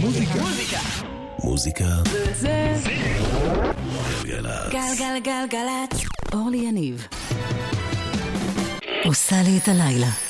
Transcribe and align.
מוזיקה. 0.00 0.32
מוזיקה. 1.44 1.84
זה. 2.34 2.74
גלגלצ. 4.24 4.72
גלגלגלגלצ. 4.72 6.04
אורלי 6.32 6.58
יניב. 6.58 7.06
עושה 9.04 9.36
לי 9.42 9.58
את 9.62 9.68
הלילה. 9.68 10.29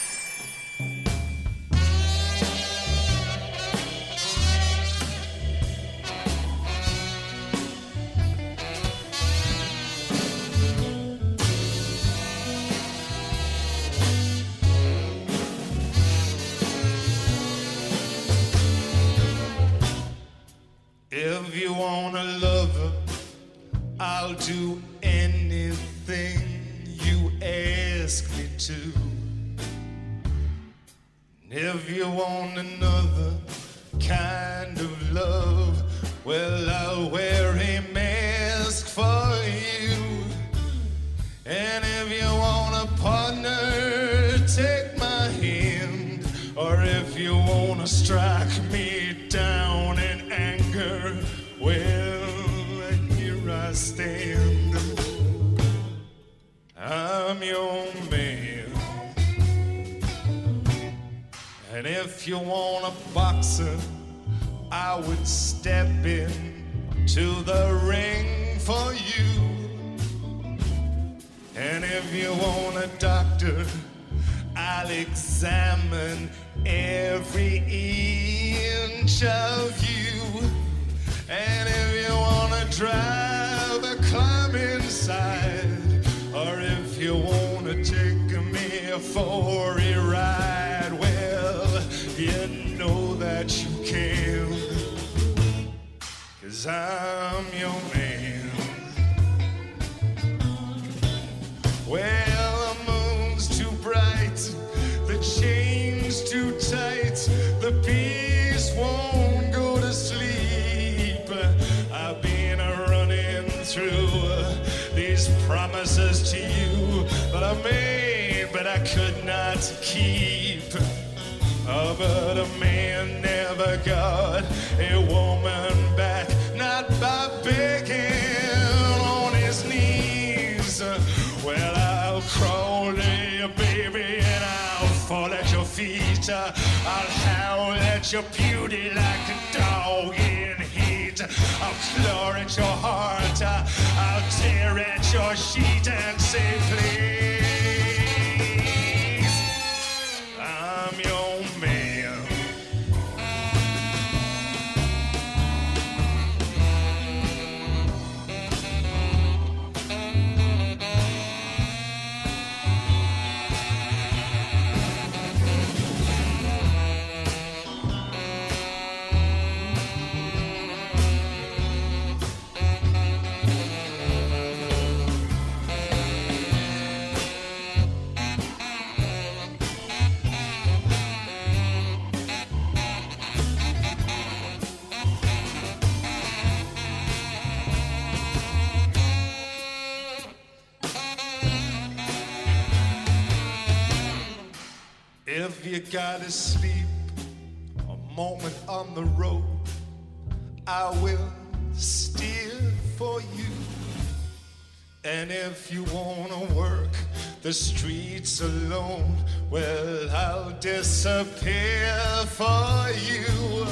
Alone, 208.43 209.17
well, 209.51 210.11
I'll 210.11 210.51
disappear 210.61 211.95
for 212.27 212.91
you. 213.09 213.67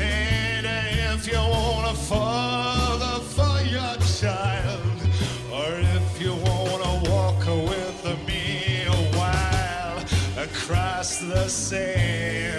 And 0.00 0.66
if 1.14 1.26
you 1.26 1.38
wanna 1.38 1.94
father 1.94 3.22
for 3.36 3.60
your 3.64 3.94
child, 4.20 4.98
or 5.52 5.70
if 5.96 6.20
you 6.20 6.34
wanna 6.34 7.10
walk 7.10 7.46
with 7.46 8.04
me 8.26 8.84
a 8.86 9.16
while 9.16 9.98
across 10.42 11.18
the 11.18 11.48
sand. 11.48 12.57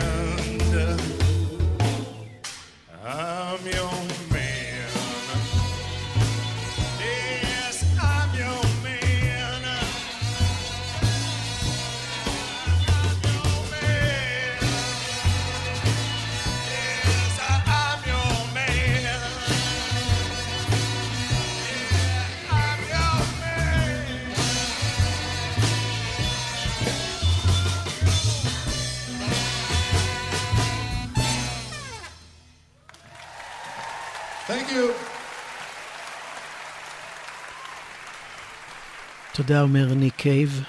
תודה, 39.49 39.61
אומר 39.61 39.93
ניק 39.93 40.15
קייב 40.15 40.63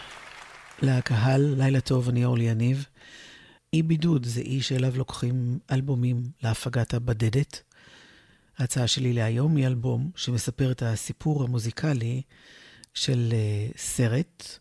לקהל. 0.83 1.55
לילה 1.59 1.81
טוב, 1.81 2.09
אני 2.09 2.25
אורלי 2.25 2.45
יניב. 2.45 2.87
אי 3.73 3.83
בידוד 3.83 4.27
זה 4.27 4.41
אי 4.41 4.63
שאליו 4.63 4.99
לוקחים 4.99 5.59
אלבומים 5.71 6.23
להפגת 6.43 6.95
הבדדת. 6.95 7.63
ההצעה 8.59 8.87
שלי 8.87 9.13
להיום 9.13 9.57
היא 9.57 9.67
אלבום 9.67 10.11
שמספר 10.17 10.71
את 10.71 10.83
הסיפור 10.83 11.45
המוזיקלי 11.45 12.23
של 12.95 13.29
אה, 13.33 13.69
סרט, 13.77 14.59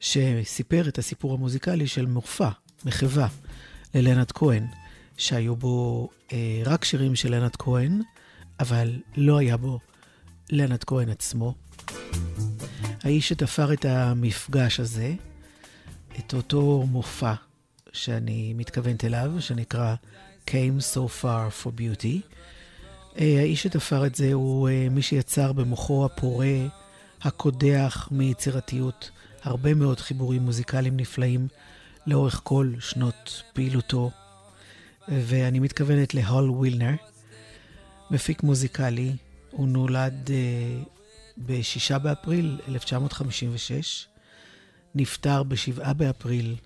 שסיפר 0.00 0.88
את 0.88 0.98
הסיפור 0.98 1.34
המוזיקלי 1.34 1.86
של 1.86 2.06
מופע, 2.06 2.50
מחווה, 2.84 3.28
ללנד 3.94 4.32
כהן, 4.32 4.66
שהיו 5.16 5.56
בו 5.56 6.08
אה, 6.32 6.62
רק 6.64 6.84
שירים 6.84 7.14
של 7.14 7.34
לנד 7.34 7.56
כהן, 7.56 8.00
אבל 8.60 9.00
לא 9.16 9.38
היה 9.38 9.56
בו 9.56 9.78
לנד 10.50 10.84
כהן 10.84 11.08
עצמו. 11.08 11.54
האיש 13.06 13.28
שתפר 13.28 13.72
את 13.72 13.84
המפגש 13.84 14.80
הזה, 14.80 15.14
את 16.18 16.34
אותו 16.34 16.84
מופע 16.90 17.32
שאני 17.92 18.52
מתכוונת 18.56 19.04
אליו, 19.04 19.32
שנקרא 19.38 19.94
Came 20.50 20.94
So 20.94 21.22
Far 21.22 21.62
for 21.62 21.68
Beauty. 21.68 22.34
אה, 23.18 23.38
האיש 23.38 23.62
שתפר 23.62 24.06
את 24.06 24.14
זה 24.14 24.32
הוא 24.32 24.68
אה, 24.68 24.88
מי 24.90 25.02
שיצר 25.02 25.52
במוחו 25.52 26.04
הפורה, 26.04 26.56
הקודח 27.22 28.08
מיצירתיות, 28.10 29.10
הרבה 29.42 29.74
מאוד 29.74 30.00
חיבורים 30.00 30.42
מוזיקליים 30.42 30.96
נפלאים 30.96 31.48
לאורך 32.06 32.40
כל 32.44 32.72
שנות 32.80 33.42
פעילותו. 33.52 34.10
ואני 35.08 35.60
מתכוונת 35.60 36.14
להול 36.14 36.50
ווילנר, 36.50 36.94
מפיק 38.10 38.42
מוזיקלי. 38.42 39.12
הוא 39.50 39.68
נולד 39.68 40.26
uh, 40.26 40.95
ב-6 41.36 41.98
באפריל 41.98 42.60
1956, 42.68 44.06
נפטר 44.94 45.42
ב-7 45.42 45.92
באפריל 45.92 46.56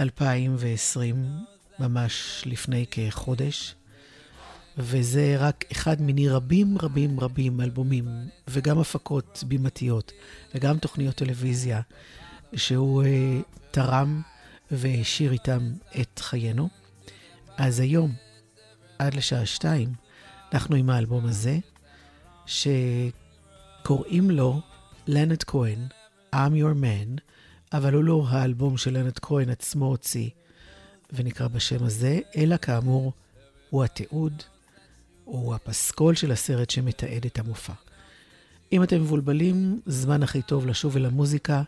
2020, 0.00 1.24
ממש 1.78 2.42
לפני 2.46 2.86
כחודש, 2.90 3.74
וזה 4.78 5.36
רק 5.38 5.64
אחד 5.72 6.02
מיני 6.02 6.28
רבים 6.28 6.78
רבים 6.78 7.20
רבים 7.20 7.60
אלבומים, 7.60 8.08
וגם 8.48 8.78
הפקות 8.78 9.44
בימתיות, 9.46 10.12
וגם 10.54 10.78
תוכניות 10.78 11.14
טלוויזיה, 11.14 11.80
שהוא 12.56 13.02
uh, 13.02 13.06
תרם 13.70 14.22
והשאיר 14.70 15.32
איתם 15.32 15.72
את 16.00 16.18
חיינו. 16.18 16.68
אז 17.56 17.80
היום, 17.80 18.12
עד 18.98 19.14
לשעה 19.14 19.46
שתיים, 19.46 19.92
אנחנו 20.52 20.76
עם 20.76 20.90
האלבום 20.90 21.26
הזה, 21.26 21.58
שקוראים 23.80 24.30
לו 24.30 24.60
לנד 25.06 25.42
כהן, 25.42 25.78
I'm 26.34 26.52
Your 26.52 26.76
Man, 26.82 27.20
אבל 27.72 27.94
הוא 27.94 28.04
לא 28.04 28.24
האלבום 28.28 28.76
שלנד 28.76 29.18
כהן 29.18 29.50
עצמו 29.50 29.86
הוציא 29.86 30.28
ונקרא 31.12 31.48
בשם 31.48 31.84
הזה, 31.84 32.18
אלא 32.36 32.56
כאמור, 32.56 33.12
הוא 33.70 33.84
התיעוד, 33.84 34.42
הוא 35.24 35.54
הפסקול 35.54 36.14
של 36.14 36.32
הסרט 36.32 36.70
שמתעד 36.70 37.26
את 37.26 37.38
המופע. 37.38 37.72
אם 38.72 38.82
אתם 38.82 39.00
מבולבלים, 39.00 39.80
זמן 39.86 40.22
הכי 40.22 40.42
טוב 40.42 40.66
לשוב 40.66 40.96
אל 40.96 41.06
המוזיקה. 41.06 41.62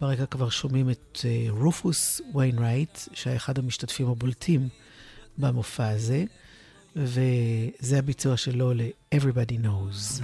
ברקע 0.00 0.26
כבר 0.26 0.48
שומעים 0.48 0.90
את 0.90 1.18
רופוס 1.48 2.20
uh, 2.20 2.36
ויינרייט, 2.36 2.98
שהיה 3.12 3.36
אחד 3.36 3.58
המשתתפים 3.58 4.08
הבולטים 4.08 4.68
במופע 5.38 5.88
הזה, 5.88 6.24
וזה 6.96 7.98
הביצוע 7.98 8.36
שלו 8.36 8.74
ל-Everybody 8.74 9.64
Knows. 9.64 10.22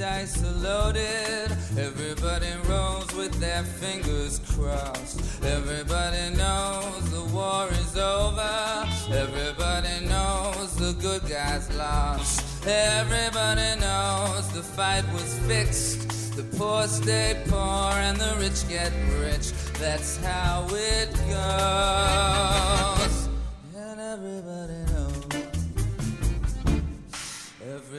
Dice 0.00 0.42
are 0.42 0.52
loaded. 0.52 1.52
Everybody 1.76 2.48
rolls 2.66 3.14
with 3.14 3.38
their 3.38 3.62
fingers 3.62 4.40
crossed. 4.48 5.20
Everybody 5.44 6.34
knows 6.36 7.10
the 7.10 7.24
war 7.34 7.68
is 7.68 7.98
over. 7.98 8.88
Everybody 9.12 10.06
knows 10.06 10.74
the 10.76 10.94
good 11.02 11.28
guys 11.28 11.70
lost. 11.76 12.66
Everybody 12.66 13.78
knows 13.78 14.48
the 14.54 14.62
fight 14.62 15.04
was 15.12 15.38
fixed. 15.40 16.34
The 16.34 16.44
poor 16.56 16.86
stay 16.86 17.36
poor 17.46 17.92
and 18.06 18.16
the 18.16 18.36
rich 18.38 18.66
get 18.70 18.92
rich. 19.20 19.52
That's 19.78 20.16
how 20.24 20.66
it 20.70 21.12
goes. 21.28 23.29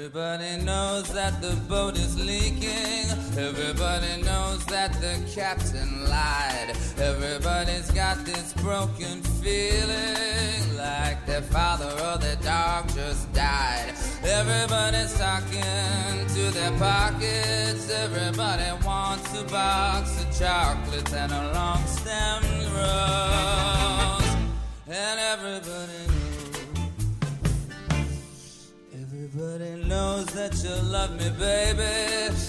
Everybody 0.03 0.57
knows 0.63 1.13
that 1.13 1.43
the 1.43 1.55
boat 1.69 1.95
is 1.95 2.19
leaking. 2.19 3.05
Everybody 3.37 4.23
knows 4.23 4.65
that 4.65 4.93
the 4.93 5.15
captain 5.31 6.09
lied. 6.09 6.75
Everybody's 6.97 7.91
got 7.91 8.25
this 8.25 8.51
broken 8.53 9.21
feeling 9.43 10.75
like 10.75 11.23
their 11.27 11.43
father 11.43 11.93
or 12.03 12.17
their 12.17 12.35
dog 12.37 12.89
just 12.95 13.31
died. 13.31 13.93
Everybody's 14.23 15.15
talking 15.19 16.25
to 16.33 16.49
their 16.49 16.75
pockets. 16.79 17.91
Everybody 17.91 18.83
wants 18.83 19.39
a 19.39 19.43
box 19.43 20.23
of 20.23 20.35
chocolates 20.35 21.13
and 21.13 21.31
a 21.31 21.53
long 21.53 21.85
stem 21.85 22.41
rose. 22.73 24.35
And 24.87 25.19
everybody 25.19 26.10
Everybody 29.53 29.83
knows 29.83 30.25
that 30.27 30.63
you 30.63 30.75
love 30.89 31.11
me, 31.19 31.29
baby. 31.31 31.83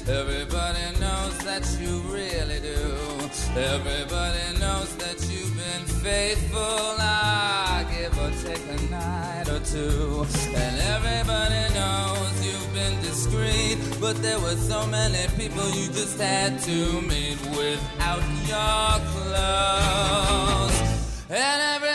Everybody 0.06 1.00
knows 1.00 1.37
that 1.38 1.66
you 1.81 1.99
really 2.02 2.60
do. 2.60 2.78
Everybody 3.58 4.58
knows 4.60 4.94
that 4.99 5.19
you've 5.28 5.52
been 5.56 5.84
faithful. 6.00 6.94
I 7.00 7.84
give 7.90 8.16
or 8.16 8.31
take 8.46 8.62
a 8.69 8.82
night 8.88 9.49
or 9.49 9.58
two. 9.66 10.25
And 10.54 10.78
everybody 10.94 11.75
knows 11.75 12.46
you've 12.46 12.72
been 12.72 13.00
discreet. 13.02 13.78
But 14.00 14.22
there 14.22 14.38
were 14.38 14.55
so 14.55 14.87
many 14.87 15.26
people 15.37 15.69
you 15.70 15.88
just 15.88 16.20
had 16.20 16.60
to 16.60 17.02
meet 17.02 17.40
without 17.50 18.22
your 18.46 19.00
clothes. 19.10 20.78
And 21.31 21.62
everybody 21.62 21.91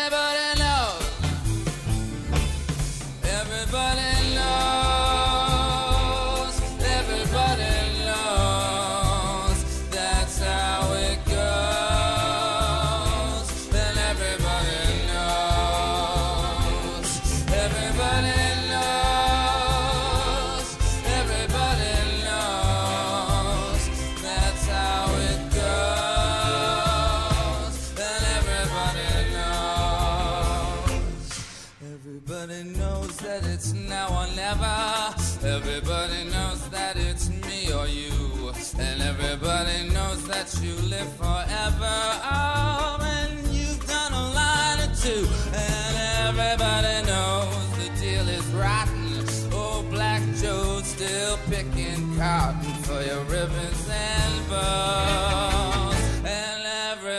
and. 56.25 56.57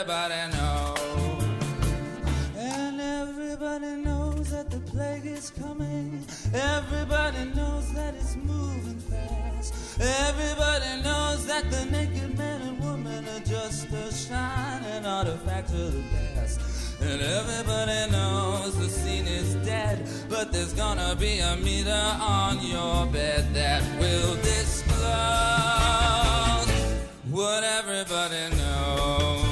Everybody 0.09 0.57
knows. 0.57 1.43
And 2.57 3.01
everybody 3.01 3.97
knows 3.97 4.51
that 4.51 4.71
the 4.71 4.79
plague 4.79 5.27
is 5.27 5.51
coming. 5.51 6.25
Everybody 6.55 7.45
knows 7.55 7.93
that 7.95 8.15
it's 8.15 8.37
moving 8.37 8.99
fast. 9.01 10.01
Everybody 10.01 11.03
knows 11.03 11.47
that 11.47 11.71
the 11.71 11.85
naked 11.87 12.39
man 12.39 12.63
and 12.63 12.81
woman 12.81 13.29
are 13.29 13.41
just 13.41 13.89
a 13.91 14.13
shining 14.15 15.05
artifact 15.05 15.71
of 15.71 15.93
the 15.95 16.03
past. 16.15 16.61
And 17.01 17.21
everybody 17.21 18.11
knows 18.13 18.77
the 18.77 18.89
scene 18.89 19.27
is 19.27 19.55
dead, 19.67 20.09
but 20.29 20.53
there's 20.53 20.73
gonna 20.75 21.17
be 21.17 21.41
a 21.41 21.57
meter 21.57 21.91
on 22.21 22.61
your 22.65 23.07
bed 23.07 23.53
that 23.55 23.83
will 24.01 24.37
disclose 24.37 26.28
what 27.39 27.63
everybody 27.63 28.57
knows. 28.57 29.48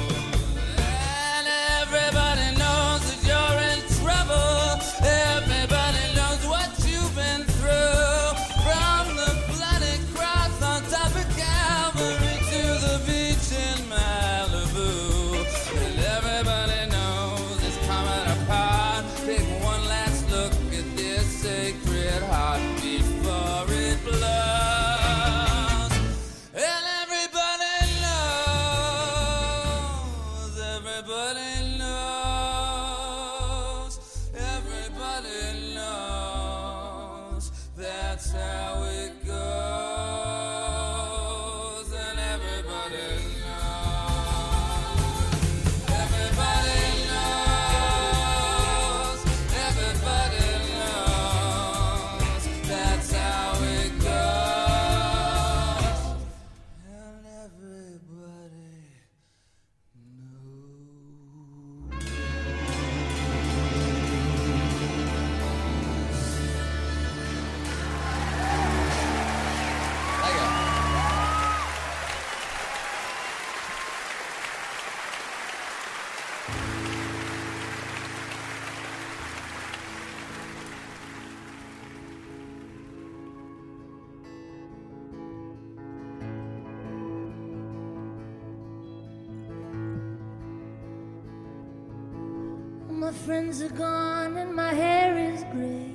Friends 93.25 93.61
are 93.61 93.69
gone 93.69 94.37
and 94.37 94.53
my 94.55 94.73
hair 94.73 95.17
is 95.17 95.43
gray. 95.51 95.91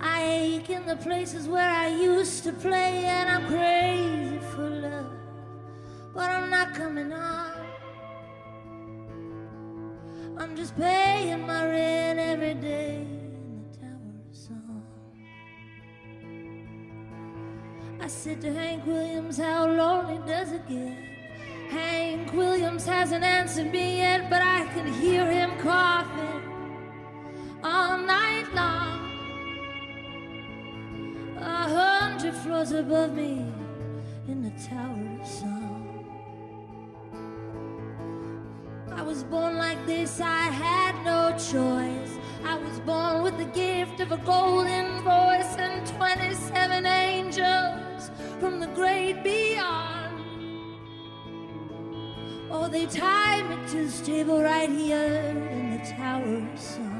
I 0.00 0.22
ache 0.24 0.70
in 0.70 0.86
the 0.86 0.96
places 0.96 1.46
where 1.46 1.70
I 1.70 1.88
used 1.88 2.42
to 2.44 2.52
play, 2.52 3.04
and 3.04 3.28
I'm 3.30 3.46
crazy 3.46 4.38
for 4.52 4.68
love, 4.68 5.12
but 6.12 6.28
I'm 6.28 6.50
not 6.50 6.74
coming 6.74 7.12
on. 7.12 7.52
I'm 10.38 10.56
just 10.56 10.76
paying 10.76 11.46
my 11.46 11.64
rent 11.68 12.18
every 12.18 12.54
day 12.54 12.96
in 12.96 13.64
the 13.70 13.78
Tower 13.78 14.12
of 14.28 14.36
Song. 14.36 14.82
I 18.00 18.08
said 18.08 18.40
to 18.40 18.52
Hank 18.52 18.84
Williams, 18.86 19.38
How 19.38 19.68
lonely 19.68 20.18
does 20.26 20.50
it 20.50 20.66
get? 20.68 20.98
Hank 21.70 22.32
Williams 22.32 22.84
hasn't 22.84 23.24
answered 23.24 23.70
me 23.70 23.98
yet, 23.98 24.28
but 24.28 24.42
I 24.42 24.66
can 24.74 24.92
hear 24.92 25.30
him 25.30 25.56
coughing 25.60 26.31
above 32.70 33.12
me 33.12 33.44
in 34.28 34.40
the 34.40 34.50
Tower 34.68 35.20
of 35.20 35.26
Song. 35.26 36.04
I 38.92 39.02
was 39.02 39.24
born 39.24 39.56
like 39.56 39.84
this, 39.84 40.20
I 40.20 40.44
had 40.44 40.94
no 41.04 41.32
choice. 41.32 42.16
I 42.44 42.56
was 42.56 42.78
born 42.80 43.24
with 43.24 43.36
the 43.36 43.46
gift 43.46 43.98
of 43.98 44.12
a 44.12 44.16
golden 44.18 45.02
voice 45.02 45.56
and 45.58 45.84
27 45.88 46.86
angels 46.86 48.10
from 48.38 48.60
the 48.60 48.68
great 48.68 49.24
beyond. 49.24 50.22
Oh, 52.48 52.68
they 52.70 52.86
tied 52.86 53.50
me 53.50 53.56
to 53.70 53.86
the 53.86 53.90
stable 53.90 54.40
right 54.40 54.70
here 54.70 55.34
in 55.50 55.78
the 55.78 55.84
Tower 55.84 56.36
of 56.36 56.60
Song. 56.60 56.91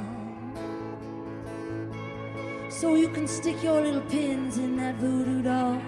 So 2.83 2.97
you 2.97 3.11
can 3.11 3.29
stick 3.29 3.63
your 3.63 3.81
little 3.81 4.01
pins 4.01 4.59
in 4.59 4.77
that 4.79 4.97
voodoo 4.97 5.41
doll. 5.41 5.81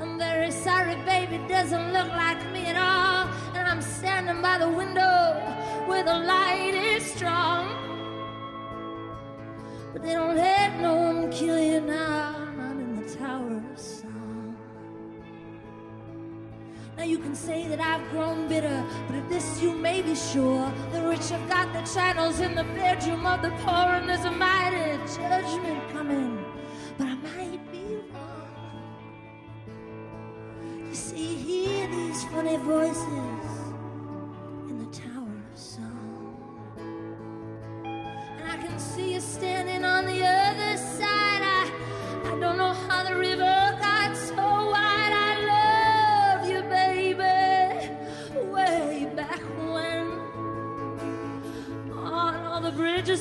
I'm 0.00 0.18
very 0.18 0.50
sorry, 0.50 0.96
baby, 1.04 1.38
doesn't 1.46 1.92
look 1.92 2.08
like 2.08 2.42
me 2.52 2.66
at 2.66 2.74
all. 2.74 3.32
And 3.54 3.68
I'm 3.68 3.80
standing 3.80 4.42
by 4.42 4.58
the 4.58 4.68
window 4.68 5.38
where 5.86 6.02
the 6.02 6.18
light 6.18 6.74
is 6.74 7.04
strong. 7.04 7.68
But 9.92 10.02
they 10.02 10.14
don't 10.14 10.34
let 10.34 10.80
no 10.80 10.96
one 10.96 11.30
kill 11.30 11.62
you 11.62 11.80
now, 11.80 12.50
not 12.56 12.72
in 12.72 13.00
the 13.00 13.14
Tower 13.14 13.62
Now 17.02 17.08
you 17.08 17.18
can 17.18 17.34
say 17.34 17.66
that 17.66 17.80
I've 17.80 18.08
grown 18.10 18.46
bitter, 18.46 18.84
but 19.08 19.16
of 19.16 19.28
this 19.28 19.60
you 19.60 19.72
may 19.72 20.02
be 20.02 20.14
sure. 20.14 20.72
The 20.92 21.02
rich 21.02 21.30
have 21.30 21.48
got 21.48 21.72
the 21.72 21.82
channels 21.92 22.38
in 22.38 22.54
the 22.54 22.62
bedroom 22.62 23.26
of 23.26 23.42
the 23.42 23.50
poor, 23.62 23.88
and 23.96 24.08
there's 24.08 24.24
a 24.24 24.30
mighty 24.30 24.96
judgment 25.12 25.90
coming. 25.90 26.44
But 26.96 27.08
I 27.08 27.14
might 27.16 27.72
be 27.72 27.96
wrong. 28.12 29.02
You 30.88 30.94
see, 30.94 31.34
hear 31.34 31.88
these 31.88 32.22
funny 32.26 32.56
voices 32.58 33.48
in 34.68 34.78
the 34.78 34.96
Tower 34.96 35.42
of 35.52 35.58
Song. 35.58 36.36
And 37.84 38.48
I 38.48 38.56
can 38.64 38.78
see 38.78 39.14
you 39.14 39.20
standing 39.20 39.84
on 39.84 40.06
the 40.06 40.24
other 40.24 40.76
side. 40.76 41.42
I, 41.42 41.68
I 42.26 42.38
don't 42.38 42.56
know 42.56 42.72
how 42.72 43.02
the 43.02 43.16
river 43.16 43.61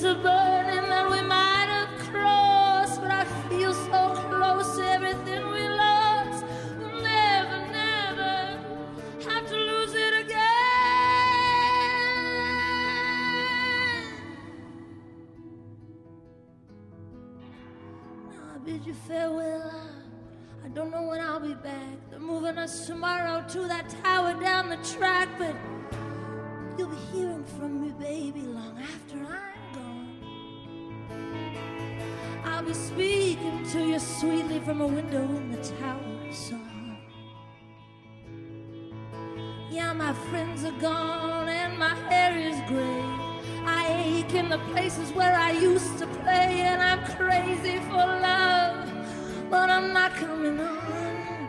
bridges 0.02 0.18
are 0.18 0.22
burning 0.24 0.90
that 0.90 1.10
we 1.10 1.22
might 1.22 1.68
have 1.70 1.90
crossed, 2.10 3.02
but 3.02 3.12
I 3.12 3.26
feel 3.50 3.74
so 3.74 4.16
close 4.30 4.78
to 4.78 4.88
everything 4.88 5.48
we 5.52 5.68
lost. 5.68 6.46
We'll 6.80 7.02
never, 7.02 7.68
never 7.72 8.60
have 9.30 9.48
to 9.48 9.56
lose 9.56 9.94
it 9.94 10.14
again. 10.22 10.38
Now 18.30 18.56
I 18.56 18.58
bid 18.66 18.86
you 18.86 18.94
farewell. 18.94 19.72
I, 20.64 20.66
I 20.66 20.70
don't 20.70 20.92
know 20.92 21.04
when 21.04 21.22
I'll 21.22 21.40
be 21.40 21.54
back. 21.56 22.10
They're 22.10 22.20
moving 22.20 22.58
us 22.58 22.88
tomorrow 22.88 23.44
to 23.50 23.68
that 23.68 23.94
tower 24.04 24.34
down 24.40 24.70
the 24.70 24.78
track, 24.78 25.30
but 25.38 25.56
you'll 26.78 26.90
be 26.90 26.98
hearing 27.14 27.44
from 27.44 27.82
me, 27.82 27.94
baby, 28.00 28.42
long 28.42 28.78
after 28.80 29.18
I'm 29.18 29.51
I'll 32.62 32.68
be 32.68 32.74
speaking 32.76 33.66
to 33.72 33.80
you 33.80 33.98
sweetly 33.98 34.60
from 34.60 34.82
a 34.82 34.86
window 34.86 35.24
in 35.24 35.52
the 35.52 35.58
tower 35.80 36.28
of 36.30 36.36
song. 36.36 36.96
Yeah, 39.72 39.94
my 39.94 40.14
friends 40.30 40.64
are 40.64 40.80
gone 40.80 41.50
and 41.50 41.76
my 41.80 41.96
hair 42.08 42.38
is 42.38 42.62
gray. 42.68 43.04
I 43.66 44.04
ache 44.06 44.36
in 44.36 44.50
the 44.50 44.60
places 44.74 45.12
where 45.12 45.34
I 45.34 45.54
used 45.54 45.98
to 45.98 46.06
play, 46.06 46.62
and 46.62 46.84
I'm 46.84 47.04
crazy 47.16 47.80
for 47.90 47.96
love, 47.96 48.88
but 49.50 49.72
I'm 49.72 49.92
not 49.92 50.14
coming 50.14 50.60
on. 50.60 51.48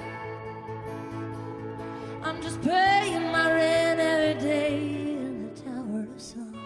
I'm 2.22 2.40
just 2.40 2.62
paying 2.62 3.30
my 3.30 3.52
rent 3.52 4.00
every 4.00 4.40
day 4.40 4.76
in 4.78 5.52
the 5.52 5.60
Tower 5.60 6.06
of 6.10 6.22
Song. 6.22 6.56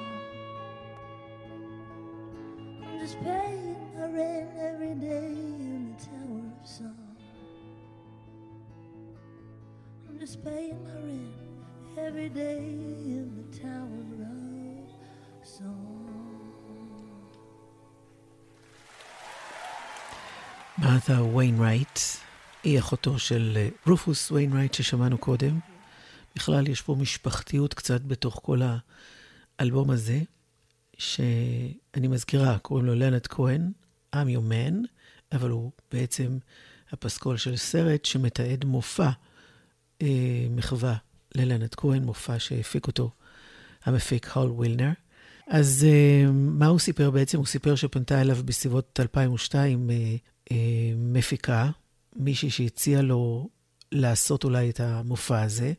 I'm 2.85 3.01
just 3.01 3.21
paying 3.25 3.76
rent 4.17 4.51
every 4.71 4.95
day 5.11 5.33
in 5.73 5.83
the 5.91 5.97
Tower 6.09 6.43
of 6.57 6.67
Song. 6.77 7.01
I'm 10.07 10.19
just 10.25 10.37
paying 10.47 10.79
my 10.87 10.99
rent 11.07 11.37
every 12.07 12.31
day 12.45 12.63
in 13.17 13.27
the 13.39 13.47
Tower 13.63 14.05
of 14.33 15.45
Song. 15.57 16.07
מרת'ה 20.79 21.23
ויינרייט, 21.23 21.99
היא 22.65 22.79
אחותו 22.79 23.19
של 23.19 23.53
אה, 23.57 23.69
רופוס 23.87 24.31
ויינרייט 24.31 24.75
ששמענו 24.75 25.19
קודם. 25.19 25.59
בכלל, 26.37 26.69
יש 26.69 26.83
פה 26.83 26.95
משפחתיות 26.99 27.75
קצת 27.75 28.03
בתוך 28.03 28.41
כל 28.43 28.61
האלבום 29.59 29.91
הזה, 29.91 30.21
שאני 30.99 32.09
מזכירה, 32.09 32.59
קוראים 32.59 32.87
לו 32.87 32.95
לנד 32.95 33.27
כהן, 33.27 33.73
I'm 34.15 34.29
your 34.29 34.51
man, 34.51 34.87
אבל 35.33 35.51
הוא 35.51 35.73
בעצם 35.93 36.39
הפסקול 36.93 37.37
של 37.37 37.57
סרט 37.57 38.05
שמתעד 38.05 38.65
מופע 38.65 39.11
אה, 40.03 40.47
מחווה 40.51 40.97
ללנד 41.35 41.75
כהן, 41.75 42.05
מופע 42.05 42.39
שהפיק 42.39 42.87
אותו 42.87 43.11
המפיק 43.85 44.29
הול 44.29 44.51
ווילנר. 44.51 44.93
אז 45.47 45.87
אה, 45.89 46.31
מה 46.33 46.67
הוא 46.67 46.79
סיפר 46.79 47.11
בעצם? 47.11 47.39
הוא 47.39 47.47
סיפר 47.47 47.75
שפנתה 47.75 48.21
אליו 48.21 48.37
בסביבות 48.45 49.01
2002 49.01 49.91
אה, 49.91 49.97
אה, 50.53 50.57
מפיקה, 50.97 51.71
מישהי 52.17 52.51
שהציעה 52.51 53.03
לו 53.03 53.49
לעשות 53.93 54.45
אולי 54.45 54.71
את 54.71 54.81
המופע 54.81 55.43
הזה, 55.43 55.73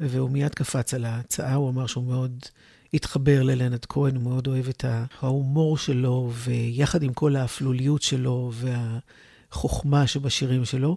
והוא 0.00 0.30
מיד 0.30 0.54
קפץ 0.54 0.94
על 0.94 1.04
ההצעה, 1.04 1.54
הוא 1.54 1.70
אמר 1.70 1.86
שהוא 1.86 2.04
מאוד 2.04 2.44
התחבר 2.94 3.42
ללנד 3.42 3.84
כהן, 3.88 4.16
הוא 4.16 4.22
מאוד 4.24 4.46
אוהב 4.46 4.68
את 4.68 4.84
ההומור 5.20 5.78
שלו, 5.78 6.32
ויחד 6.34 7.02
עם 7.02 7.12
כל 7.12 7.36
האפלוליות 7.36 8.02
שלו 8.02 8.52
והחוכמה 8.54 10.06
שבשירים 10.06 10.64
שלו, 10.64 10.96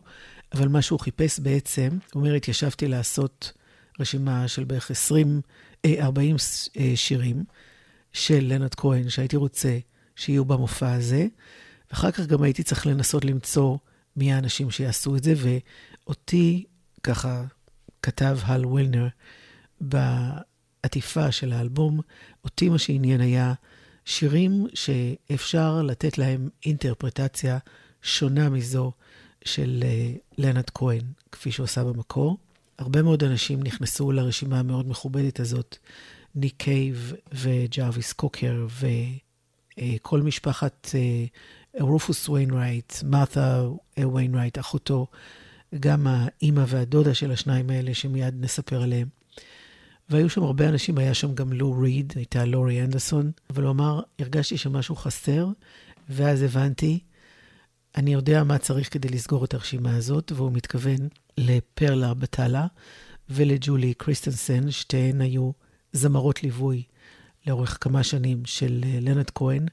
אבל 0.53 0.67
מה 0.67 0.81
שהוא 0.81 0.99
חיפש 0.99 1.39
בעצם, 1.39 1.89
הוא 2.13 2.21
אומר, 2.21 2.33
התיישבתי 2.33 2.87
לעשות 2.87 3.51
רשימה 3.99 4.47
של 4.47 4.63
בערך 4.63 4.91
20, 4.91 5.41
40 5.85 6.35
שירים 6.95 7.43
של 8.13 8.39
לנד 8.41 8.75
כהן, 8.75 9.09
שהייתי 9.09 9.35
רוצה 9.35 9.77
שיהיו 10.15 10.45
במופע 10.45 10.93
הזה, 10.93 11.27
ואחר 11.91 12.11
כך 12.11 12.25
גם 12.25 12.43
הייתי 12.43 12.63
צריך 12.63 12.87
לנסות 12.87 13.25
למצוא 13.25 13.77
מי 14.15 14.33
האנשים 14.33 14.71
שיעשו 14.71 15.15
את 15.15 15.23
זה, 15.23 15.33
ואותי, 15.37 16.65
ככה 17.03 17.43
כתב 18.01 18.37
הל 18.43 18.65
וילנר 18.65 19.07
בעטיפה 20.83 21.31
של 21.31 21.53
האלבום, 21.53 21.99
אותי 22.43 22.69
מה 22.69 22.77
שעניין 22.77 23.21
היה 23.21 23.53
שירים 24.05 24.67
שאפשר 24.73 25.81
לתת 25.81 26.17
להם 26.17 26.49
אינטרפרטציה 26.65 27.57
שונה 28.01 28.49
מזו 28.49 28.91
של 29.45 29.83
לנד 30.37 30.69
כהן, 30.73 31.01
כפי 31.31 31.51
שהוא 31.51 31.63
עשה 31.63 31.83
במקור. 31.83 32.37
הרבה 32.79 33.01
מאוד 33.01 33.23
אנשים 33.23 33.63
נכנסו 33.63 34.11
לרשימה 34.11 34.59
המאוד 34.59 34.87
מכובדת 34.87 35.39
הזאת, 35.39 35.77
ניק 36.35 36.53
קייב 36.57 37.13
וג'רוויס 37.33 38.13
קוקר 38.13 38.67
וכל 39.77 40.21
משפחת 40.21 40.89
רופוס 41.79 42.29
ויינרייט, 42.29 42.93
מרת'ה 43.03 43.63
ויינרייט, 44.13 44.59
אחותו, 44.59 45.07
גם 45.79 46.07
האימא 46.07 46.63
והדודה 46.67 47.13
של 47.13 47.31
השניים 47.31 47.69
האלה 47.69 47.93
שמיד 47.93 48.35
נספר 48.39 48.81
עליהם. 48.81 49.22
והיו 50.09 50.29
שם 50.29 50.43
הרבה 50.43 50.69
אנשים, 50.69 50.97
היה 50.97 51.13
שם 51.13 51.35
גם 51.35 51.53
לו 51.53 51.79
ריד, 51.79 52.13
הייתה 52.15 52.45
לורי 52.45 52.81
אנדרסון, 52.81 53.31
אבל 53.49 53.63
הוא 53.63 53.71
אמר, 53.71 54.01
הרגשתי 54.19 54.57
שמשהו 54.57 54.95
חסר, 54.95 55.47
ואז 56.09 56.41
הבנתי, 56.41 56.99
אני 57.95 58.13
יודע 58.13 58.43
מה 58.43 58.57
צריך 58.57 58.93
כדי 58.93 59.09
לסגור 59.09 59.45
את 59.45 59.53
הרשימה 59.53 59.95
הזאת, 59.95 60.31
והוא 60.35 60.51
מתכוון 60.51 60.97
לפרלה 61.37 62.13
בטלה 62.13 62.67
ולג'ולי 63.29 63.93
קריסטנסן, 63.93 64.71
שתיהן 64.71 65.21
היו 65.21 65.51
זמרות 65.93 66.43
ליווי 66.43 66.83
לאורך 67.47 67.77
כמה 67.81 68.03
שנים 68.03 68.45
של 68.45 68.81
אה, 68.85 68.99
לנד 69.01 69.29
כהן. 69.29 69.65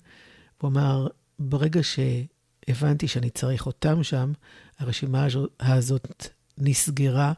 הוא 0.60 0.70
אמר, 0.70 1.06
ברגע 1.38 1.80
שהבנתי 1.82 3.08
שאני 3.08 3.30
צריך 3.30 3.66
אותם 3.66 4.02
שם, 4.02 4.32
הרשימה 4.78 5.26
הזאת 5.60 6.26
נסגרה, 6.58 7.32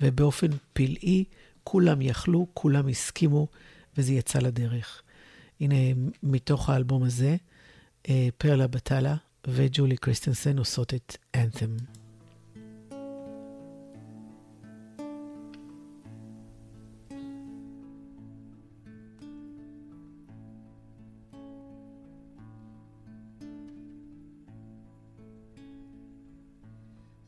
ובאופן 0.00 0.46
פלאי 0.72 1.24
כולם 1.64 2.02
יכלו, 2.02 2.46
כולם 2.54 2.88
הסכימו, 2.88 3.46
וזה 3.96 4.12
יצא 4.12 4.38
לדרך. 4.38 5.02
הנה, 5.60 5.74
מתוך 6.22 6.70
האלבום 6.70 7.02
הזה, 7.02 7.36
אה, 8.08 8.28
פרלה 8.38 8.66
בטלה 8.66 9.16
וג'ולי 9.46 9.96
קריסטנסן 9.96 10.58
עושות 10.58 10.94
את 10.94 11.16
אנת'ם. 11.34 11.76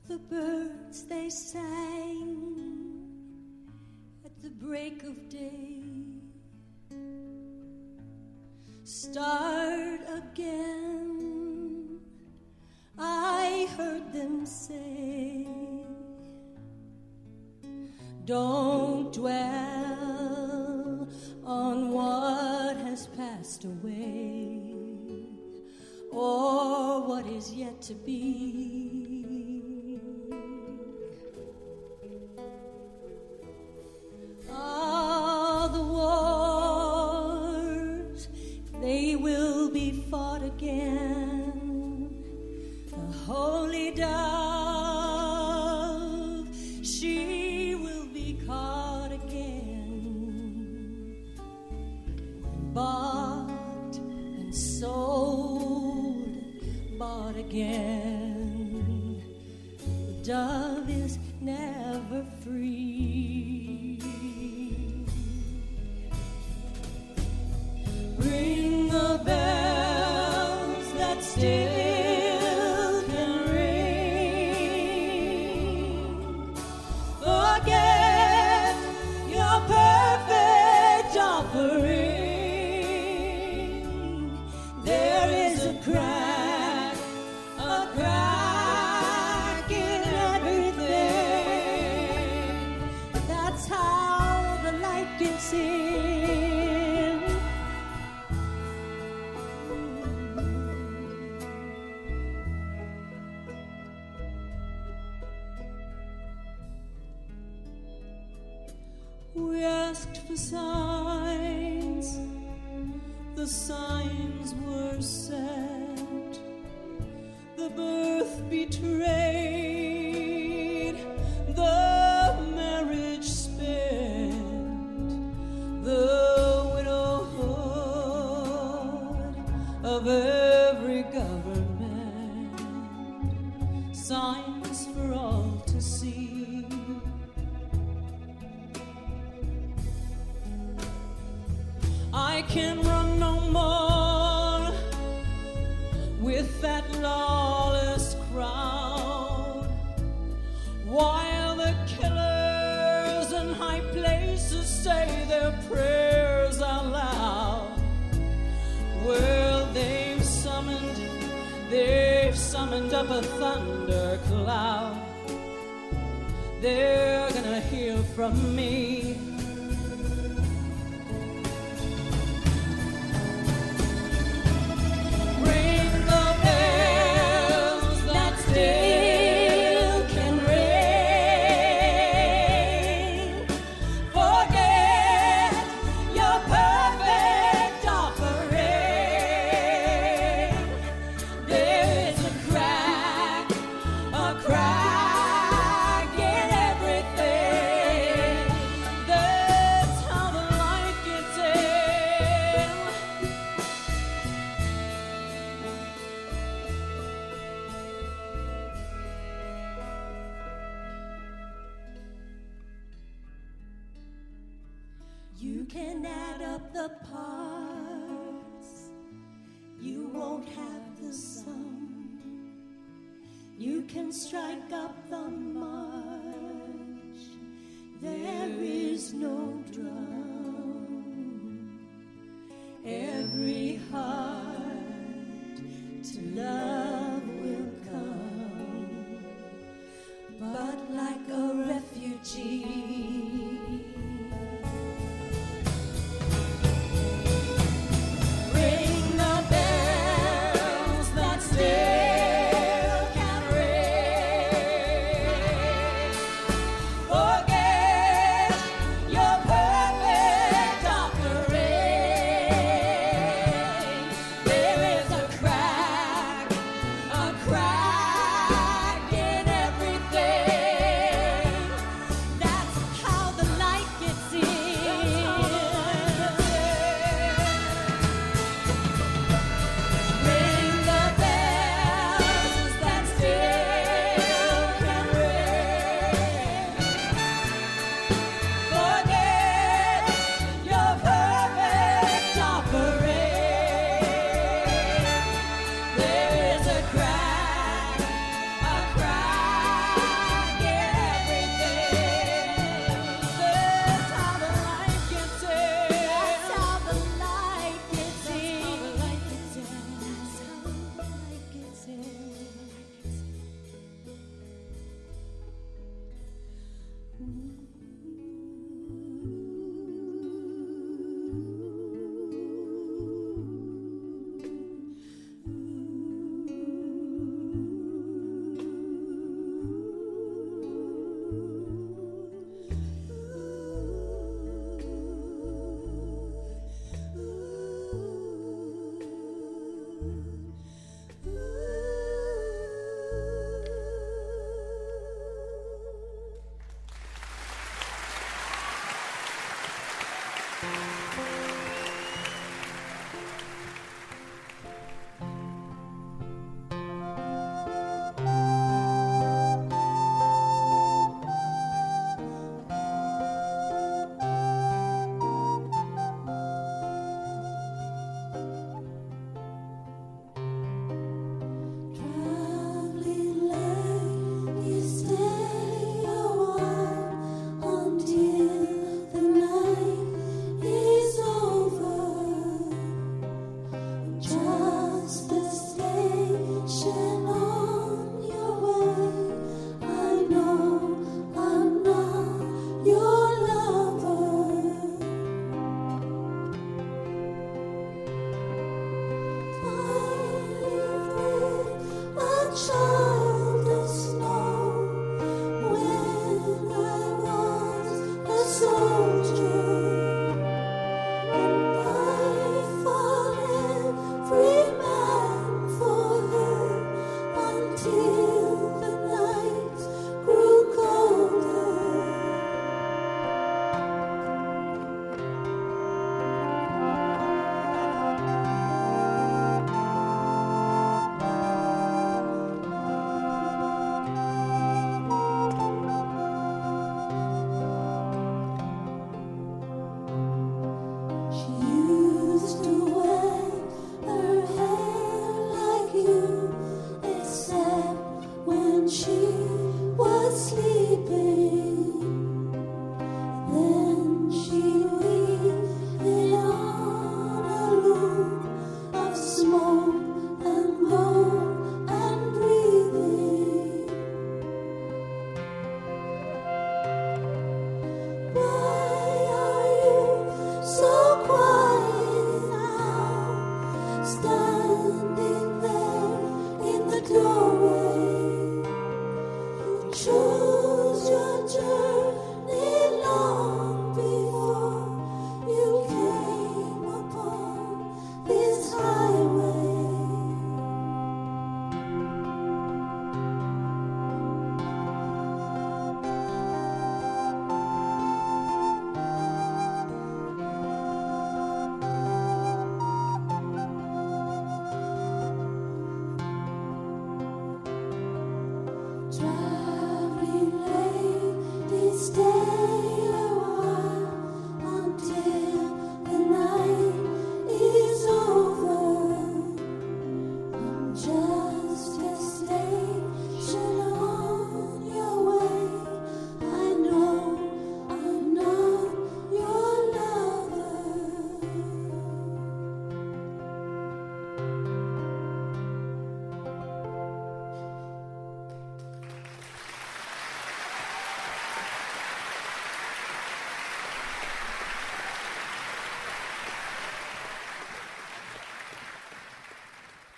The 0.08 0.18
birds 0.30 0.98
they 1.08 1.30
sang 1.30 2.73
the 4.44 4.50
break 4.50 5.02
of 5.04 5.28
day 5.30 5.80
start 8.84 10.00
again. 10.12 11.98
I 12.98 13.66
heard 13.78 14.12
them 14.12 14.44
say, 14.44 15.46
Don't 18.26 19.10
dwell 19.14 19.38
on 21.46 21.88
what 21.90 22.76
has 22.76 23.06
passed 23.06 23.64
away 23.64 24.74
or 26.12 27.00
what 27.00 27.26
is 27.26 27.50
yet 27.54 27.80
to 27.82 27.94
be. 27.94 29.03
All 34.56 35.68
the 35.68 35.82
wars, 37.42 38.28
they 38.80 39.16
will 39.16 39.70
be 39.70 39.90
fought 40.10 40.42
again. 40.44 42.10
The 42.88 42.96
holy 42.96 43.90
dove, 43.90 44.14
she 46.82 47.74
will 47.74 48.06
be 48.06 48.40
caught 48.46 49.10
again. 49.12 49.56
Bought 52.72 53.96
and 53.96 54.54
sold, 54.54 56.16
bought 56.98 57.36
again. 57.36 59.22
The 59.78 60.22
dove 60.22 60.88
is 60.88 61.18
never 61.40 62.24
free. 62.42 62.93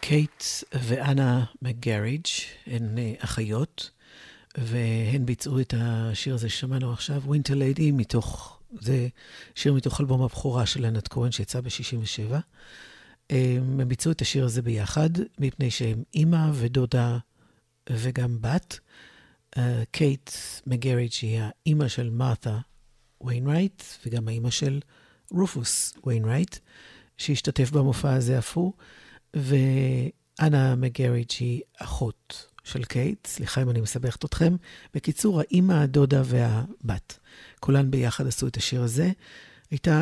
קייט 0.09 0.45
ואנה 0.73 1.45
מגריג' 1.63 2.27
הן 2.67 2.99
אה, 2.99 3.15
אחיות, 3.19 3.91
והן 4.59 5.27
ביצעו 5.27 5.61
את 5.61 5.75
השיר 5.77 6.35
הזה 6.35 6.49
ששמענו 6.49 6.93
עכשיו, 6.93 7.23
Winter 7.27 7.53
Lady, 7.53 7.93
מתוך, 7.93 8.59
זה 8.81 9.09
שיר 9.55 9.75
מתוך 9.75 10.01
אלבום 10.01 10.23
הבכורה 10.23 10.67
של 10.67 10.85
ענת 10.85 11.09
כהן 11.09 11.33
שיצא 11.33 11.61
ב-67. 11.61 12.35
הם 13.31 13.81
ביצעו 13.89 14.13
את 14.13 14.21
השיר 14.21 14.45
הזה 14.45 14.63
ביחד, 14.63 15.11
מפני 15.39 15.71
שהם 15.71 16.03
אימא 16.15 16.51
ודודה 16.55 17.19
וגם 17.91 18.39
בת. 18.41 18.79
אה, 19.59 19.83
קייט 19.91 20.31
מגריג' 20.67 21.13
היא 21.23 21.41
האימא 21.41 21.89
של 21.89 22.11
מרת'ה 22.11 22.59
ויינרייט, 23.21 23.83
וגם 24.07 24.29
האימא 24.29 24.51
של 24.51 24.81
רופוס 25.31 25.95
ויינרייט, 26.07 26.57
שהשתתף 27.19 27.71
במופע 27.71 28.13
הזה 28.13 28.39
אף 28.39 28.57
הוא. 28.57 28.73
ואנה 29.37 30.75
מגריג' 30.75 31.31
היא 31.39 31.63
אחות 31.79 32.47
של 32.65 32.85
קייט, 32.85 33.27
סליחה 33.27 33.63
אם 33.63 33.71
אני 33.71 33.81
מסבכת 33.81 34.25
אתכם. 34.25 34.57
בקיצור, 34.95 35.41
האימא, 35.41 35.73
הדודה 35.73 36.23
והבת. 36.25 37.19
כולן 37.61 37.91
ביחד 37.91 38.27
עשו 38.27 38.47
את 38.47 38.57
השיר 38.57 38.83
הזה. 38.83 39.11
הייתה 39.71 40.01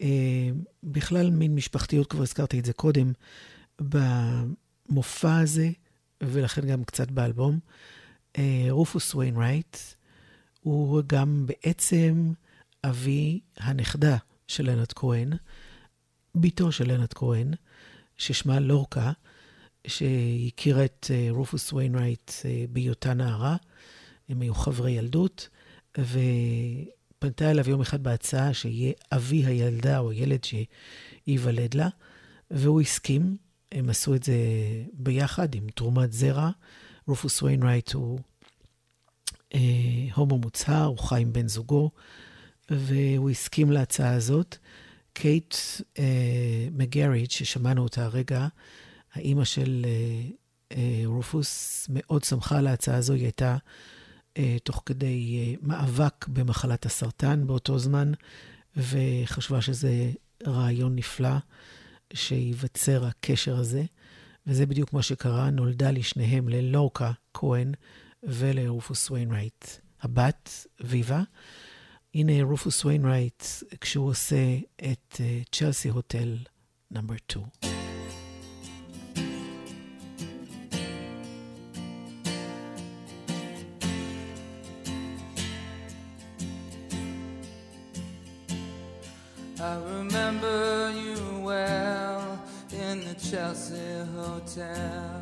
אה, 0.00 0.50
בכלל 0.82 1.30
מין 1.30 1.54
משפחתיות, 1.54 2.10
כבר 2.10 2.22
הזכרתי 2.22 2.58
את 2.58 2.64
זה 2.64 2.72
קודם, 2.72 3.12
במופע 3.80 5.38
הזה, 5.38 5.70
ולכן 6.22 6.66
גם 6.66 6.84
קצת 6.84 7.10
באלבום. 7.10 7.58
אה, 8.38 8.66
רופוס 8.70 9.14
ויינרייט 9.14 9.76
הוא 10.60 11.02
גם 11.06 11.46
בעצם 11.46 12.32
אבי 12.84 13.40
הנכדה 13.56 14.16
של 14.48 14.70
לנד 14.70 14.92
כהן, 14.92 15.32
בתו 16.34 16.72
של 16.72 16.92
לנד 16.92 17.12
כהן. 17.12 17.54
ששמה 18.18 18.60
לורקה, 18.60 19.12
שהכירה 19.86 20.84
את 20.84 21.06
אה, 21.10 21.26
רופוס 21.30 21.72
ויינרייט 21.72 22.30
אה, 22.44 22.64
בהיותה 22.70 23.14
נערה. 23.14 23.56
הם 24.28 24.40
היו 24.40 24.54
חברי 24.54 24.90
ילדות, 24.90 25.48
ופנתה 25.98 27.50
אליו 27.50 27.70
יום 27.70 27.80
אחד 27.80 28.02
בהצעה 28.02 28.54
שיהיה 28.54 28.92
אבי 29.12 29.46
הילדה 29.46 29.98
או 29.98 30.12
ילד 30.12 30.40
שייוולד 30.44 31.74
לה, 31.74 31.88
והוא 32.50 32.80
הסכים. 32.80 33.36
הם 33.72 33.90
עשו 33.90 34.14
את 34.14 34.22
זה 34.22 34.36
ביחד 34.92 35.54
עם 35.54 35.66
תרומת 35.74 36.12
זרע. 36.12 36.50
רופוס 37.06 37.42
ויינרייט 37.42 37.92
הוא 37.92 38.18
אה, 39.54 39.60
הומו 40.14 40.38
מוצהר, 40.38 40.84
הוא 40.84 40.98
חי 40.98 41.22
עם 41.22 41.32
בן 41.32 41.48
זוגו, 41.48 41.90
והוא 42.70 43.30
הסכים 43.30 43.72
להצעה 43.72 44.14
הזאת. 44.14 44.58
קייט 45.18 45.54
אה, 45.98 46.68
מגריץ', 46.72 47.32
ששמענו 47.32 47.82
אותה 47.82 48.04
הרגע, 48.04 48.46
האימא 49.14 49.44
של 49.44 49.86
אה, 49.88 50.28
אה, 50.76 51.02
רופוס, 51.04 51.86
מאוד 51.90 52.24
שמחה 52.24 52.58
על 52.58 52.66
ההצעה 52.66 52.96
הזו. 52.96 53.12
היא 53.12 53.22
הייתה 53.22 53.56
אה, 54.38 54.56
תוך 54.64 54.82
כדי 54.86 55.38
אה, 55.38 55.54
מאבק 55.62 56.28
במחלת 56.28 56.86
הסרטן 56.86 57.46
באותו 57.46 57.78
זמן, 57.78 58.12
וחשבה 58.76 59.60
שזה 59.60 60.10
רעיון 60.46 60.96
נפלא 60.96 61.36
שייווצר 62.12 63.04
הקשר 63.04 63.56
הזה. 63.56 63.84
וזה 64.46 64.66
בדיוק 64.66 64.92
מה 64.92 65.02
שקרה, 65.02 65.50
נולדה 65.50 65.90
לשניהם, 65.90 66.48
ללורקה 66.48 67.12
כהן 67.34 67.72
ולרופוס 68.22 69.10
ויינרייט, 69.10 69.64
הבת, 70.02 70.66
ויבה. 70.80 71.22
הנה 72.15 72.43
רופוס 72.43 72.85
ויינרייט, 72.85 73.43
כשהוא 73.81 74.09
עושה 74.09 74.57
את 74.91 75.21
צ'לסי 75.51 75.89
הוטל 75.89 76.37
נאמבר 76.91 77.15
2. 77.17 77.45
I 89.63 89.75
remember 89.99 90.91
you 91.05 91.17
well 91.49 92.39
in 92.85 92.95
the 93.07 93.13
Chelsea 93.29 93.93
Hotel. 94.15 95.21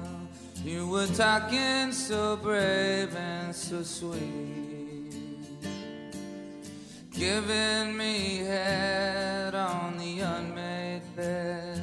You 0.63 0.88
were 0.88 1.08
talking 1.08 1.91
so 1.91 2.38
brave 2.38 3.13
and 3.15 3.54
so 3.54 3.84
sweet. 3.84 4.83
giving 7.16 7.96
me 7.96 8.38
head 8.38 9.55
on 9.55 9.96
the 9.98 10.18
unmade 10.20 11.03
bed 11.14 11.81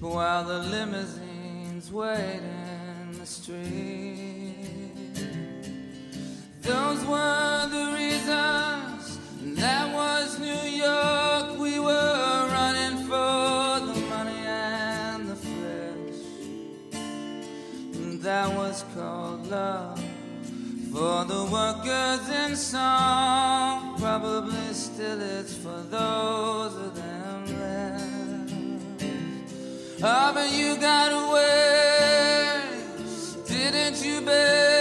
while 0.00 0.44
the 0.44 0.58
limousine's 0.58 1.92
wait 1.92 2.40
in 2.40 3.18
the 3.18 3.26
street. 3.26 4.54
Those 6.62 7.04
were 7.04 7.68
the 7.70 7.92
reasons. 7.94 9.18
That 9.60 9.92
was 9.94 10.38
New 10.38 10.64
York. 10.84 11.58
We 11.58 11.78
were 11.78 12.48
running 12.50 13.04
for 13.04 13.80
the 13.86 14.00
money 14.08 14.46
and 14.46 15.28
the 15.28 15.36
flesh. 15.36 16.20
And 17.94 18.20
that 18.22 18.54
was 18.56 18.84
called 18.94 19.46
love. 19.48 20.02
For 20.92 21.24
the 21.26 21.44
workers 21.52 22.28
in 22.30 22.56
song, 22.56 23.87
probably 23.98 24.72
still 24.72 25.20
it's 25.20 25.54
for 25.54 25.82
those 25.90 26.74
of 26.76 26.94
them 26.94 27.46
left. 27.58 29.04
Oh, 30.00 30.30
but 30.32 30.52
you 30.52 30.76
got 30.76 31.10
away, 31.10 32.60
didn't 33.48 34.04
you, 34.04 34.20
babe? 34.20 34.77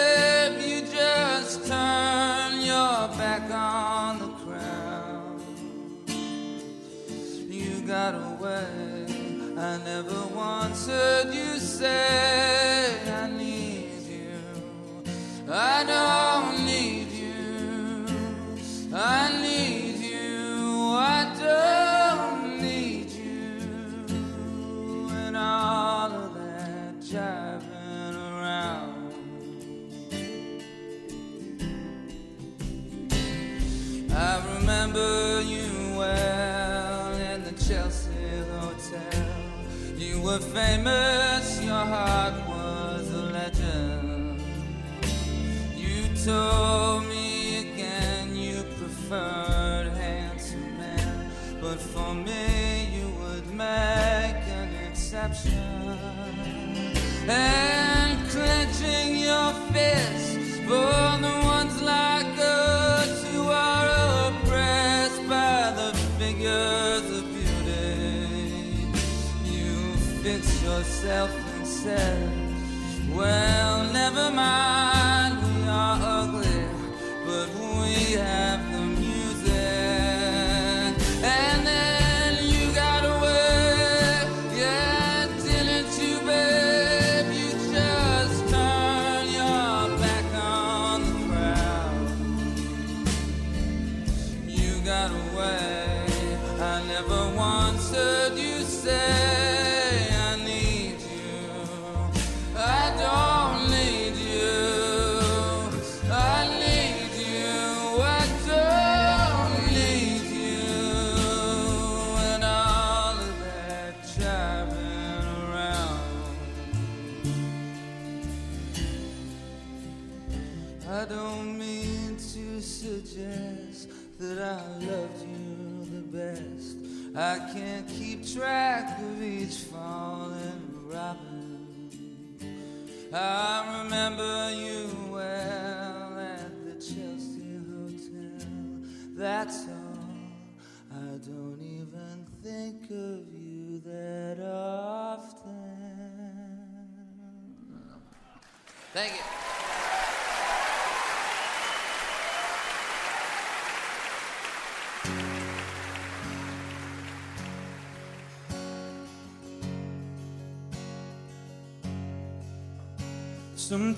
And 57.29 57.66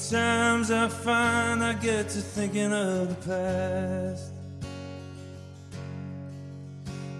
Sometimes 0.09 0.71
I 0.71 0.87
find 0.87 1.63
I 1.63 1.73
get 1.73 2.09
to 2.09 2.19
thinking 2.19 2.73
of 2.73 3.09
the 3.09 3.27
past. 3.29 4.31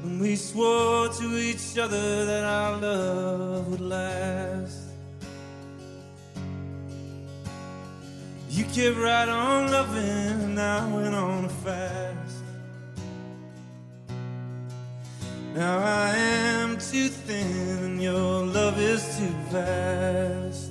When 0.02 0.18
we 0.18 0.36
swore 0.36 1.10
to 1.10 1.38
each 1.38 1.78
other 1.78 2.26
that 2.26 2.44
our 2.44 2.78
love 2.78 3.68
would 3.68 3.80
last. 3.80 4.88
You 8.50 8.64
kept 8.74 8.98
right 8.98 9.30
on 9.30 9.72
loving, 9.72 10.50
and 10.50 10.60
I 10.60 10.92
went 10.92 11.14
on 11.14 11.46
a 11.46 11.50
fast. 11.50 12.44
Now 15.54 15.78
I 15.78 16.16
am 16.16 16.80
too 16.80 17.10
thin, 17.10 17.84
and 17.84 18.02
your 18.02 18.48
love 18.48 18.80
is 18.80 19.04
too 19.16 19.36
fast. 19.52 20.69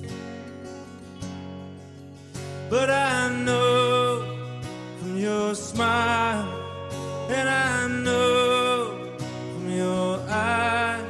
But 2.69 2.91
I 2.91 3.29
know 3.33 4.37
from 4.99 5.17
your 5.17 5.55
smile, 5.55 6.47
and 7.27 7.49
I 7.49 7.87
know 7.87 9.09
from 9.53 9.71
your 9.71 10.19
eyes 10.29 11.03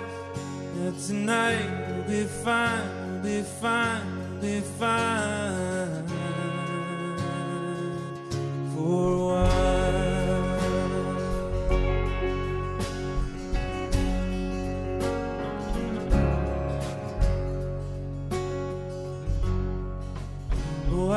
that 0.76 0.98
tonight 1.06 1.67
will 1.89 2.04
be 2.04 2.24
fine, 2.24 3.12
will 3.12 3.24
be 3.24 3.41
fine, 3.41 4.06
will 4.15 4.41
be 4.41 4.62
fine 4.62 6.08
for 8.74 9.13
a 9.13 9.26
while. 9.26 9.98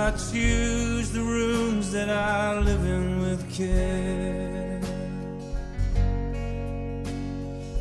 I 0.05 0.11
choose 0.11 1.13
the 1.13 1.23
rooms 1.23 1.93
that 1.93 2.11
I 2.11 2.59
live 2.59 2.85
in 2.85 3.21
with 3.21 3.43
care. 3.55 4.81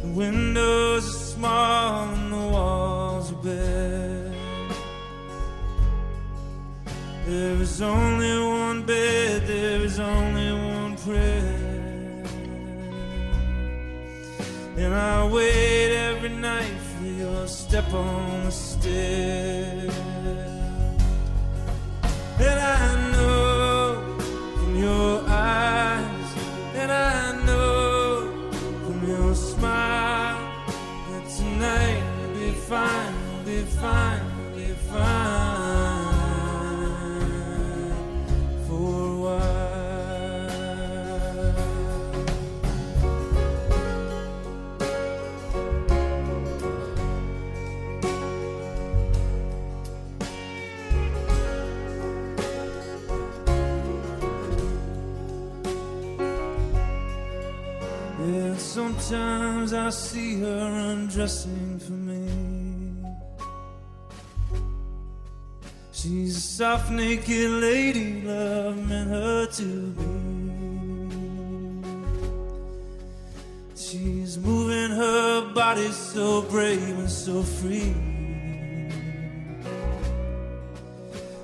The 0.03 0.11
windows 0.13 1.03
are 1.09 1.25
small 1.33 2.09
and 2.13 2.31
the 2.31 2.37
walls 2.37 3.31
are 3.31 3.41
bare. 3.43 4.33
There 7.25 7.55
is 7.59 7.81
only 7.81 8.37
one 8.37 8.83
bed, 8.83 9.47
there 9.47 9.81
is 9.81 9.99
only 9.99 10.51
one 10.53 10.97
prayer. 10.97 12.23
And 14.77 14.93
I 14.93 15.27
wait 15.27 15.91
every 16.09 16.29
night 16.29 16.77
for 16.91 17.05
your 17.07 17.47
step 17.47 17.91
on 17.91 18.45
the 18.45 18.51
stair. 18.51 19.80
Fine, 32.71 33.43
be 33.43 33.61
fine, 33.63 34.55
be 34.55 34.67
fine 34.89 35.30
Sometimes 59.11 59.73
I 59.73 59.89
see 59.89 60.39
her 60.39 60.91
undressing 60.91 61.79
for 61.79 61.91
me. 61.91 62.29
She's 65.91 66.37
a 66.37 66.39
soft, 66.39 66.89
naked 66.91 67.49
lady, 67.49 68.21
love 68.21 68.77
meant 68.87 69.09
her 69.09 69.47
to 69.47 69.87
be. 69.97 70.11
She's 73.75 74.37
moving 74.37 74.91
her 74.91 75.53
body 75.53 75.91
so 75.91 76.43
brave 76.43 76.97
and 76.97 77.09
so 77.11 77.43
free. 77.43 77.93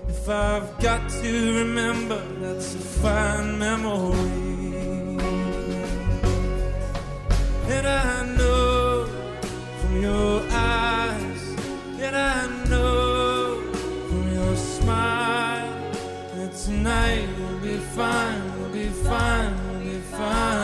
If 0.08 0.30
I've 0.30 0.80
got 0.80 1.10
to 1.10 1.58
remember, 1.60 2.22
that's 2.40 2.76
a 2.76 2.80
fine 2.80 3.60
memory. 3.60 4.67
And 7.78 7.86
I 7.86 8.26
know 8.36 9.06
from 9.80 10.02
your 10.02 10.42
eyes, 10.50 11.44
and 12.00 12.16
I 12.16 12.48
know 12.68 13.62
from 14.10 14.34
your 14.34 14.56
smile 14.56 15.92
that 16.36 16.56
tonight 16.56 17.28
will 17.38 17.60
be 17.60 17.78
fine, 17.78 18.42
will 18.60 18.70
be 18.70 18.88
fine, 18.88 19.54
will 19.68 19.80
be 19.82 20.00
fine 20.00 20.58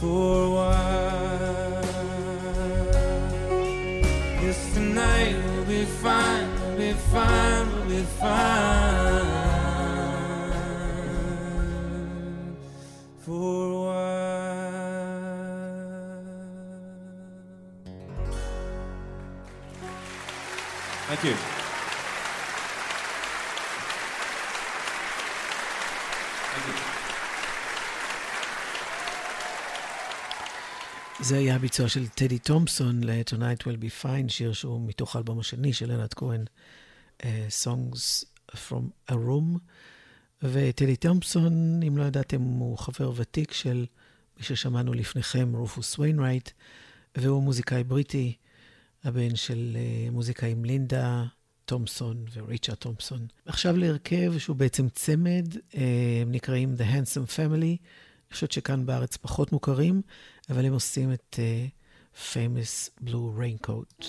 for 0.00 0.42
a 0.42 0.50
while. 0.56 1.84
Yes, 4.42 4.58
tonight 4.74 5.36
will 5.46 5.66
be 5.66 5.84
fine, 5.84 6.48
will 6.62 6.76
be 6.76 6.92
fine, 7.12 7.66
will 7.76 7.86
be 7.86 8.02
fine 8.18 9.07
Thank 21.20 21.30
you. 21.30 21.58
זה 31.20 31.38
היה 31.38 31.54
הביצוע 31.54 31.88
של 31.88 32.08
טדי 32.08 32.38
תומפסון 32.38 33.04
ל-Tonight 33.04 33.62
Will 33.62 33.82
Be 33.82 34.04
Fine, 34.04 34.28
שיר 34.28 34.52
שהוא 34.52 34.88
מתוך 34.88 35.16
האלבום 35.16 35.38
השני 35.38 35.72
של 35.72 35.92
אלעד 35.92 36.14
כהן, 36.14 36.44
uh, 37.18 37.24
Songs 37.64 38.24
From 38.52 39.10
a 39.10 39.14
Room. 39.14 39.58
וטדי 40.42 40.96
תומפסון, 40.96 41.82
אם 41.82 41.98
לא 41.98 42.04
ידעתם, 42.04 42.42
הוא 42.42 42.78
חבר 42.78 43.12
ותיק 43.16 43.52
של 43.52 43.86
מי 44.36 44.42
ששמענו 44.42 44.92
לפניכם, 44.92 45.52
רופוס 45.56 45.98
ויינרייט, 45.98 46.50
והוא 47.16 47.42
מוזיקאי 47.42 47.84
בריטי, 47.84 48.34
הבן 49.08 49.36
של 49.36 49.76
uh, 49.76 50.10
מוזיקאים 50.10 50.64
לינדה 50.64 51.24
תומפסון 51.64 52.24
וריצ'רד 52.32 52.74
תומפסון. 52.74 53.26
עכשיו 53.46 53.76
להרכב 53.76 54.38
שהוא 54.38 54.56
בעצם 54.56 54.88
צמד, 54.88 55.54
uh, 55.54 55.76
הם 56.22 56.32
נקראים 56.32 56.74
The 56.78 56.82
Handsome 56.82 57.30
Family. 57.36 57.62
אני 57.62 58.32
חושבת 58.32 58.52
שכאן 58.52 58.86
בארץ 58.86 59.16
פחות 59.16 59.52
מוכרים, 59.52 60.02
אבל 60.50 60.64
הם 60.64 60.72
עושים 60.72 61.12
את 61.12 61.38
uh, 61.38 62.32
Famous 62.32 63.04
Blue 63.08 63.38
Raincoat. 63.40 64.04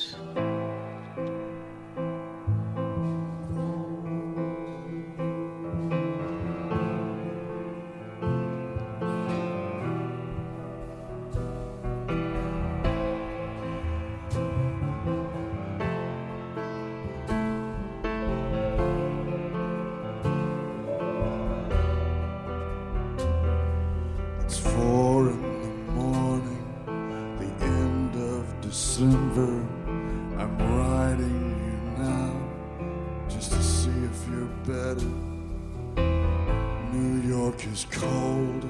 Is 37.61 37.85
cold, 37.91 38.65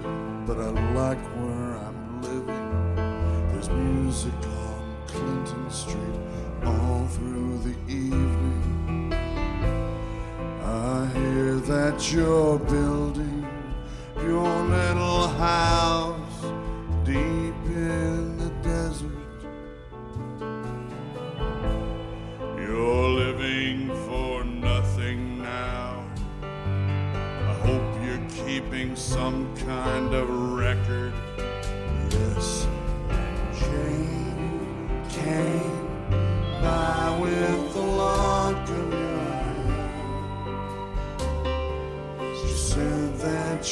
but 0.47 0.57
I 0.57 0.69
like 0.95 1.19
where 1.37 1.77
I'm 1.77 2.21
living. 2.23 2.95
There's 3.51 3.69
music 3.69 4.33
on 4.33 4.97
Clinton 5.05 5.69
Street 5.69 6.19
all 6.65 7.05
through 7.05 7.59
the 7.59 7.75
evening. 7.87 9.13
I 10.65 11.05
hear 11.13 11.55
that 11.55 12.11
you're 12.11 12.57
building 12.57 13.47
your 14.23 14.63
little 14.63 15.27
house 15.27 16.18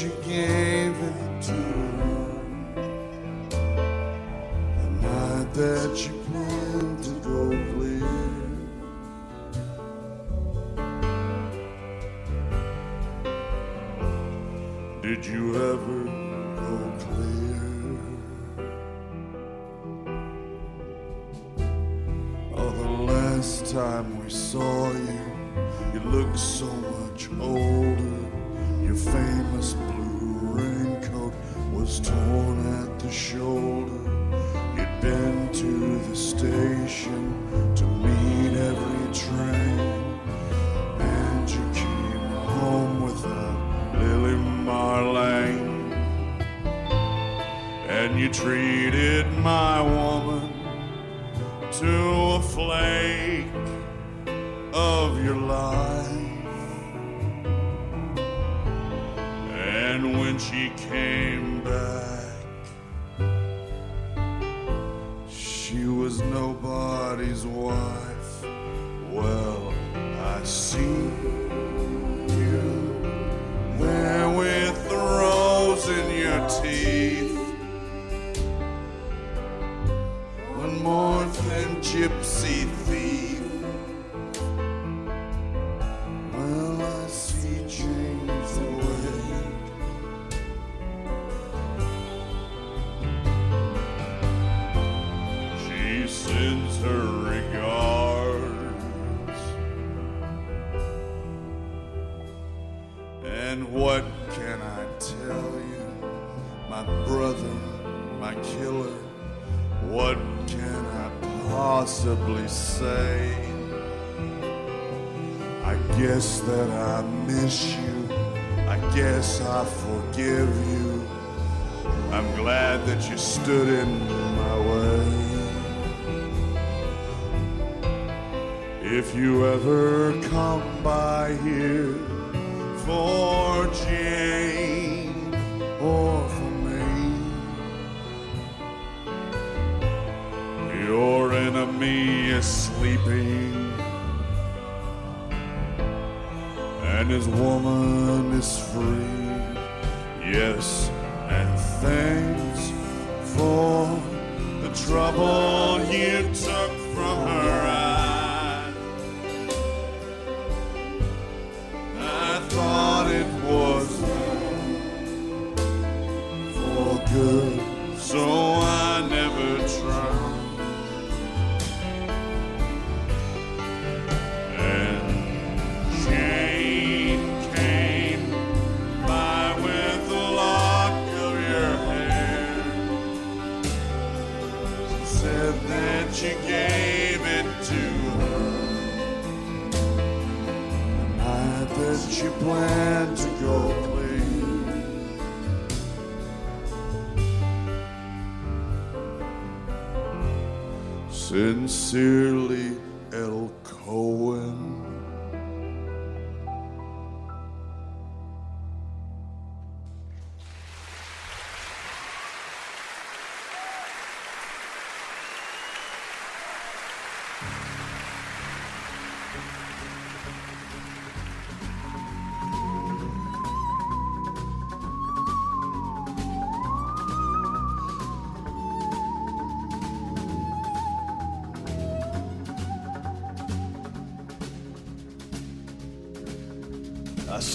you 0.01 0.09
gave 0.23 0.95
it 0.95 1.41
to 1.41 1.53
her 1.53 2.27
the 4.77 4.89
night 5.01 5.53
that 5.53 6.05
you 6.05 6.13
planned 6.25 7.03
to 7.03 7.11
go 7.21 7.49
clear. 7.73 8.07
Did 15.01 15.25
you 15.25 15.55
ever 15.73 16.06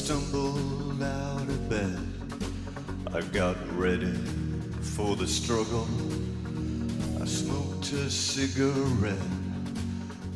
stumbled 0.05 1.01
out 1.01 1.43
of 1.43 1.69
bed. 1.71 1.97
I 3.15 3.21
got 3.31 3.57
ready 3.79 4.19
for 4.97 5.15
the 5.15 5.29
struggle. 5.29 5.87
I 7.21 7.25
smoked 7.25 7.93
a 7.93 8.11
cigarette 8.11 9.31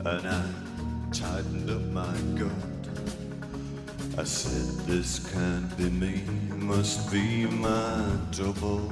and 0.04 0.24
I 0.24 0.44
tightened 1.12 1.68
up 1.68 1.82
my 1.86 2.16
gut. 2.38 2.52
I 4.16 4.22
said, 4.22 4.86
This 4.86 5.18
can't 5.32 5.76
be 5.76 5.90
me, 5.90 6.22
must 6.54 7.10
be 7.10 7.46
my 7.46 8.16
double. 8.30 8.88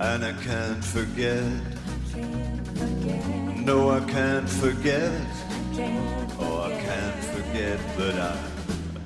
And 0.00 0.22
I 0.22 0.34
can't 0.44 0.84
forget. 0.84 1.50
No, 3.64 3.90
I 3.90 4.00
can't 4.00 4.48
forget. 4.50 5.37
But 7.98 8.14
I, 8.14 8.36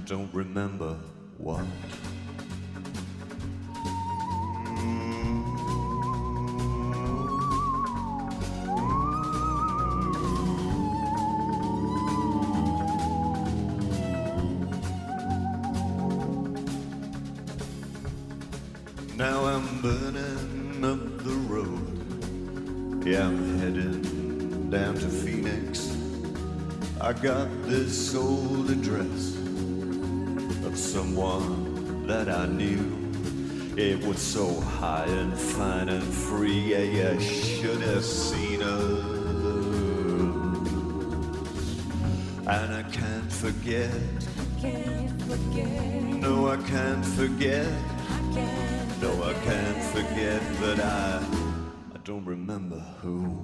don't 0.05 0.29
remember 0.35 0.95
what. 1.39 1.65
Now 19.17 19.47
I'm 19.47 19.81
burning 19.81 20.32
I 27.03 27.13
got 27.13 27.49
this 27.65 28.15
old 28.15 28.71
address 28.71 29.35
of 30.65 30.79
someone 30.79 32.07
that 32.07 32.29
I 32.29 32.47
knew. 32.47 32.97
It 33.77 34.07
was 34.07 34.21
so 34.21 34.61
high 34.61 35.07
and 35.07 35.37
fine 35.37 35.89
and 35.89 36.05
free, 36.05 36.77
yeah, 36.77 37.15
you 37.15 37.21
should 37.21 37.81
have 37.81 38.05
seen 38.05 38.61
her. 38.61 39.01
And 42.47 42.73
I 42.73 42.85
can't 42.93 43.33
forget, 43.33 43.91
no, 44.63 46.51
I 46.51 46.57
can't 46.59 47.05
forget, 47.05 47.67
no, 49.01 49.25
I 49.25 49.35
can't 49.43 49.85
forget, 49.87 50.41
but 50.61 50.79
I, 50.79 51.21
I 51.97 51.99
don't 52.05 52.25
remember 52.25 52.79
who. 53.03 53.43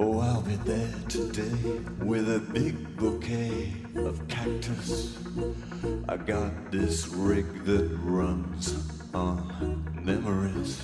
Oh, 0.00 0.18
I'll 0.18 0.42
be 0.42 0.56
there 0.56 0.92
today 1.08 1.78
with 2.02 2.28
a 2.28 2.40
big 2.40 2.96
bouquet 2.96 3.72
of 3.94 4.26
cactus. 4.26 5.16
I 6.08 6.16
got 6.16 6.72
this 6.72 7.06
rig 7.08 7.64
that 7.64 7.88
runs 8.02 8.74
on 9.14 9.84
memories. 10.02 10.82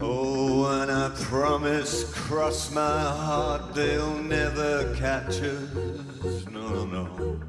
Oh, 0.00 0.66
and 0.80 0.92
I 0.92 1.10
promise, 1.24 2.12
cross 2.14 2.70
my 2.72 3.00
heart, 3.00 3.74
they'll 3.74 4.14
never 4.14 4.94
catch 4.94 5.40
us. 5.40 6.46
No, 6.50 6.84
no, 6.84 7.04
no. 7.16 7.40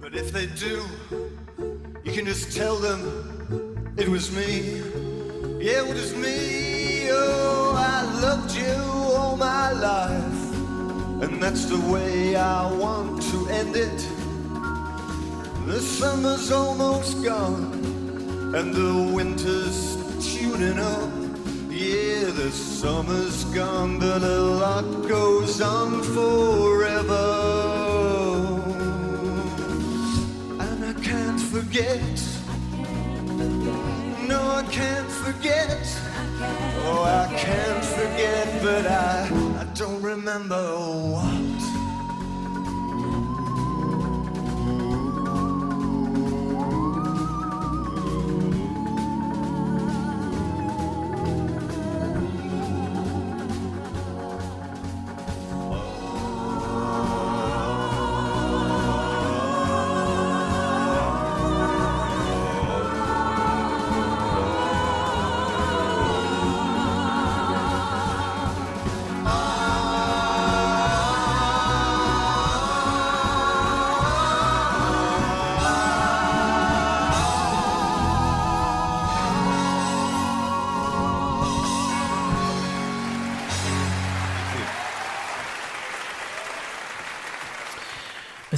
But 0.00 0.14
if 0.14 0.32
they 0.32 0.46
do, 0.46 0.82
you 2.04 2.12
can 2.12 2.24
just 2.24 2.56
tell 2.56 2.76
them 2.76 3.94
it 3.98 4.08
was 4.08 4.32
me. 4.32 5.13
Yeah, 5.64 5.88
it 5.88 5.94
was 5.94 6.14
me. 6.14 7.08
Oh, 7.10 7.72
I 7.74 8.02
loved 8.20 8.54
you 8.54 8.74
all 9.16 9.34
my 9.34 9.72
life. 9.72 10.42
And 11.22 11.42
that's 11.42 11.64
the 11.64 11.80
way 11.90 12.36
I 12.36 12.70
want 12.70 13.22
to 13.30 13.48
end 13.48 13.74
it. 13.74 14.00
The 15.64 15.80
summer's 15.80 16.52
almost 16.52 17.24
gone, 17.24 17.72
and 18.54 18.74
the 18.74 19.10
winter's 19.14 19.96
tuning 20.20 20.78
up. 20.78 21.10
Yeah, 21.70 22.24
the 22.42 22.50
summer's 22.50 23.44
gone, 23.44 23.98
but 23.98 24.22
a 24.22 24.40
lot 24.42 25.08
goes 25.08 25.62
on 25.62 26.02
forever. 26.02 27.24
And 30.60 30.84
I 30.84 30.92
can't 31.00 31.40
forget. 31.40 32.23
I 34.54 34.62
can't 34.62 35.10
forget. 35.10 35.84
Oh, 36.86 37.02
I 37.02 37.26
can't 37.36 37.84
forget, 37.84 38.62
but 38.62 38.86
I, 38.86 39.28
I 39.60 39.64
don't 39.74 40.00
remember 40.00 40.62
what. 41.10 41.43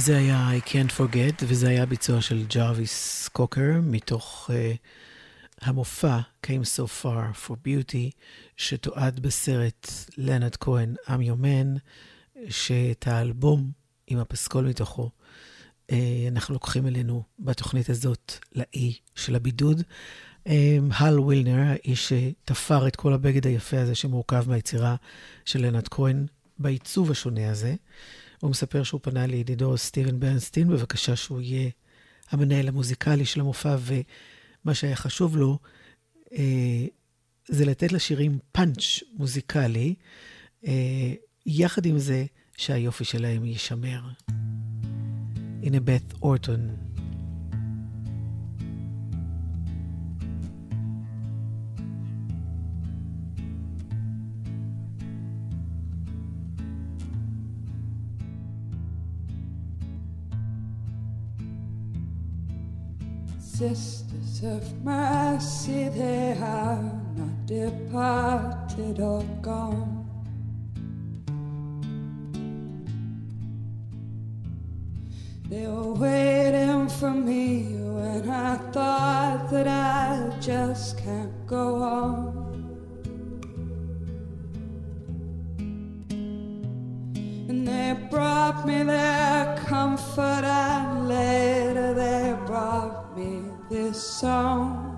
זה 0.07 0.17
היה 0.17 0.49
I 0.57 0.69
Can't 0.69 0.91
Forget, 0.99 1.43
וזה 1.43 1.69
היה 1.69 1.85
ביצוע 1.85 2.21
של 2.21 2.45
ג'רוויס 2.45 3.27
קוקר, 3.27 3.71
מתוך 3.83 4.49
uh, 4.49 4.77
המופע 5.61 6.19
Came 6.45 6.65
So 6.75 7.03
Far 7.03 7.47
for 7.47 7.51
Beauty, 7.51 8.11
שתועד 8.57 9.19
בסרט 9.19 9.87
לנד 10.17 10.55
כהן, 10.55 10.95
I'm 11.05 11.09
Your 11.09 11.41
Man, 11.41 11.79
שאת 12.49 13.07
האלבום 13.07 13.71
עם 14.07 14.19
הפסקול 14.19 14.65
מתוכו, 14.65 15.09
uh, 15.87 15.93
אנחנו 16.31 16.53
לוקחים 16.53 16.87
אלינו 16.87 17.23
בתוכנית 17.39 17.89
הזאת 17.89 18.33
לאי 18.55 18.93
של 19.15 19.35
הבידוד. 19.35 19.81
הל 20.91 21.19
ווילנר, 21.19 21.59
האיש 21.59 22.13
שתפר 22.13 22.87
את 22.87 22.95
כל 22.95 23.13
הבגד 23.13 23.47
היפה 23.47 23.79
הזה 23.81 23.95
שמורכב 23.95 24.49
מהיצירה 24.49 24.95
של 25.45 25.65
לנד 25.65 25.87
כהן 25.87 26.25
בעיצוב 26.59 27.11
השונה 27.11 27.51
הזה. 27.51 27.75
הוא 28.39 28.49
מספר 28.49 28.83
שהוא 28.83 29.01
פנה 29.03 29.27
לידידו 29.27 29.77
סטיבן 29.77 30.19
ברנסטין 30.19 30.67
בבקשה 30.67 31.15
שהוא 31.15 31.41
יהיה 31.41 31.69
המנהל 32.29 32.67
המוזיקלי 32.67 33.25
של 33.25 33.39
המופע, 33.39 33.75
ומה 33.79 34.73
שהיה 34.73 34.95
חשוב 34.95 35.37
לו 35.37 35.59
אה, 36.33 36.85
זה 37.47 37.65
לתת 37.65 37.91
לשירים 37.91 38.39
פאנץ' 38.51 39.03
מוזיקלי, 39.13 39.95
אה, 40.67 41.13
יחד 41.45 41.85
עם 41.85 41.99
זה 41.99 42.25
שהיופי 42.57 43.05
שלהם 43.05 43.45
יישמר. 43.45 44.01
הנה 45.63 45.79
בת 45.79 46.13
אורטון. 46.21 46.86
Sisters 63.57 64.43
of 64.43 64.85
mercy, 64.85 65.89
they 65.89 66.37
are 66.39 66.79
not 67.15 67.47
departed 67.47 68.99
or 68.99 69.23
gone. 69.41 70.07
They 75.49 75.65
were 75.65 75.93
waiting 75.93 76.87
for 76.87 77.09
me 77.09 77.63
when 77.79 78.29
I 78.29 78.57
thought 78.71 79.49
that 79.49 79.67
I 79.67 80.37
just 80.39 80.99
can't 80.99 81.47
go 81.47 81.81
on. 81.81 82.27
And 87.49 87.67
they 87.67 87.97
brought 88.11 88.67
me 88.67 88.83
their 88.83 89.57
comfort, 89.65 90.43
and 90.43 91.07
later 91.07 91.95
they 91.95 92.35
brought 92.45 93.17
me 93.17 93.46
this 93.69 94.01
song. 94.01 94.93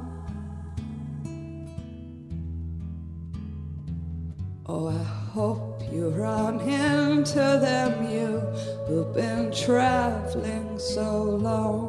Oh, 4.67 4.89
I 4.89 5.03
hope 5.33 5.81
you 5.91 6.09
run 6.09 6.59
into 6.59 7.35
them, 7.35 8.11
you 8.11 8.39
who've 8.85 9.13
been 9.13 9.51
traveling 9.51 10.77
so 10.77 11.23
long. 11.23 11.88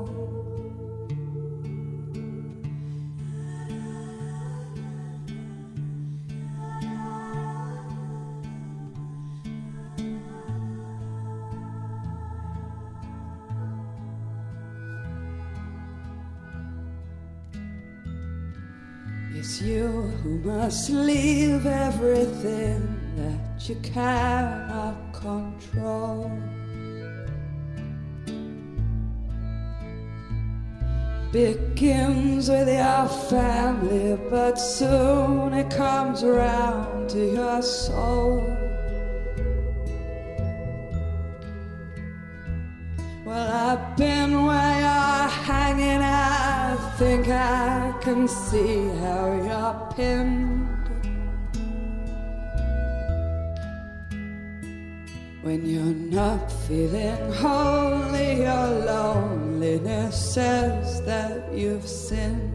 You 19.62 19.88
who 20.22 20.38
must 20.38 20.88
leave 20.88 21.66
everything 21.66 22.98
that 23.16 23.68
you 23.68 23.74
cannot 23.82 25.12
control. 25.12 26.32
Begins 31.30 32.48
with 32.48 32.68
your 32.68 33.06
family, 33.28 34.18
but 34.30 34.54
soon 34.54 35.52
it 35.52 35.70
comes 35.70 36.22
around 36.22 37.10
to 37.10 37.18
your 37.18 37.60
soul. 37.60 38.69
Well, 43.30 43.48
I've 43.48 43.96
been 43.96 44.44
where 44.44 44.80
you're 44.80 45.28
hanging. 45.46 46.02
I 46.02 46.76
think 46.98 47.28
I 47.28 47.94
can 48.00 48.26
see 48.26 48.88
how 48.98 49.26
you're 49.46 49.92
pinned. 49.94 50.66
When 55.42 55.64
you're 55.64 55.98
not 56.20 56.50
feeling 56.66 57.32
holy, 57.34 58.40
your 58.42 58.68
loneliness 58.94 60.34
says 60.34 61.00
that 61.02 61.52
you've 61.54 61.86
sinned. 61.86 62.49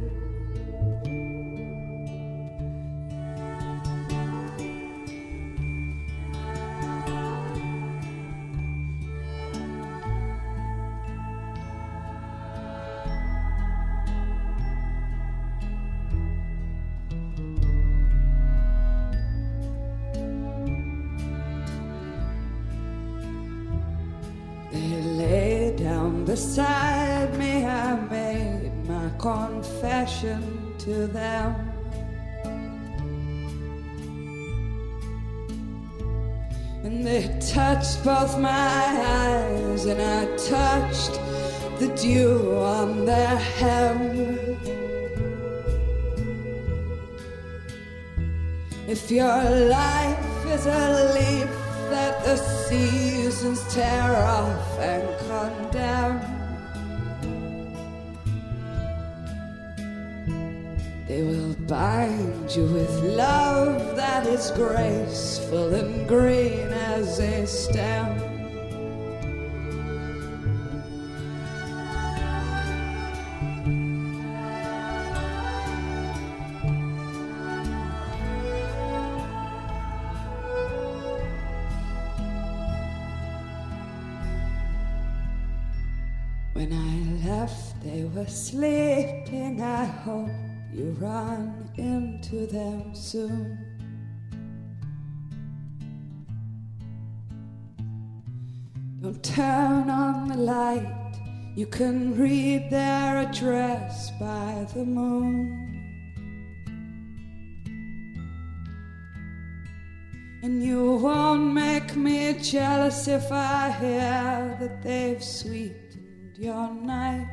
Beside 26.35 27.33
me. 27.37 27.65
I 27.65 27.95
made 28.11 28.73
my 28.89 29.09
confession 29.17 30.41
to 30.79 31.07
them. 31.07 31.49
And 36.83 37.07
they 37.07 37.23
touched 37.39 38.03
both 38.03 38.37
my 38.37 38.81
eyes, 39.23 39.85
and 39.85 40.01
I 40.01 40.23
touched 40.55 41.15
the 41.79 41.89
dew 42.03 42.57
on 42.57 43.05
their 43.05 43.37
hem. 43.57 43.99
If 48.89 49.09
your 49.09 49.41
life 49.79 50.45
is 50.55 50.65
a 50.65 50.85
leaf 51.17 51.51
that 51.93 52.25
the 52.25 52.35
seasons 52.67 53.61
tear 53.73 54.15
off 54.17 54.79
and 54.79 55.14
condemn, 55.75 56.19
they 61.07 61.21
will 61.21 61.53
bind 61.67 62.55
you 62.55 62.65
with 62.65 62.91
love 63.03 63.95
that 63.95 64.25
is 64.25 64.51
graceful 64.51 65.73
and 65.73 66.07
green 66.07 66.69
as 66.69 67.19
a 67.19 67.45
stem. 67.45 68.24
Light. 100.45 101.13
You 101.55 101.65
can 101.65 102.17
read 102.17 102.69
their 102.69 103.17
address 103.17 104.11
by 104.19 104.67
the 104.73 104.85
moon. 104.85 105.65
And 110.43 110.63
you 110.63 110.97
won't 110.97 111.53
make 111.53 111.95
me 111.95 112.33
jealous 112.33 113.07
if 113.07 113.31
I 113.31 113.71
hear 113.79 114.57
that 114.59 114.83
they've 114.83 115.23
sweetened 115.23 116.37
your 116.37 116.69
night. 116.69 117.27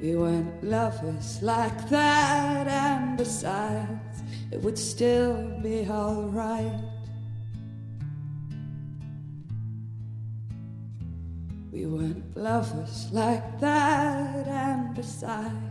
We 0.00 0.14
weren't 0.16 0.62
lovers 0.62 1.42
like 1.42 1.88
that, 1.90 2.68
and 2.68 3.18
besides, 3.18 4.22
it 4.50 4.60
would 4.62 4.78
still 4.78 5.58
be 5.60 5.86
alright. 5.90 6.89
We 11.80 11.86
weren't 11.86 12.36
lovers 12.36 12.96
like 13.12 13.46
that, 13.60 14.46
and 14.64 14.94
besides, 14.94 15.70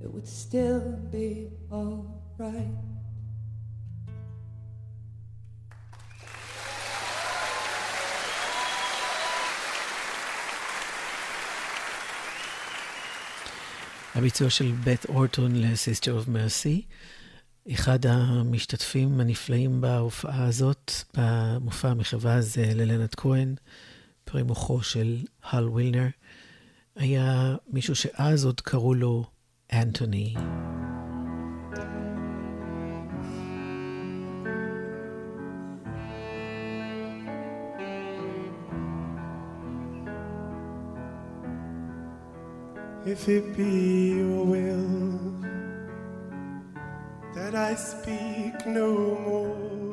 it 0.00 0.08
would 0.14 0.28
still 0.28 0.82
be 1.10 1.48
alright. 1.72 2.74
הביצוע 14.14 14.50
של 14.50 14.72
בית 14.84 15.04
אורטון 15.04 15.56
ל-Sister 15.56 16.24
of 16.24 16.28
Mercy. 16.28 16.82
אחד 17.72 18.06
המשתתפים 18.06 19.20
הנפלאים 19.20 19.80
בהופעה 19.80 20.44
הזאת, 20.44 20.92
במופע 21.16 21.88
המחווה 21.88 22.34
הזה 22.34 22.64
ללנד 22.74 23.14
כהן, 23.14 23.54
פרי 24.24 24.42
מוחו 24.42 24.82
של 24.82 25.16
הל 25.42 25.68
ווילנר. 25.68 26.06
היה 26.96 27.56
מישהו 27.68 27.94
שאז 27.94 28.44
עוד 28.44 28.60
קראו 28.60 28.94
לו 28.94 29.24
אנטוני. 29.72 30.34
If 43.06 43.28
it 43.28 43.54
be 43.54 44.14
your 44.16 44.46
will 44.46 45.44
that 47.34 47.54
I 47.54 47.74
speak 47.74 48.64
no 48.66 48.88
more, 49.26 49.83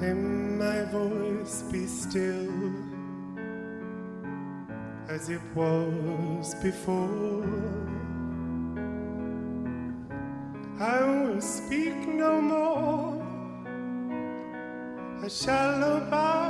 and 0.00 0.58
my 0.58 0.84
voice 0.84 1.62
be 1.70 1.86
still 1.86 2.72
as 5.08 5.28
it 5.28 5.40
was 5.54 6.54
before, 6.62 7.46
I 10.80 11.02
will 11.02 11.40
speak 11.40 11.96
no 12.08 12.40
more. 12.40 13.22
I 15.22 15.28
shall 15.28 15.98
abide. 15.98 16.44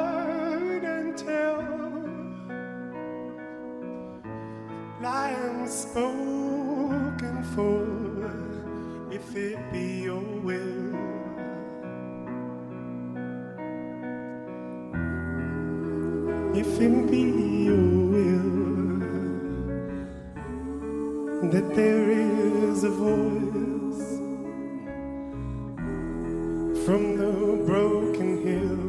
I 5.06 5.30
am 5.30 5.66
spoken 5.66 7.42
for 7.54 7.84
if 9.14 9.36
it 9.36 9.58
be 9.70 10.04
your 10.04 10.22
will. 10.40 11.13
If 16.56 16.80
it 16.80 17.10
be 17.10 17.22
your 17.64 17.76
will 18.14 19.00
that 21.50 21.74
there 21.74 22.10
is 22.10 22.84
a 22.84 22.90
voice 22.90 24.20
from 26.86 27.16
the 27.16 27.32
broken 27.66 28.30
hill, 28.46 28.80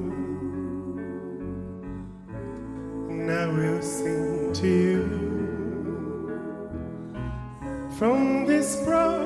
and 3.10 3.32
I 3.32 3.48
will 3.48 3.82
sing 3.82 4.54
to 4.54 4.68
you 4.68 5.06
from 7.98 8.46
this 8.46 8.76
broken 8.86 9.25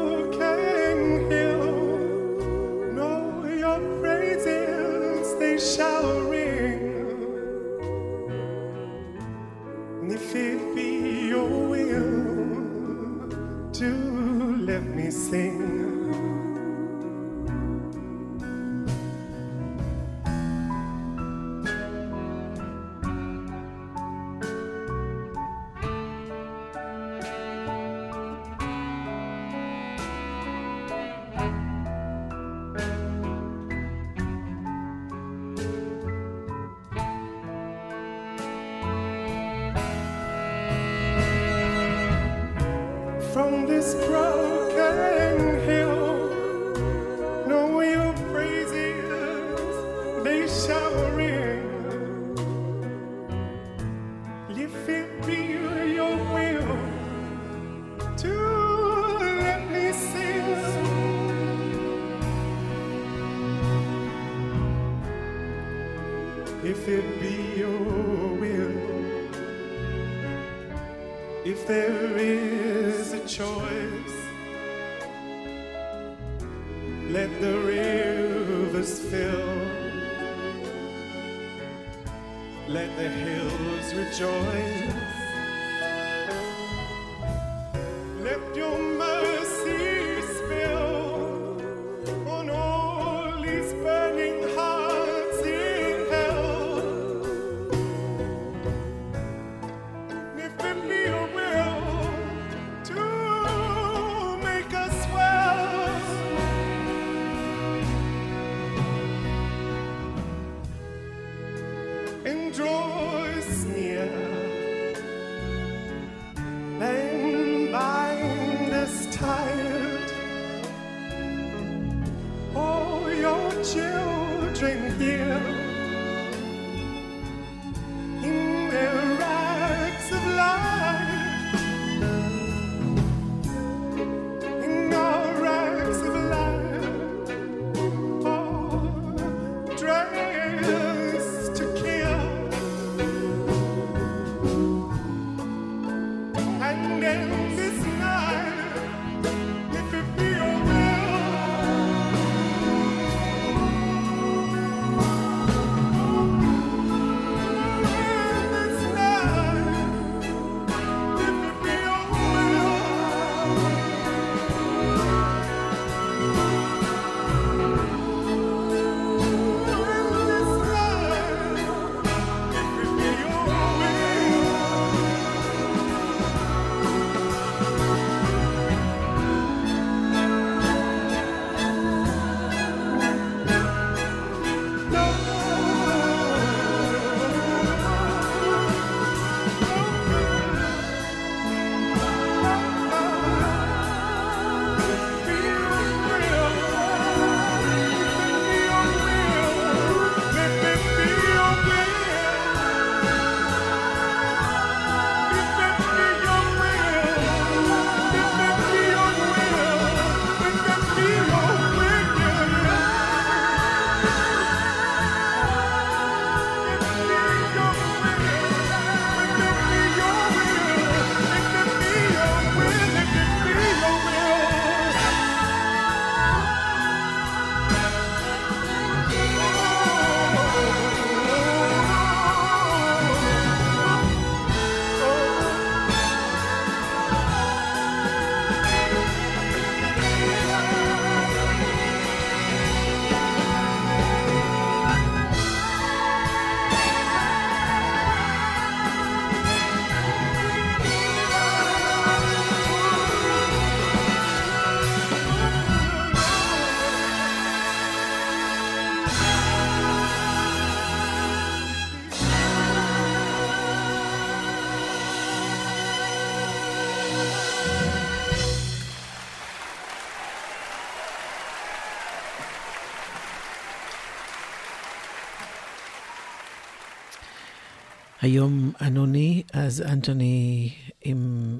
היום 278.29 278.71
אנוני, 278.81 279.43
אז 279.53 279.81
אנטוני 279.81 280.73
עם 281.01 281.59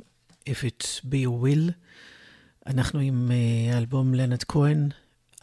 If 0.50 0.64
It 0.64 0.84
Be 1.06 1.26
Your 1.26 1.44
Will. 1.44 1.72
אנחנו 2.68 3.00
עם 3.00 3.32
אה, 3.32 3.78
אלבום 3.78 4.14
לנד 4.14 4.44
כהן, 4.44 4.90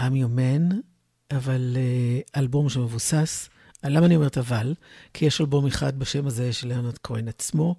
I'm 0.03 0.13
Your 0.13 0.39
Man, 0.39 0.75
אבל 1.31 1.77
אה, 1.77 2.41
אלבום 2.41 2.69
שמבוסס, 2.69 3.49
למה 3.85 4.07
אני 4.07 4.17
אומרת 4.17 4.39
אבל? 4.39 4.75
כי 5.15 5.25
יש 5.25 5.41
אלבום 5.41 5.67
אחד 5.67 5.99
בשם 5.99 6.27
הזה 6.27 6.53
של 6.53 6.69
לנד 6.69 6.99
כהן 7.03 7.29
עצמו, 7.29 7.77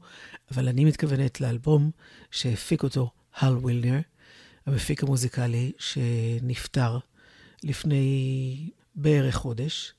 אבל 0.52 0.68
אני 0.68 0.86
מתכוונת 0.86 1.42
לאלבום 1.42 1.92
שהפיק 2.32 2.84
אותו 2.84 3.12
הל 3.38 3.58
ווילנר, 3.58 4.00
המפיק 4.66 5.04
המוזיקלי 5.04 5.72
שנפטר 5.80 7.00
לפני 7.64 8.70
בערך 8.96 9.36
חודש. 9.36 9.94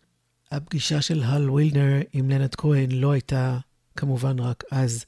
הפגישה 0.52 1.02
של 1.02 1.22
הל 1.22 1.50
ווילנר 1.50 2.00
עם 2.12 2.30
לנד 2.30 2.54
כהן 2.54 2.90
לא 2.90 3.12
הייתה 3.12 3.58
כמובן 3.96 4.38
רק 4.38 4.64
אז, 4.70 5.04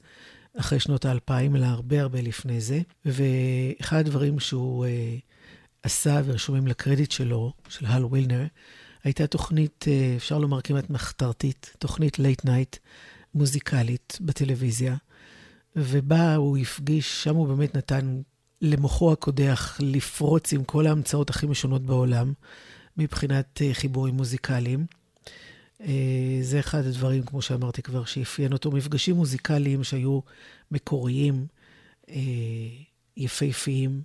אחרי 0.57 0.81
שנות 0.81 1.05
האלפיים, 1.05 1.57
אלא 1.57 1.67
הרבה 1.67 2.01
הרבה 2.01 2.21
לפני 2.21 2.61
זה. 2.61 2.81
ואחד 3.05 3.99
הדברים 3.99 4.41
שהוא 4.41 4.87
uh, 4.87 4.89
עשה 5.83 6.21
ורשומים 6.25 6.67
לקרדיט 6.67 7.11
שלו, 7.11 7.53
של 7.69 7.87
הל 7.87 8.05
ווילנר, 8.05 8.47
הייתה 9.05 9.27
תוכנית, 9.27 9.85
uh, 9.89 10.17
אפשר 10.17 10.39
לומר 10.39 10.61
כמעט 10.61 10.91
מחתרתית, 10.91 11.77
תוכנית 11.79 12.19
לייט 12.19 12.45
נייט 12.45 12.77
מוזיקלית 13.35 14.19
בטלוויזיה, 14.21 14.97
ובה 15.77 16.35
הוא 16.35 16.59
הפגיש, 16.59 17.25
שם 17.25 17.35
הוא 17.35 17.49
באמת 17.49 17.77
נתן 17.77 18.21
למוחו 18.63 19.13
הקודח 19.13 19.79
לפרוץ 19.83 20.53
עם 20.53 20.65
כל 20.65 20.87
ההמצאות 20.87 21.31
הכי 21.31 21.47
משונות 21.47 21.83
בעולם, 21.83 22.33
מבחינת 22.97 23.61
uh, 23.61 23.75
חיבורים 23.75 24.15
מוזיקליים. 24.15 25.00
אה, 25.81 26.39
זה 26.43 26.61
אחד 26.61 26.87
הדברים, 26.87 27.23
כמו 27.23 27.43
שאמרתי 27.43 27.83
כבר, 27.83 28.05
שאפיין 28.05 28.53
אותו. 28.53 28.71
מפגשים 28.71 29.17
מוזיקליים 29.17 29.85
שהיו 29.85 30.21
מקוריים, 30.71 31.47
אה, 32.09 32.15
יפהפיים, 33.17 34.03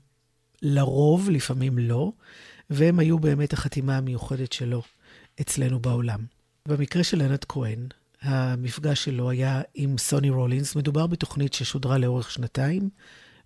לרוב, 0.61 1.29
לפעמים 1.29 1.77
לא, 1.77 2.11
והם 2.69 2.99
היו 2.99 3.19
באמת 3.19 3.53
החתימה 3.53 3.97
המיוחדת 3.97 4.51
שלו 4.51 4.81
אצלנו 5.41 5.79
בעולם. 5.79 6.19
במקרה 6.67 7.03
של 7.03 7.21
ענת 7.21 7.45
כהן, 7.45 7.87
המפגש 8.21 9.03
שלו 9.03 9.29
היה 9.29 9.61
עם 9.73 9.97
סוני 9.97 10.29
רולינס. 10.29 10.75
מדובר 10.75 11.07
בתוכנית 11.07 11.53
ששודרה 11.53 11.97
לאורך 11.97 12.31
שנתיים, 12.31 12.89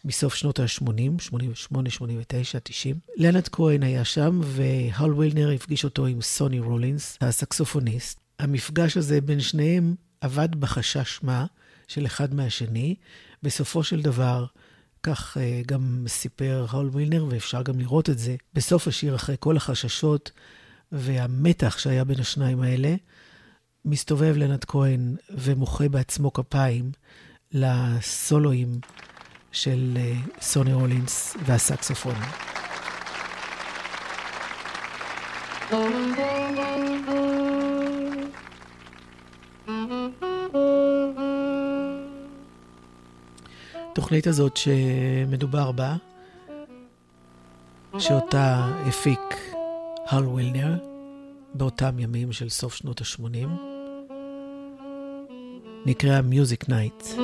מסוף 0.05 0.35
שנות 0.35 0.59
ה-80, 0.59 1.21
88, 1.21 1.89
89, 1.89 2.59
90. 2.63 2.95
לנד 3.17 3.47
כהן 3.47 3.83
היה 3.83 4.05
שם, 4.05 4.41
והל 4.43 5.13
וילנר 5.13 5.51
הפגיש 5.51 5.83
אותו 5.83 6.05
עם 6.05 6.21
סוני 6.21 6.59
רולינס, 6.59 7.17
הסקסופוניסט. 7.21 8.19
המפגש 8.39 8.97
הזה 8.97 9.21
בין 9.21 9.39
שניהם 9.39 9.95
עבד 10.21 10.55
בחשש 10.55 11.19
מה 11.23 11.45
של 11.87 12.05
אחד 12.05 12.33
מהשני. 12.33 12.95
בסופו 13.43 13.83
של 13.83 14.01
דבר, 14.01 14.45
כך 15.03 15.37
uh, 15.37 15.67
גם 15.67 16.05
סיפר 16.07 16.65
הל 16.71 16.89
וילנר, 16.91 17.25
ואפשר 17.29 17.61
גם 17.61 17.79
לראות 17.79 18.09
את 18.09 18.19
זה, 18.19 18.35
בסוף 18.53 18.87
השיר, 18.87 19.15
אחרי 19.15 19.35
כל 19.39 19.57
החששות 19.57 20.31
והמתח 20.91 21.77
שהיה 21.77 22.03
בין 22.03 22.19
השניים 22.19 22.61
האלה, 22.61 22.95
מסתובב 23.85 24.33
לנד 24.37 24.65
כהן 24.65 25.15
ומוחא 25.29 25.87
בעצמו 25.87 26.33
כפיים 26.33 26.91
לסולואים 27.51 28.79
של 29.51 29.97
uh, 29.97 30.41
סוני 30.41 30.73
רולינס 30.73 31.37
והסקסופון. 31.45 32.15
התוכנית 44.09 44.27
הזאת 44.27 44.57
שמדובר 44.57 45.71
בה, 45.71 45.95
שאותה 47.99 48.71
הפיק 48.87 49.19
הל 50.07 50.27
וילנר 50.27 50.77
באותם 51.53 51.99
ימים 51.99 52.31
של 52.31 52.49
סוף 52.49 52.75
שנות 52.75 53.01
ה-80, 53.01 53.47
נקרא 55.85 56.21
Music 56.31 56.69
Night. 56.69 57.19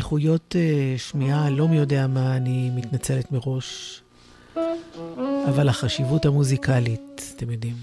איכויות 0.00 0.54
uh, 0.58 1.00
שמיעה, 1.00 1.50
לא 1.50 1.68
מי 1.68 1.76
יודע 1.76 2.06
מה, 2.06 2.36
אני 2.36 2.70
מתנצלת 2.74 3.32
מראש, 3.32 4.00
אבל 5.48 5.68
החשיבות 5.68 6.26
המוזיקלית, 6.26 7.32
אתם 7.36 7.50
יודעים. 7.50 7.76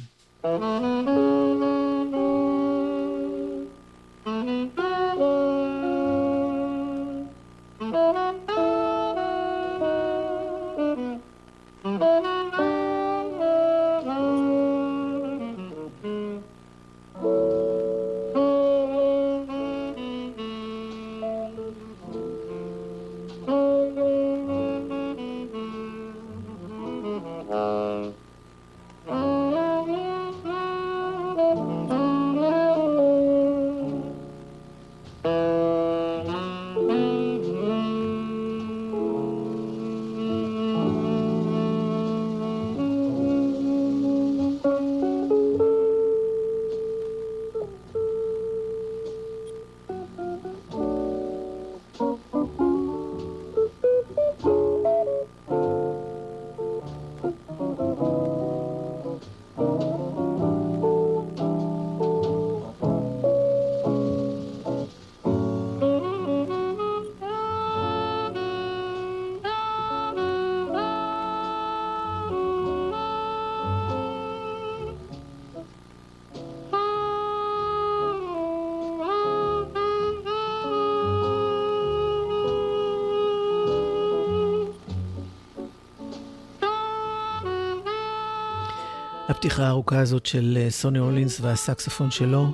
הפתיחה 89.57 89.69
הארוכה 89.69 89.99
הזאת 89.99 90.25
של 90.25 90.57
אה, 90.61 90.69
סוני 90.69 90.99
אולינס 90.99 91.39
והסקסופון 91.41 92.11
שלו. 92.11 92.51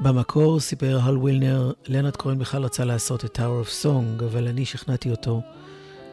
במקור 0.00 0.60
סיפר 0.60 0.98
הל 1.02 1.18
ווילנר, 1.18 1.72
לנרד 1.88 2.16
כהן 2.16 2.38
בכלל 2.38 2.64
רצה 2.64 2.84
לעשות 2.84 3.24
את 3.24 3.38
Tower 3.38 3.66
of 3.66 3.84
Song, 3.84 4.24
אבל 4.24 4.48
אני 4.48 4.64
שכנעתי 4.64 5.10
אותו 5.10 5.40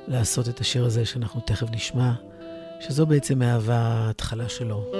לעשות 0.08 0.50
את 0.50 0.60
השיר 0.60 0.86
הזה 0.86 1.06
שאנחנו 1.06 1.42
תכף 1.42 1.68
נשמע, 1.72 2.12
שזו 2.80 3.06
בעצם 3.06 3.40
מהווה 3.40 3.78
ההתחלה 3.78 4.50
שלו. 4.50 4.92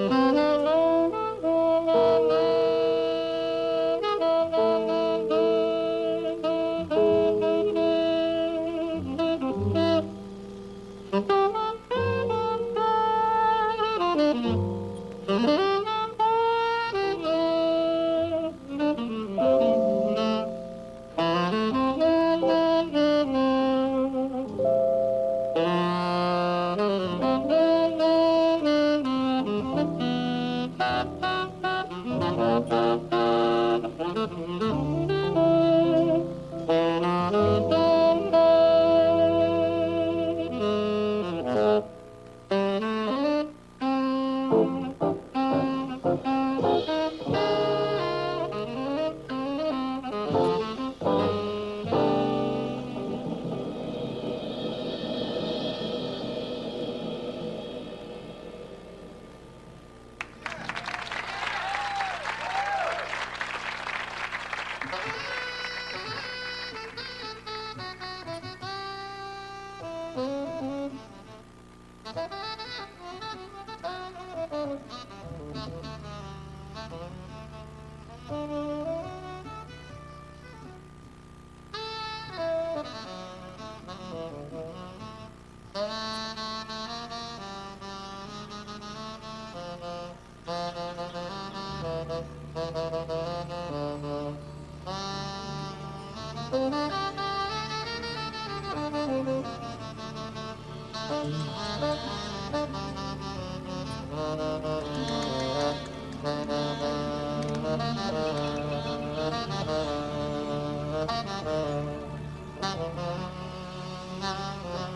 Thank 111.08 111.46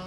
you. 0.00 0.05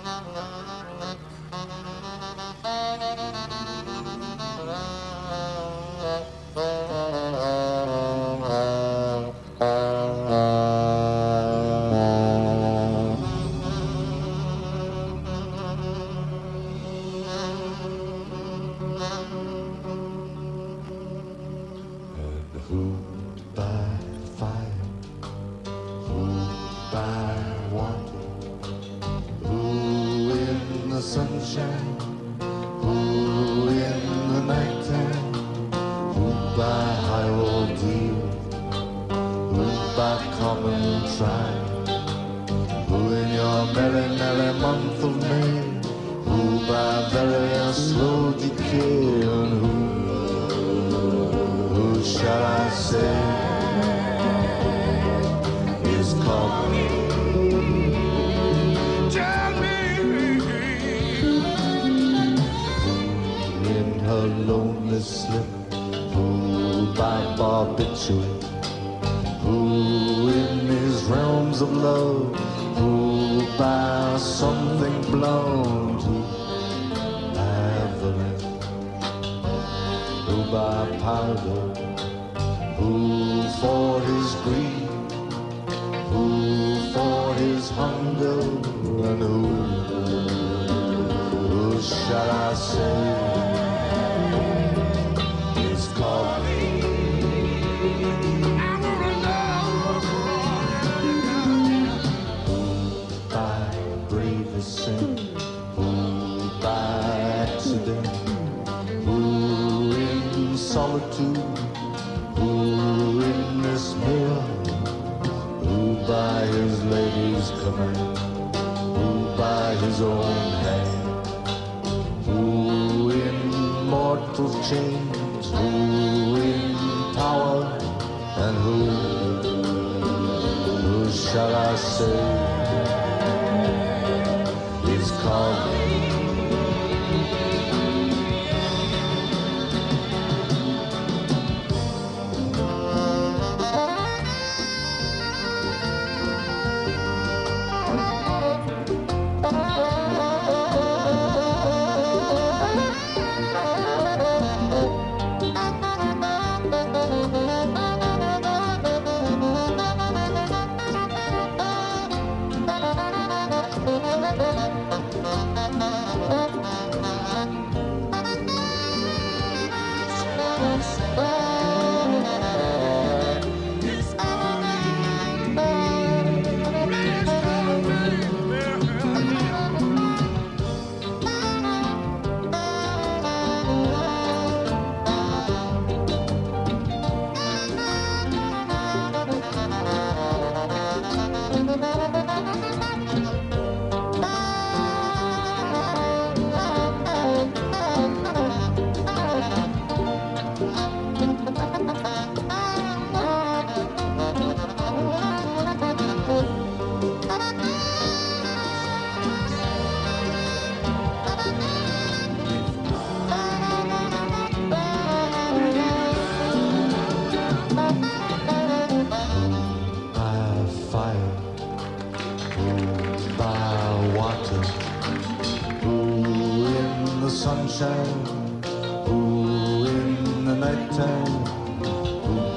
nighttime, 227.80 228.62
ooh, 229.08 229.86
in 229.86 230.46
the 230.46 230.56
nighttime, 230.56 231.46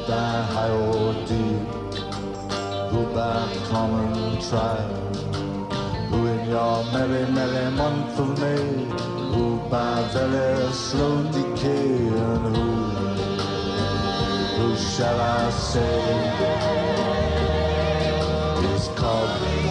high 0.08 0.70
or 0.70 1.14
deep, 1.26 1.68
Goodbye, 2.90 3.56
common 3.68 4.40
trial. 4.40 4.90
Ooh, 6.12 6.26
in 6.26 6.48
your 6.48 6.84
merry, 6.92 7.30
merry 7.30 7.70
month 7.70 8.18
of 8.18 8.38
May, 8.40 8.86
hoopa 9.32 10.12
very 10.12 10.72
slow 10.72 11.22
decay, 11.30 12.08
and 12.08 12.56
who, 12.56 12.70
who 14.56 14.76
shall 14.76 15.20
I 15.20 15.50
say 15.50 16.00
is 18.74 18.88
called 18.98 19.61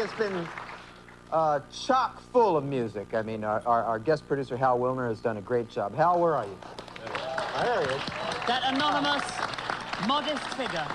evening 0.00 0.06
that's 0.06 0.18
been 0.18 0.48
uh, 1.32 1.60
chock 1.72 2.20
full 2.32 2.56
of 2.56 2.64
music. 2.64 3.14
I 3.14 3.22
mean, 3.22 3.44
our, 3.44 3.62
our, 3.66 3.82
our, 3.84 3.98
guest 3.98 4.26
producer, 4.28 4.56
Hal 4.56 4.78
Willner, 4.78 5.08
has 5.08 5.20
done 5.20 5.36
a 5.36 5.40
great 5.40 5.68
job. 5.70 5.94
Hal, 5.94 6.20
where 6.20 6.34
are 6.34 6.44
you? 6.44 6.58
Oh, 6.64 7.62
there 7.62 7.80
he 7.80 7.94
is. 7.94 8.02
That 8.46 8.62
anonymous, 8.74 9.24
modest 10.06 10.46
figure. 10.56 10.86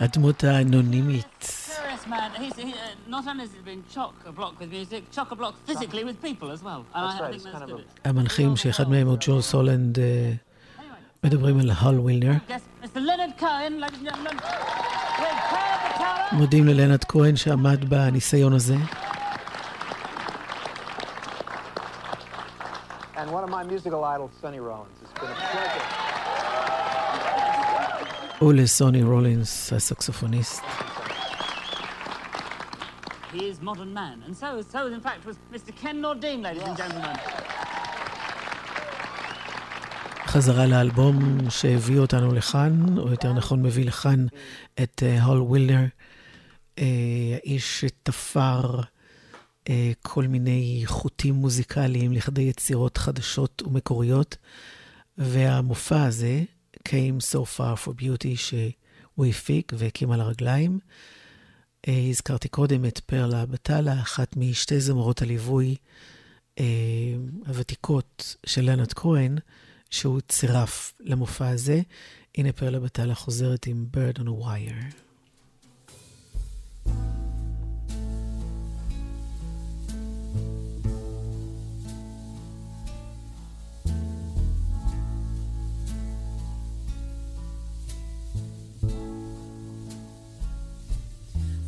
הדמות 0.00 0.44
האנונימית. 0.44 1.26
Serious 1.40 2.06
man. 2.06 2.30
He's, 2.42 2.56
he, 2.56 2.72
uh, 2.72 2.76
not 3.06 3.26
only 3.28 3.44
has 3.44 3.52
he 3.52 3.60
been 3.64 3.84
chock-a-block 3.94 4.58
with 4.60 4.70
music, 4.70 5.10
chock-a-block 5.12 5.54
physically 5.66 6.04
with 6.04 6.20
people 6.20 6.50
as 6.50 6.62
well. 6.62 6.84
And 6.94 7.04
that's 7.04 7.20
I, 7.20 7.22
right. 7.22 7.28
I 7.28 7.30
think 7.30 7.42
that's 7.44 7.58
kind 7.58 7.70
good. 7.70 7.80
of 7.80 8.04
a... 8.04 8.08
המנחים, 8.08 8.56
שאחד 8.56 8.88
מהם 8.88 9.06
הוא 9.06 9.16
ג'ו 9.20 9.42
סולנד, 9.42 9.98
מדברים 11.23 11.59
על 11.59 11.71
הול 11.71 11.99
ווילנר. 11.99 12.31
מודים 16.31 16.67
ללאונרד 16.67 17.03
כהן 17.03 17.35
שעמד 17.35 17.89
בניסיון 17.89 18.53
הזה. 18.53 18.75
And 23.15 23.31
one 23.31 23.43
of 23.43 23.49
my 23.49 23.63
musical 23.63 24.03
idols, 24.05 24.31
Sonny 24.41 24.59
Rollins. 24.59 24.97
has 25.01 25.11
been 25.21 25.29
a 25.29 25.35
pleasure. 25.35 26.09
ולסוני 28.41 29.03
רולינס, 29.03 29.73
הסקסופוניסט. 29.73 30.63
He 33.33 33.37
is 33.37 33.61
modern 33.61 33.93
man, 33.93 34.23
and 34.25 34.35
so, 34.35 34.61
so 34.73 34.87
in 34.87 35.01
fact 35.01 35.25
was 35.25 35.35
Mr. 35.53 35.71
Ken 35.81 36.01
Nordine, 36.01 36.41
ladies 36.41 36.63
and 36.63 36.77
gentlemen. 36.77 37.15
חזרה 40.29 40.65
לאלבום 40.65 41.49
שהביא 41.49 41.99
אותנו 41.99 42.33
לכאן, 42.33 42.97
או 42.97 43.09
יותר 43.11 43.33
נכון 43.33 43.61
מביא 43.61 43.85
לכאן 43.85 44.25
את 44.83 45.03
אה, 45.05 45.23
הול 45.23 45.41
ווילנר, 45.41 45.85
אה, 46.79 46.85
האיש 47.33 47.79
שתפר 47.81 48.81
אה, 49.69 49.91
כל 50.01 50.27
מיני 50.27 50.81
חוטים 50.85 51.33
מוזיקליים 51.33 52.13
לכדי 52.13 52.41
יצירות 52.41 52.97
חדשות 52.97 53.61
ומקוריות, 53.65 54.37
והמופע 55.17 56.03
הזה, 56.03 56.43
came 56.77 57.33
so 57.33 57.57
far 57.57 57.85
for 57.85 58.01
beauty, 58.01 58.35
שהוא 58.35 59.25
הפיק 59.25 59.73
והקים 59.77 60.11
על 60.11 60.21
הרגליים. 60.21 60.79
אה, 61.87 62.05
הזכרתי 62.09 62.47
קודם 62.47 62.85
את 62.85 62.99
פרלה 62.99 63.45
בטלה, 63.45 63.99
אחת 64.01 64.37
משתי 64.37 64.79
זמרות 64.79 65.21
הליווי 65.21 65.75
אה, 66.59 66.65
הוותיקות 67.47 68.35
של 68.45 68.61
לנד 68.71 68.93
כהן, 68.93 69.37
שהוא 69.89 70.21
צירף 70.27 70.93
למופע 70.99 71.49
הזה. 71.49 71.81
הנה 72.37 72.51
פרלה 72.51 72.79
בטלה 72.79 73.15
חוזרת 73.15 73.67
עם 73.67 73.85
Bird 73.95 74.19
on 74.19 74.27
a 74.27 74.43
Wire. 74.43 75.09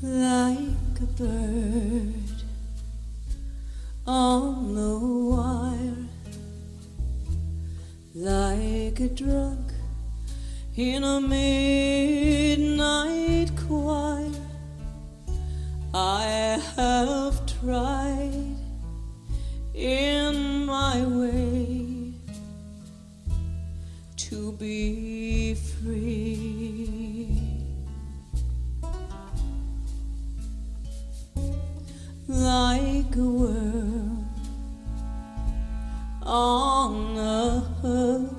like 0.03 0.99
a 0.99 1.05
bird 1.17 2.39
on 4.07 4.73
the 4.75 4.97
wire, 5.31 5.50
like 8.21 8.99
a 8.99 9.07
drunk 9.09 9.71
in 10.75 11.03
a 11.03 11.19
midnight 11.19 12.69
choir. 13.67 14.29
I 15.91 16.61
have 16.75 17.43
tried 17.47 18.57
in 19.73 20.65
my 20.67 21.03
way 21.03 22.13
to 24.17 24.51
be 24.51 25.55
free. 25.55 27.01
like 32.27 33.15
a 33.17 33.19
worm 33.19 33.70
on 36.31 37.17
hook, 37.81 38.31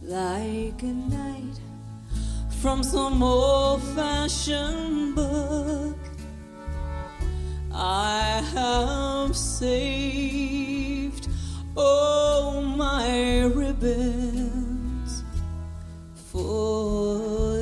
like 0.00 0.82
a 0.82 0.86
knight 0.86 1.60
from 2.62 2.82
some 2.82 3.22
old 3.22 3.82
fashioned 3.94 5.14
book. 5.14 5.98
I 7.74 8.42
have 8.54 9.36
saved 9.36 11.28
all 11.76 12.62
my 12.62 13.42
ribbons 13.54 15.24
for 16.14 17.61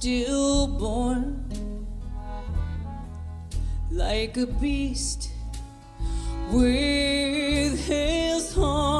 stillborn 0.00 1.46
like 3.90 4.38
a 4.38 4.46
beast 4.46 5.30
with 6.50 7.86
his 7.86 8.54
horn 8.54 8.99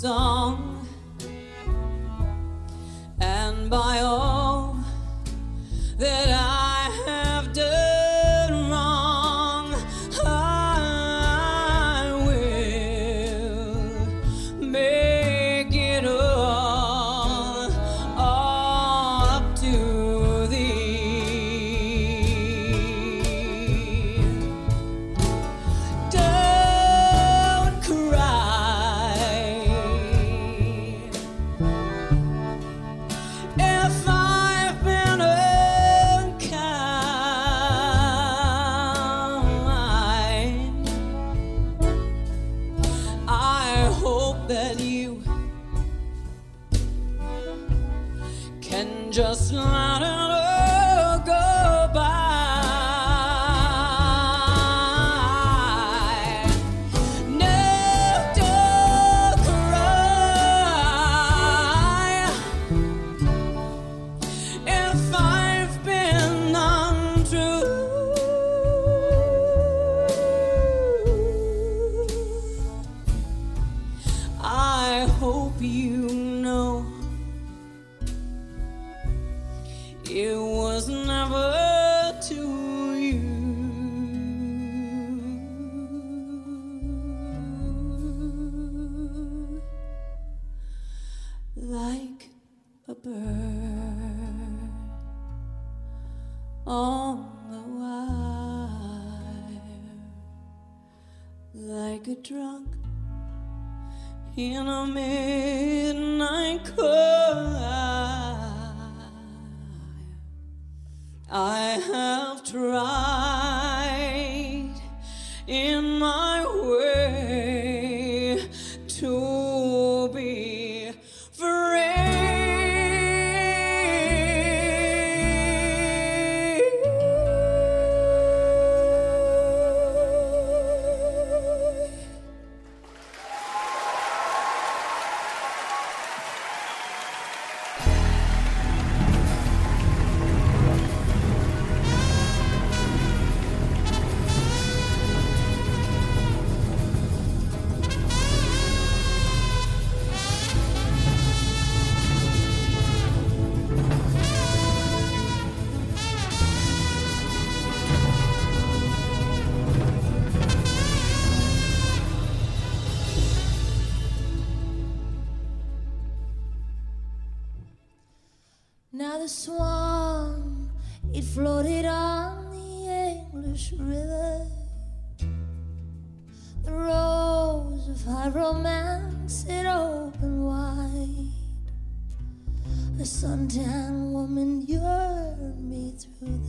song 0.00 0.39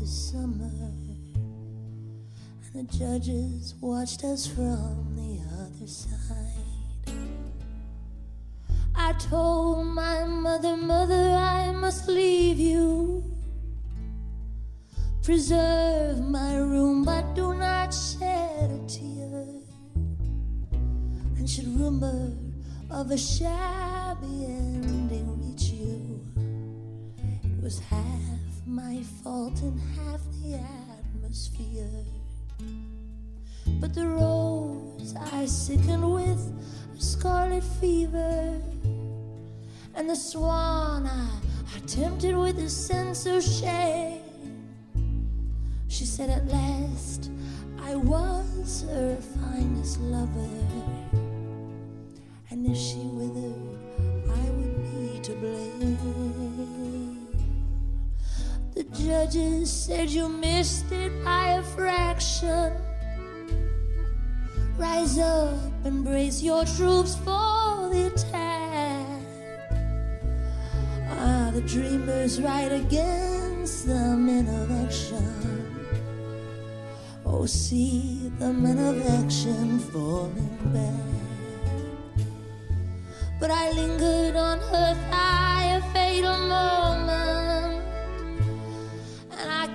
the 0.02 0.08
summer. 0.08 0.72
And 2.74 2.74
the 2.74 2.98
judges 2.98 3.76
watched 3.80 4.24
us 4.24 4.48
from 4.48 5.16
the 5.16 5.40
other 5.62 5.86
side. 5.86 7.14
I 8.96 9.14
told 9.14 9.86
my 9.86 10.26
mother, 10.26 10.76
Mother, 10.76 11.36
I 11.38 11.72
must 11.72 12.08
leave 12.08 12.58
you. 12.58 13.24
Preserve 15.22 16.20
my 16.20 16.56
room, 16.56 17.04
but 17.04 17.36
do 17.36 17.54
not 17.54 17.94
shed 17.94 18.72
a 18.72 18.80
tear. 18.88 19.46
And 21.38 21.48
should 21.48 21.68
rumor 21.68 22.34
of 22.90 23.12
a 23.12 23.18
shabby 23.20 24.46
ending 24.46 25.28
reach 25.40 25.70
you, 25.70 26.26
it 27.44 27.64
was 27.64 27.78
half 27.78 28.51
my 28.66 29.02
fault 29.24 29.60
and 29.62 29.80
half 29.96 30.22
the 30.44 30.60
atmosphere. 30.60 32.06
But 33.80 33.94
the 33.94 34.06
rose 34.06 35.16
I 35.32 35.46
sickened 35.46 36.14
with 36.14 36.54
scarlet 36.98 37.64
fever, 37.64 38.62
and 39.96 40.10
the 40.10 40.16
swan 40.16 41.08
I, 41.08 41.30
I 41.76 41.80
tempted 41.88 42.36
with 42.38 42.60
a 42.60 42.70
sense 42.70 43.26
of 43.26 43.44
shame. 43.44 44.22
She 45.88 46.06
said 46.06 46.30
at 46.30 46.48
last 46.48 47.32
I 47.84 47.96
was 47.96 48.86
her 48.90 49.16
finest 49.16 50.00
lover, 50.02 50.50
and 52.52 52.66
if 52.68 52.78
she 52.78 53.00
withered, 53.00 53.80
I 54.30 54.50
would 54.52 54.84
be 54.84 55.20
to 55.24 55.34
blame. 55.34 56.41
The 58.82 59.04
judges 59.06 59.72
said 59.72 60.10
you 60.10 60.28
missed 60.28 60.92
it 60.92 61.12
by 61.24 61.50
a 61.50 61.62
fraction. 61.62 62.74
Rise 64.76 65.20
up 65.20 65.54
and 65.86 66.04
brace 66.04 66.42
your 66.42 66.66
troops 66.66 67.16
for 67.18 67.92
the 67.94 68.12
attack. 68.12 69.06
Are 71.12 71.52
the 71.52 71.62
dreamers 71.62 72.42
right 72.42 72.72
against 72.72 73.86
the 73.86 74.18
men 74.18 74.48
of 74.48 74.72
action. 74.84 76.02
Oh, 77.24 77.46
see 77.46 78.32
the 78.40 78.52
men 78.52 78.80
of 78.80 79.06
action 79.22 79.78
falling 79.78 80.58
back. 80.74 81.22
But 83.40 83.52
I 83.52 83.74
lingered 83.74 84.36
on 84.36 84.58
her 84.58 84.96
thigh 85.12 85.78
a 85.78 85.82
fatal 85.94 86.38
moment, 86.48 87.51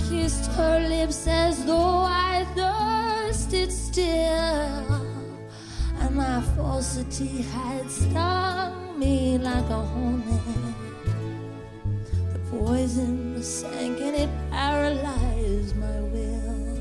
kissed 0.09 0.51
her 0.53 0.79
lips 0.89 1.27
as 1.27 1.65
though 1.65 2.05
I 2.07 2.47
thirsted 2.55 3.73
still, 3.73 4.87
and 6.01 6.15
my 6.15 6.41
falsity 6.55 7.43
had 7.43 7.91
stung 7.91 8.99
me 8.99 9.39
like 9.39 9.69
a 9.69 9.83
hornet. 9.93 10.77
The 12.33 12.39
poison 12.51 13.43
sank 13.43 14.01
and 14.01 14.17
it 14.17 14.31
paralyzed 14.51 15.77
my 15.77 16.01
will. 16.13 16.81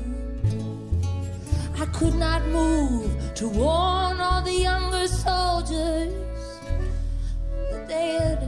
I 1.78 1.86
could 1.86 2.14
not 2.14 2.46
move 2.46 3.10
to 3.34 3.48
warn 3.48 4.20
all 4.20 4.42
the 4.42 4.58
younger 4.70 5.08
soldiers 5.08 6.12
that 7.70 7.88
they 7.88 8.08
had 8.20 8.40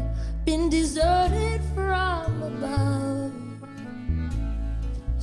been 0.44 0.70
deserted 0.70 1.60
from 1.74 2.42
above. 2.42 3.17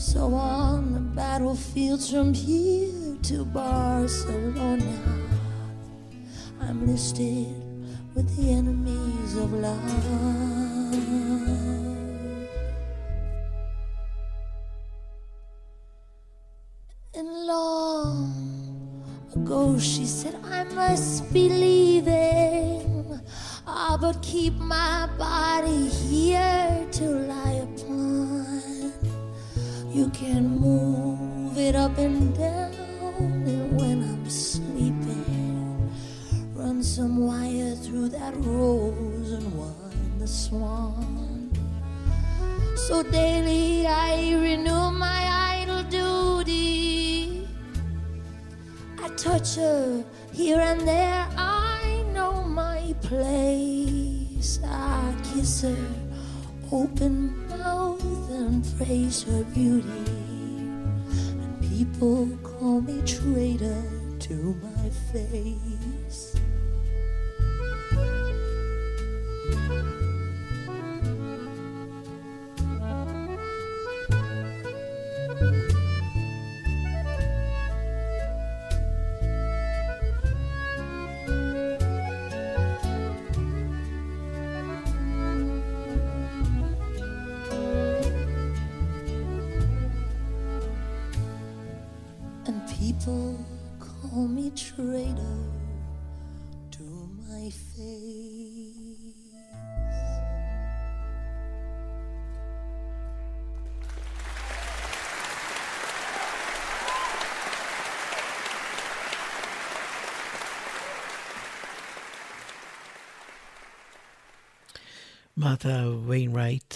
So 0.06 0.36
on 0.36 0.94
the 0.94 1.00
battlefields 1.00 2.12
from 2.12 2.32
here 2.32 3.18
to 3.24 3.44
Barcelona, 3.44 5.00
I'm 6.62 6.86
listed 6.86 7.48
with 8.14 8.30
the 8.38 8.52
enemies 8.52 9.36
of 9.36 9.52
love. 9.52 10.94
And 17.16 17.48
long 17.48 19.04
ago 19.36 19.80
she 19.80 20.06
said 20.06 20.36
I 20.44 20.66
must 20.66 21.34
be 21.34 21.50
leaving. 21.50 23.20
Ah, 23.66 23.98
but 24.00 24.22
keep 24.22 24.54
my 24.54 25.10
body 25.18 25.88
here 25.88 26.88
to 26.92 27.06
lie 27.26 27.66
upon. 27.66 28.55
You 29.96 30.10
can 30.10 30.60
move 30.60 31.58
it 31.58 31.74
up 31.74 31.98
and 31.98 32.38
down, 32.38 32.74
and 33.18 33.80
when 33.80 34.04
I'm 34.04 34.30
sleeping, 34.30 35.90
run 36.54 36.84
some 36.84 37.26
wire 37.26 37.76
through 37.76 38.10
that 38.10 38.36
rose 38.36 39.32
and 39.32 39.58
wind 39.58 40.20
the 40.20 40.28
swan. 40.28 41.50
So 42.76 43.04
daily 43.04 43.88
I 43.88 44.34
renew 44.34 44.92
my 44.92 45.64
idle 45.64 45.84
duty. 45.84 47.48
I 49.02 49.08
touch 49.16 49.56
her 49.56 50.04
here 50.34 50.60
and 50.60 50.82
there. 50.86 51.26
I 51.38 52.04
know 52.14 52.44
my 52.44 52.94
place. 53.00 54.60
I 54.62 55.16
kiss 55.24 55.62
her 55.62 56.05
open 56.72 57.48
mouth 57.48 58.30
and 58.32 58.66
praise 58.78 59.24
her 59.24 59.44
beauty. 59.54 59.88
And 59.88 61.62
people 61.62 62.28
call 62.44 62.82
me 62.82 63.02
traitor 63.06 63.84
to 64.20 64.58
my 64.64 64.90
face. 65.12 65.75
traitor 94.55 95.41
to 96.71 97.09
my 97.19 97.51
face. 97.51 98.71
מרתה 115.37 115.91
ויינרייט 116.07 116.75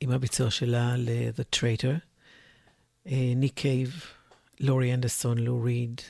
עם 0.00 0.10
הביצוע 0.10 0.50
שלה 0.50 0.96
ל-The 0.96 1.56
Traitor. 1.56 1.98
אה, 3.06 3.32
ניק 3.36 3.54
קייב, 3.54 4.00
לורי 4.60 4.94
אנדרסון, 4.94 5.38
לו 5.38 5.62
ריד, 5.62 6.00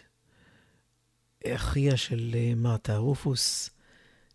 אחיה 1.47 1.97
של 1.97 2.31
אה, 2.33 2.53
מרתה 2.55 2.97
רופוס, 2.97 3.69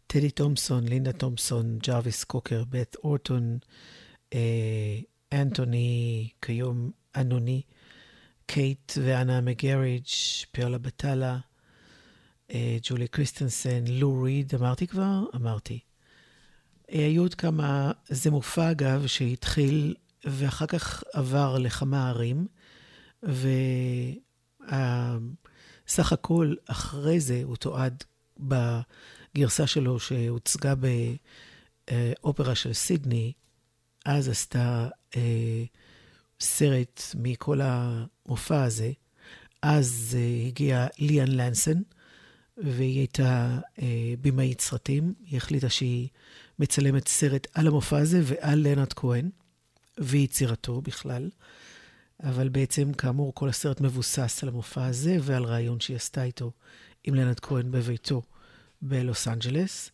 טדי 0.06 0.30
תומפסון, 0.30 0.88
לינדה 0.88 1.12
תומפסון, 1.12 1.78
ג'רוויס 1.78 2.24
קוקר, 2.24 2.64
בית 2.64 2.96
אורטון, 3.04 3.58
אה, 4.34 4.98
אנטוני, 5.32 6.28
כיום 6.42 6.90
אנוני, 7.16 7.62
קייט 8.46 8.92
ואנה 9.02 9.40
מגריג', 9.40 10.06
פרלה 10.52 10.78
בטלה, 10.78 11.38
אה, 12.50 12.76
ג'ולי 12.82 13.08
קריסטנסן, 13.08 13.84
לו 13.88 14.22
ריד, 14.22 14.54
אמרתי 14.54 14.86
כבר? 14.86 15.24
אמרתי. 15.34 15.78
היו 16.88 17.22
עוד 17.22 17.34
כמה, 17.34 17.92
זה 18.08 18.30
מופע 18.30 18.70
אגב 18.70 19.06
שהתחיל 19.06 19.94
ואחר 20.24 20.66
כך 20.66 21.04
עבר 21.12 21.58
לכמה 21.58 22.08
ערים, 22.08 22.46
וסך 25.88 26.12
הכל 26.12 26.54
אחרי 26.66 27.20
זה 27.20 27.40
הוא 27.44 27.56
תועד 27.56 28.04
בגרסה 28.40 29.66
שלו 29.66 30.00
שהוצגה 30.00 30.74
באופרה 31.90 32.54
של 32.54 32.72
סידני, 32.72 33.32
אז 34.04 34.28
עשתה 34.28 34.88
אה, 35.16 35.64
סרט 36.40 37.02
מכל 37.14 37.60
המופע 37.62 38.62
הזה. 38.62 38.92
אז 39.62 40.16
אה, 40.18 40.46
הגיעה 40.46 40.86
ליאן 40.98 41.28
לנסן, 41.28 41.82
והיא 42.56 42.98
הייתה 42.98 43.58
אה, 43.82 44.14
במאית 44.20 44.60
סרטים. 44.60 45.14
היא 45.26 45.36
החליטה 45.36 45.68
שהיא 45.68 46.08
מצלמת 46.58 47.08
סרט 47.08 47.46
על 47.54 47.66
המופע 47.66 47.98
הזה 47.98 48.20
ועל 48.24 48.58
לנרד 48.58 48.92
כהן, 48.92 49.30
ויצירתו 49.98 50.80
בכלל. 50.80 51.30
אבל 52.22 52.48
בעצם, 52.48 52.92
כאמור, 52.92 53.34
כל 53.34 53.48
הסרט 53.48 53.80
מבוסס 53.80 54.42
על 54.42 54.48
המופע 54.48 54.86
הזה 54.86 55.16
ועל 55.20 55.44
רעיון 55.44 55.80
שהיא 55.80 55.96
עשתה 55.96 56.24
איתו 56.24 56.52
עם 57.04 57.14
לנרד 57.14 57.40
כהן 57.40 57.70
בביתו 57.70 58.22
בלוס 58.82 59.28
אנג'לס. 59.28 59.90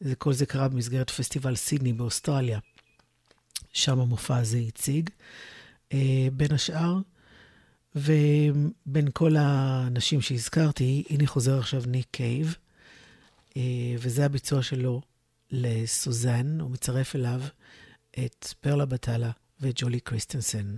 זה, 0.00 0.14
כל 0.14 0.32
זה 0.32 0.46
קרה 0.46 0.68
במסגרת 0.68 1.10
פסטיבל 1.10 1.56
סידני 1.56 1.92
באוסטרליה. 1.92 2.58
שם 3.72 4.00
המופע 4.00 4.36
הזה 4.36 4.58
הציג, 4.58 5.10
אה, 5.92 6.28
בין 6.32 6.52
השאר. 6.52 6.98
ובין 7.96 9.08
כל 9.12 9.36
האנשים 9.36 10.20
שהזכרתי, 10.20 11.04
הנה 11.10 11.26
חוזר 11.26 11.58
עכשיו 11.58 11.82
ניק 11.86 12.06
קייב, 12.10 12.56
אה, 13.56 13.62
וזה 13.98 14.24
הביצוע 14.24 14.62
שלו 14.62 15.00
לסוזן, 15.50 16.60
הוא 16.60 16.70
מצרף 16.70 17.16
אליו 17.16 17.40
את 18.24 18.54
פרלה 18.60 18.84
בטלה 18.84 19.30
וג'ולי 19.60 20.00
קריסטנסן. 20.00 20.76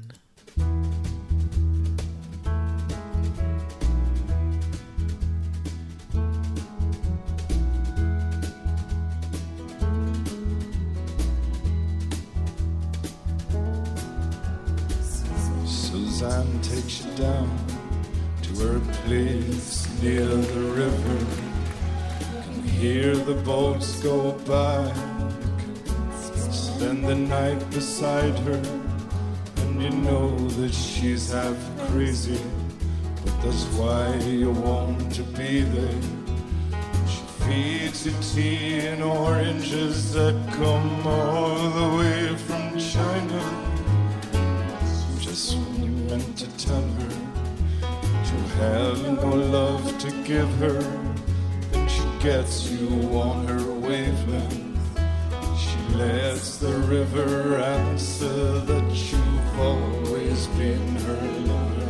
Suzanne 15.64 16.60
takes 16.60 17.02
you 17.02 17.10
down 17.16 17.48
to 18.42 18.50
her 18.56 18.80
place 19.06 19.88
near 20.02 20.26
the 20.26 20.60
river. 20.60 21.26
Can 22.42 22.62
hear 22.64 23.16
the 23.16 23.34
boats 23.42 24.02
go 24.02 24.32
by. 24.46 24.92
Spend 26.50 27.06
the 27.06 27.14
night 27.14 27.70
beside 27.70 28.38
her, 28.40 28.60
you 29.82 29.90
know 29.90 30.36
that 30.60 30.72
she's 30.72 31.32
half 31.32 31.56
crazy. 31.88 32.40
But 33.24 33.42
that's 33.42 33.64
why 33.76 34.14
you 34.18 34.50
want 34.50 35.12
to 35.14 35.22
be 35.22 35.62
there. 35.62 36.02
She 37.08 37.22
feeds 37.44 38.06
you 38.06 38.12
tea 38.20 38.86
and 38.86 39.02
oranges 39.02 40.12
that 40.12 40.36
come 40.52 41.06
all 41.06 41.70
the 41.70 41.96
way 41.98 42.36
from 42.36 42.78
China 42.78 43.40
just 45.18 45.56
when 45.56 45.84
you 45.84 45.90
meant 46.10 46.36
to 46.36 46.46
tell 46.58 46.82
her 46.82 47.08
to 47.80 48.36
have 48.60 49.00
no 49.22 49.30
love 49.34 49.98
to 49.98 50.10
give 50.22 50.48
her, 50.56 50.78
then 51.70 51.88
she 51.88 52.04
gets 52.20 52.70
you 52.70 52.88
on 53.18 53.48
her 53.48 53.72
wavelength. 53.80 54.61
Lets 55.94 56.56
the 56.56 56.72
river 56.88 57.58
answer 57.58 58.60
that 58.60 58.90
you've 58.90 59.60
always 59.60 60.46
been 60.58 60.96
her 60.96 61.20
lover. 61.46 61.88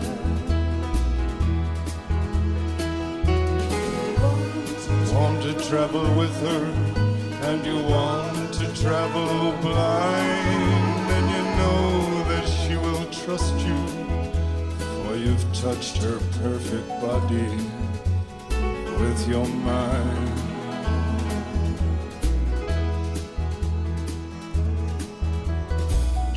Want 5.12 5.42
to 5.42 5.52
travel 5.68 6.06
with 6.14 6.34
her, 6.40 6.64
and 7.48 7.64
you 7.64 7.76
want 7.84 8.54
to 8.54 8.66
travel 8.82 9.52
blind, 9.60 11.10
and 11.16 11.30
you 11.30 11.42
know 11.60 12.24
that 12.28 12.46
she 12.48 12.76
will 12.76 13.06
trust 13.10 13.54
you, 13.58 13.86
for 15.04 15.16
you've 15.16 15.46
touched 15.52 15.98
her 15.98 16.18
perfect 16.42 16.88
body 17.00 17.50
with 19.00 19.28
your 19.28 19.46
mind. 19.46 20.51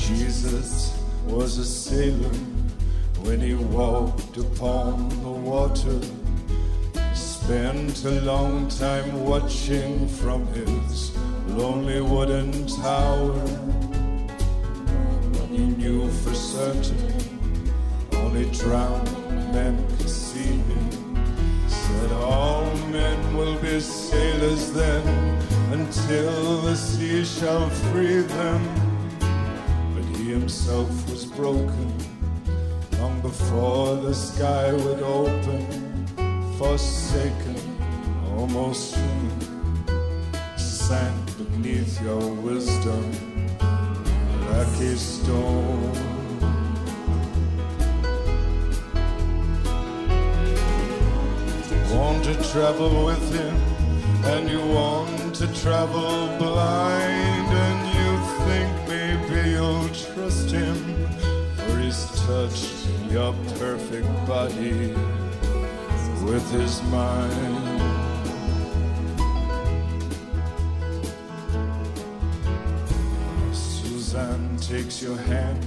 Jesus 0.08 0.96
was 1.26 1.58
a 1.58 1.66
sailor 1.66 2.38
when 3.24 3.40
he 3.40 3.56
walked 3.56 4.38
upon 4.38 5.10
the 5.24 5.32
water. 5.32 6.00
Spent 7.16 8.06
a 8.06 8.22
long 8.22 8.68
time 8.68 9.26
watching 9.26 10.08
from 10.08 10.46
his 10.54 11.12
lonely 11.48 12.02
wooden 12.02 12.68
tower. 12.68 13.34
He 15.50 15.66
knew 15.66 16.08
for 16.12 16.36
certain 16.36 17.14
only 18.14 18.46
drowned 18.52 19.12
men 19.54 19.88
could 19.98 20.10
see 20.10 20.58
him. 20.70 21.16
Said 21.68 22.12
all 22.12 22.66
men 22.92 23.36
will 23.36 23.58
be 23.60 23.80
sailors 23.80 24.72
then 24.72 25.08
until 25.72 26.62
the 26.62 26.76
sea 26.76 27.26
shall 27.26 27.70
free 27.70 28.22
them. 28.22 28.95
Himself 30.66 31.12
was 31.12 31.26
broken 31.26 31.94
long 32.98 33.22
before 33.22 33.98
the 33.98 34.16
sky 34.16 34.74
would 34.74 35.04
open 35.04 36.08
forsaken, 36.58 37.56
almost 38.36 38.96
human, 38.96 40.58
sank 40.58 41.38
beneath 41.38 42.02
your 42.02 42.34
wisdom 42.42 43.12
a 44.50 44.96
stone. 44.96 45.94
Want 51.94 52.24
to 52.24 52.34
travel 52.52 53.06
with 53.06 53.36
him, 53.36 53.56
and 54.34 54.50
you 54.50 54.62
want 54.66 55.36
to 55.36 55.48
travel 55.62 56.36
blind, 56.40 57.54
and 57.54 57.85
touched 62.26 62.88
your 63.12 63.34
perfect 63.60 64.08
body 64.26 64.94
with 66.26 66.50
his 66.52 66.82
mind. 66.84 67.82
Suzanne 73.54 74.58
takes 74.58 75.04
your 75.04 75.18
hand, 75.18 75.64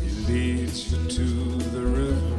he 0.00 0.10
leads 0.32 0.92
you 0.92 1.04
to 1.08 1.24
the 1.74 1.80
river. 1.80 2.38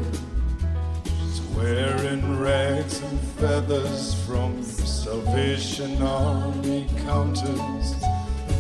She's 1.04 1.42
wearing 1.54 2.40
rags 2.40 3.02
and 3.02 3.20
feathers 3.40 4.14
from 4.26 4.64
Salvation 4.64 6.02
Army 6.02 6.88
counters. 7.04 7.96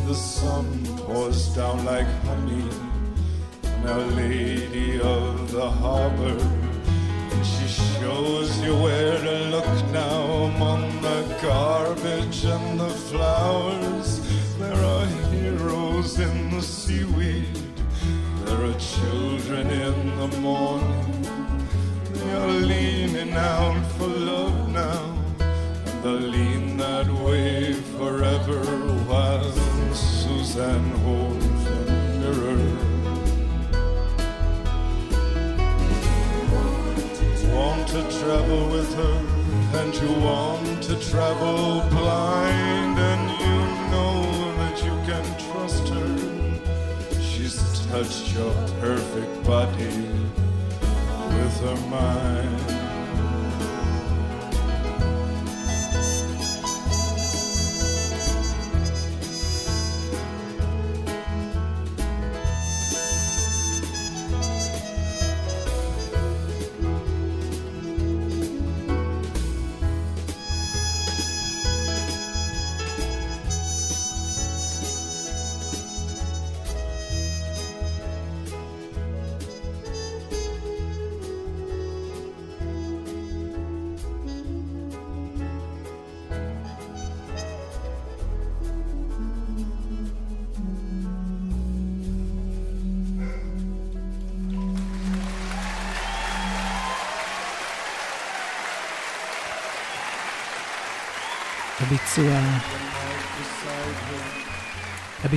The 0.07 0.13
sun 0.13 0.67
pours 0.97 1.55
down 1.55 1.85
like 1.85 2.07
honey 2.25 2.94
Our 3.87 3.99
Lady 3.99 4.99
of 4.99 5.51
the 5.51 5.69
Harbor. 5.69 6.37
And 7.31 7.45
she 7.45 7.67
shows 7.67 8.59
you 8.59 8.75
where 8.75 9.19
to 9.19 9.37
look 9.49 9.91
now 9.91 10.23
among 10.51 11.01
the 11.03 11.37
garbage 11.39 12.45
and 12.45 12.79
the 12.79 12.89
flowers. 12.89 14.21
There 14.57 14.73
are 14.73 15.05
heroes 15.31 16.17
in 16.19 16.49
the 16.49 16.61
seaweed. 16.61 17.59
There 18.45 18.65
are 18.65 18.79
children 18.79 19.67
in 19.69 20.19
the 20.19 20.39
morning. 20.39 21.27
They 22.11 22.31
are 22.31 22.47
leaning 22.47 23.33
out 23.33 23.85
for 23.97 24.07
love 24.07 24.69
now. 24.69 25.15
And 25.85 26.03
they'll 26.03 26.29
lean 26.37 26.77
that 26.77 27.07
way 27.07 27.73
forever 27.97 28.63
while 29.05 29.51
Suzanne 29.93 30.89
holds 31.05 31.45
a 31.67 31.91
mirror. 32.19 32.94
Want 37.55 37.87
to 37.87 38.01
travel 38.19 38.69
with 38.69 38.93
her, 38.95 39.17
and 39.79 39.95
you 39.95 40.11
want 40.21 40.83
to 40.83 40.95
travel 41.09 41.81
blind, 41.89 42.99
and 42.99 43.25
you 43.45 43.59
know 43.91 44.21
that 44.59 44.77
you 44.83 44.95
can 45.09 45.25
trust 45.47 45.87
her. 45.87 47.21
She's 47.21 47.57
touched 47.87 48.33
your 48.35 48.53
perfect 48.81 49.33
body 49.45 49.95
with 51.35 51.55
her 51.61 51.89
mind. 51.89 52.84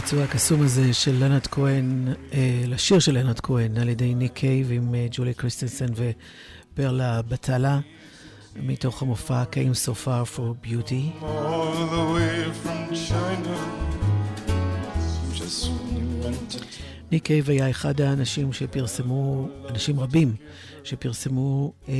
הביצוע 0.08 0.24
הקסום 0.24 0.62
הזה 0.62 0.92
של 0.92 1.24
לנד 1.24 1.46
כהן, 1.46 2.08
אה, 2.32 2.62
לשיר 2.66 2.98
של 2.98 3.18
לנד 3.18 3.40
כהן, 3.40 3.78
על 3.78 3.88
ידי 3.88 4.14
ניק 4.14 4.32
קייב 4.32 4.72
עם 4.72 4.94
אה, 4.94 5.06
ג'ולי 5.10 5.34
קריסטנסן 5.34 5.86
ופרלה 5.94 7.22
בטלה, 7.22 7.80
מתוך 8.56 9.02
המופע 9.02 9.42
Came 9.42 9.86
So 9.86 9.90
Far 10.04 10.36
for 10.36 10.66
Beauty. 10.66 11.24
ניק 17.10 17.24
קייב 17.24 17.50
היה 17.50 17.70
אחד 17.70 18.00
האנשים 18.00 18.52
שפרסמו, 18.52 19.48
אנשים 19.68 20.00
רבים 20.00 20.34
שפרסמו 20.84 21.72
אה, 21.88 21.94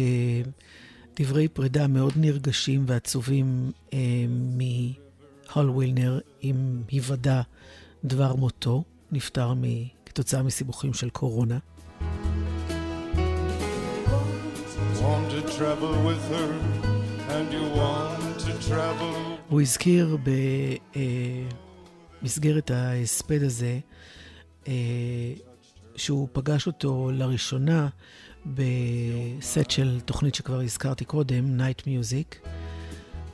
דברי 1.20 1.48
פרידה 1.48 1.86
מאוד 1.86 2.12
נרגשים 2.16 2.84
ועצובים 2.86 3.72
אה, 3.92 3.98
מהול 4.58 5.70
ווילנר 5.70 6.18
עם 6.40 6.82
היוודע 6.90 7.42
דבר 8.08 8.34
מותו, 8.36 8.84
נפטר 9.12 9.54
מ, 9.54 9.62
כתוצאה 10.06 10.42
מסיבוכים 10.42 10.94
של 10.94 11.10
קורונה. 11.10 11.58
Her, 15.58 16.48
הוא 19.48 19.60
הזכיר 19.60 20.18
במסגרת 22.22 22.70
ההספד 22.70 23.42
הזה 23.42 23.78
אה, 24.68 24.72
שהוא 25.96 26.28
פגש 26.32 26.66
אותו 26.66 27.10
לראשונה 27.12 27.88
בסט 28.46 29.70
של 29.70 30.00
תוכנית 30.04 30.34
שכבר 30.34 30.60
הזכרתי 30.60 31.04
קודם, 31.04 31.60
Night 31.60 31.82
Music. 31.82 32.48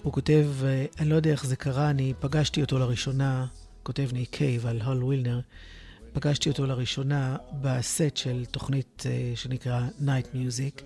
הוא 0.03 0.13
כותב, 0.13 0.47
אה, 0.65 0.87
אני 0.99 1.09
לא 1.09 1.15
יודע 1.15 1.31
איך 1.31 1.47
זה 1.47 1.57
קרה, 1.57 1.91
אני 1.91 2.15
פגשתי 2.21 2.61
אותו 2.61 2.79
לראשונה, 2.79 3.47
כותב 3.85 4.09
ניק 4.13 4.31
קייב 4.31 4.67
על 4.67 4.81
הול 4.81 5.05
ווילנר, 5.05 5.41
פגשתי 6.13 6.49
אותו 6.49 6.67
לראשונה 6.67 7.37
בסט 7.61 8.17
של 8.17 8.45
תוכנית 8.51 9.03
uh, 9.03 9.39
שנקרא 9.39 9.87
Night 10.01 10.35
Music. 10.35 10.83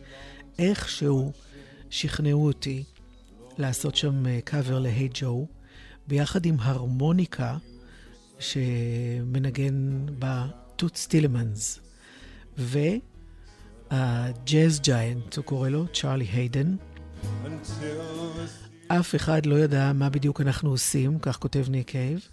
איכשהו 0.59 1.33
שכנעו 1.91 2.47
אותי 2.47 2.85
לעשות 3.59 3.97
שם 3.97 4.41
קאבר 4.45 4.79
להיי 4.79 5.09
ג'ו, 5.15 5.47
ביחד 6.09 6.47
עם 6.47 6.57
הרמוניקה 6.59 7.57
שמנגן 8.39 10.07
בה 10.19 10.47
טוט 10.77 10.97
סטילמנס. 10.97 11.81
והג'אז 13.91 14.81
ג'יינט, 14.81 15.37
הוא 15.37 15.45
קורא 15.45 15.69
לו, 15.69 15.87
צ'ארלי 15.93 16.25
היידן. 16.25 16.77
אף 18.89 19.15
אחד 19.15 19.47
לא 19.47 19.59
ידע 19.59 19.93
מה 19.93 20.11
בדיוק 20.11 20.41
אנחנו 20.41 20.70
עושים, 20.70 21.19
כך 21.19 21.37
כותב 21.37 21.65
ניק 21.69 21.91
קייב, 21.91 22.29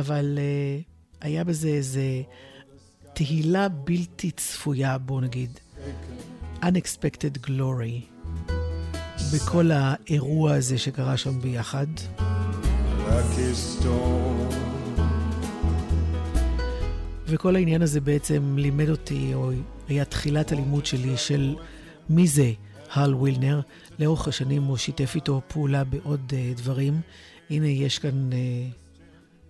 אבל 0.00 0.38
uh, 0.38 0.84
היה 1.20 1.44
בזה 1.44 1.68
איזה 1.68 2.22
תהילה 3.12 3.68
בלתי 3.68 4.30
צפויה, 4.30 4.98
בואו 4.98 5.20
נגיד. 5.20 5.58
Unexpected 6.62 7.46
Glory. 7.46 8.22
בכל 9.34 9.70
האירוע 9.70 10.54
הזה 10.54 10.78
שקרה 10.78 11.16
שם 11.16 11.40
ביחד. 11.40 11.86
וכל 17.26 17.56
העניין 17.56 17.82
הזה 17.82 18.00
בעצם 18.00 18.58
לימד 18.58 18.88
אותי, 18.88 19.34
או 19.34 19.50
היה 19.88 20.04
תחילת 20.04 20.52
הלימוד 20.52 20.86
שלי 20.86 21.16
של 21.16 21.56
מי 22.08 22.28
זה 22.28 22.52
הל 22.92 23.14
ווילנר. 23.14 23.60
לאורך 23.98 24.28
השנים 24.28 24.62
הוא 24.62 24.76
שיתף 24.76 25.14
איתו 25.14 25.40
פעולה 25.48 25.84
בעוד 25.84 26.32
uh, 26.32 26.58
דברים. 26.58 27.00
הנה, 27.50 27.66
יש 27.66 27.98
כאן, 27.98 28.30
uh, 28.32 28.85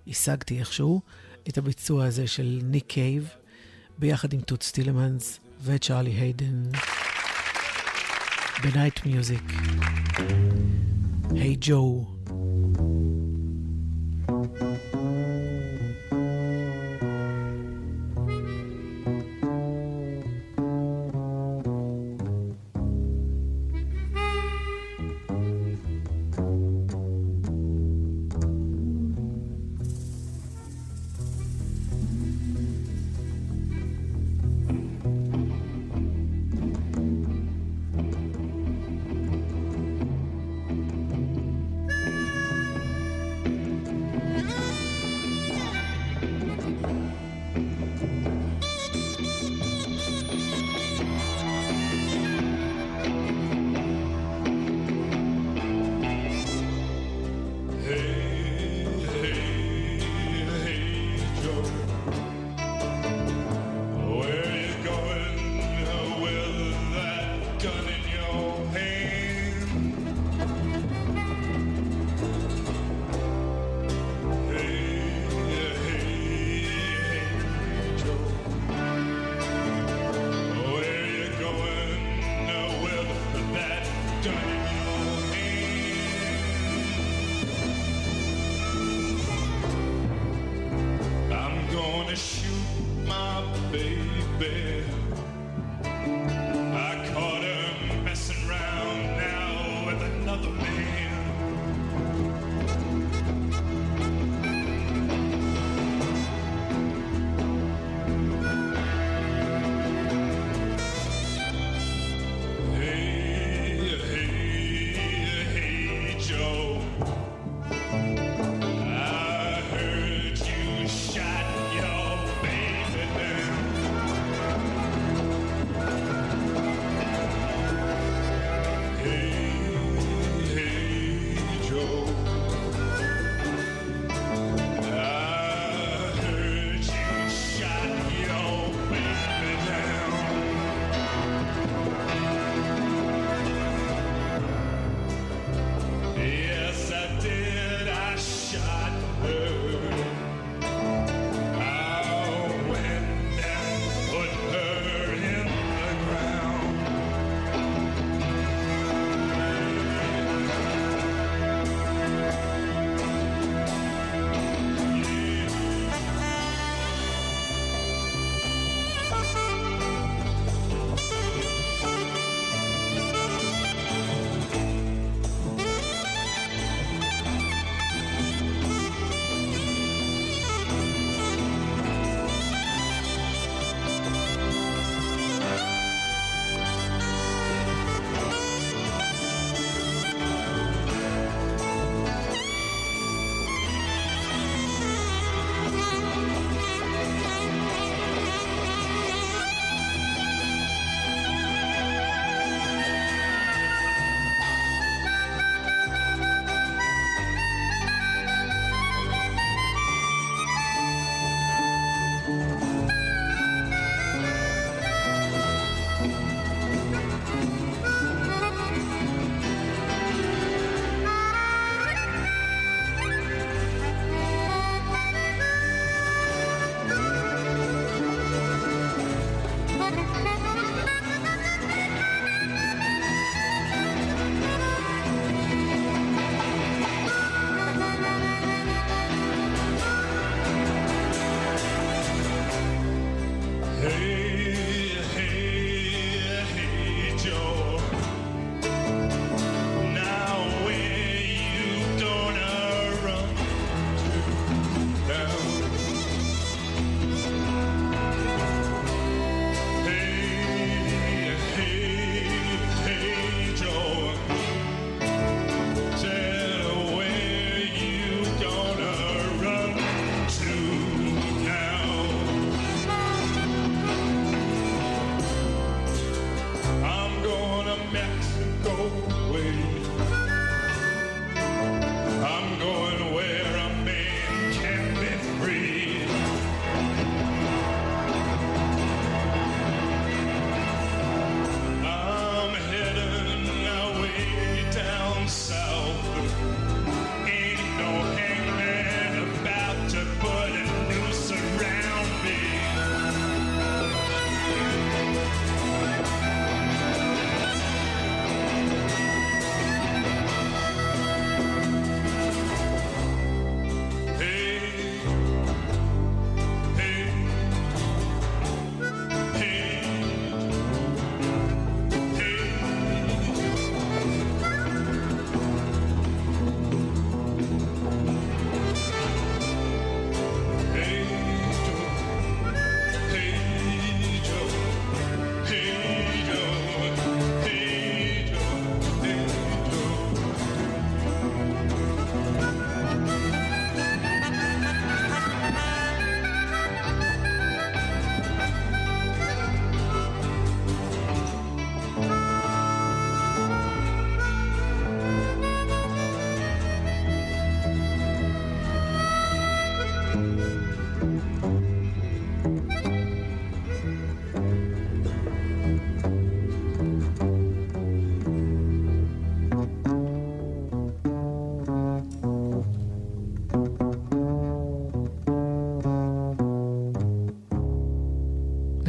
השגתי 0.07 0.59
איכשהו, 0.59 1.01
את 1.49 1.59
הביצוע 1.59 2.05
הזה 2.05 2.27
של 2.27 2.61
ניק 2.62 2.85
קייב, 2.87 3.28
ביחד 3.99 4.33
עם 4.33 4.41
טוט 4.41 4.62
סטילמנס 4.62 5.41
וצ'ארלי 5.65 6.11
היידן. 6.11 6.62
בנייט 8.62 9.07
מיוזיק. 9.07 9.53
היי 11.31 11.57
ג'ו. 11.61 12.07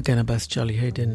נגן 0.08 0.18
הבאס 0.18 0.48
צ'רלי 0.48 0.74
היידן, 0.74 1.10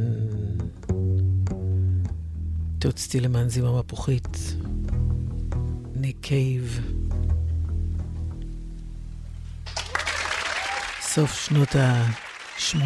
תות 2.79 2.99
סטילמן 2.99 3.49
זימה 3.49 3.79
מפוחית, 3.79 4.39
ניק 5.95 6.17
קייב. 6.21 6.81
סוף 11.01 11.47
שנות 11.47 11.77
ה-80. 11.77 12.77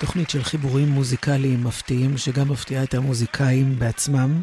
תוכנית 0.00 0.30
של 0.30 0.44
חיבורים 0.44 0.88
מוזיקליים 0.88 1.64
מפתיעים, 1.64 2.18
שגם 2.18 2.48
מפתיעה 2.48 2.82
את 2.82 2.94
המוזיקאים 2.94 3.78
בעצמם. 3.78 4.42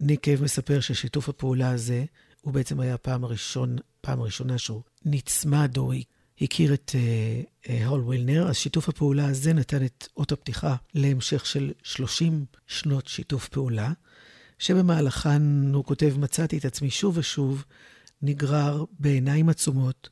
ניק 0.00 0.20
קייב 0.20 0.42
מספר 0.42 0.80
ששיתוף 0.80 1.28
הפעולה 1.28 1.70
הזה, 1.70 2.04
הוא 2.40 2.54
בעצם 2.54 2.80
היה 2.80 2.94
הפעם 2.94 3.24
הראשון, 3.24 3.76
פעם 4.00 4.20
הראשונה 4.20 4.58
שהוא 4.58 4.82
נצמד 5.04 5.76
או 5.76 5.92
הכיר 6.40 6.74
את 6.74 6.90
uh, 6.90 7.66
uh, 7.66 7.70
הול 7.86 8.00
וילנר, 8.00 8.48
אז 8.48 8.56
שיתוף 8.56 8.88
הפעולה 8.88 9.26
הזה 9.26 9.52
נתן 9.52 9.84
את 9.84 10.08
אות 10.16 10.32
הפתיחה 10.32 10.76
להמשך 10.94 11.46
של 11.46 11.72
30 11.82 12.44
שנות 12.66 13.06
שיתוף 13.06 13.48
פעולה, 13.48 13.92
שבמהלכן, 14.58 15.42
הוא 15.74 15.84
כותב, 15.84 16.14
מצאתי 16.18 16.58
את 16.58 16.64
עצמי 16.64 16.90
שוב 16.90 17.18
ושוב 17.18 17.64
נגרר 18.22 18.84
בעיניים 18.98 19.48
עצומות 19.48 20.08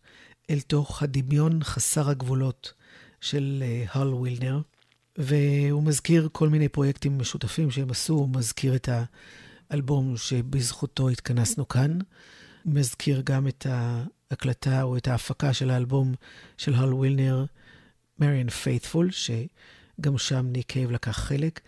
אל 0.51 0.61
תוך 0.61 1.03
הדמיון 1.03 1.65
חסר 1.65 2.11
הגבולות 2.11 2.73
של 3.21 3.63
uh, 3.93 3.99
הול 3.99 4.15
וילנר, 4.15 4.61
והוא 5.19 5.83
מזכיר 5.83 6.29
כל 6.33 6.49
מיני 6.49 6.69
פרויקטים 6.69 7.19
משותפים 7.19 7.71
שהם 7.71 7.91
עשו, 7.91 8.15
הוא 8.15 8.29
מזכיר 8.29 8.75
את 8.75 8.89
האלבום 9.71 10.17
שבזכותו 10.17 11.09
התכנסנו 11.09 11.69
כאן, 11.69 11.99
מזכיר 12.65 13.23
גם 13.25 13.49
את 13.49 13.67
ההקלטה 13.71 14.83
או 14.83 14.97
את 14.97 15.09
ההפקה 15.09 15.53
של 15.53 15.71
האלבום 15.71 16.15
של 16.57 16.75
הול 16.75 16.95
וילנר, 16.95 17.45
מריאן 18.19 18.51
פייתפול, 18.51 19.11
שגם 19.11 20.19
שם 20.19 20.47
ניק 20.47 20.67
קייב 20.67 20.91
לקח 20.91 21.19
חלק, 21.19 21.61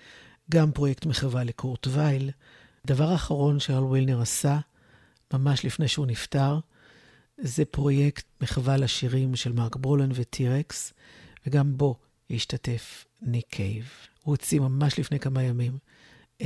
גם 0.51 0.73
פרויקט 0.73 1.07
מחווה 1.07 1.45
לקורט 1.45 1.87
וייל. 1.87 2.31
הדבר 2.85 3.09
האחרון 3.09 3.61
שהול 3.61 3.85
וילנר 3.85 4.21
עשה, 4.21 4.59
ממש 5.33 5.65
לפני 5.65 5.89
שהוא 5.89 6.07
נפטר, 6.07 6.59
זה 7.39 7.65
פרויקט 7.65 8.25
מחווה 8.41 8.77
לשירים 8.77 9.37
של 9.37 9.53
מרק 9.53 9.77
ברולן 9.77 10.11
וטירקס, 10.15 10.93
וגם 11.47 11.77
בו 11.77 11.99
השתתף 12.31 13.05
ניק 13.23 13.47
קייב. 13.49 13.85
הוא 14.23 14.33
הוציא 14.33 14.61
ממש 14.61 14.99
לפני 14.99 15.21
כמה 15.21 15.43
ימים 15.43 15.79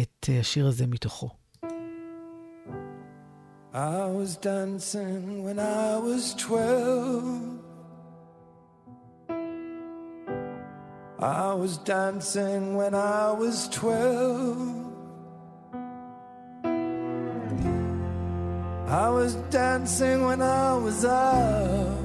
את 0.01 0.29
השיר 0.41 0.67
הזה 0.67 0.87
מתוכו. 0.87 1.44
I 3.75 4.07
was 4.07 4.37
dancing 4.37 5.43
when 5.43 5.59
I 5.59 5.97
was 5.97 6.33
twelve. 6.35 7.59
I 11.19 11.55
was 11.55 11.79
dancing 11.79 12.77
when 12.77 12.95
I 12.95 13.33
was 13.33 13.69
twelve. 13.71 14.85
I 18.87 19.09
was 19.11 19.35
dancing 19.51 20.25
when 20.25 20.41
I 20.41 20.77
was 20.77 21.05
out. 21.05 21.99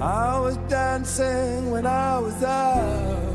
I 0.00 0.40
was 0.40 0.56
dancing 0.68 1.70
when 1.70 1.84
I 1.84 2.18
was 2.18 2.42
out. 2.42 3.33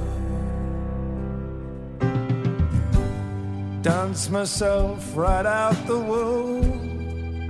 Dance 3.82 4.30
myself 4.30 5.16
right 5.16 5.46
out 5.46 5.88
the 5.88 5.98
womb. 5.98 7.50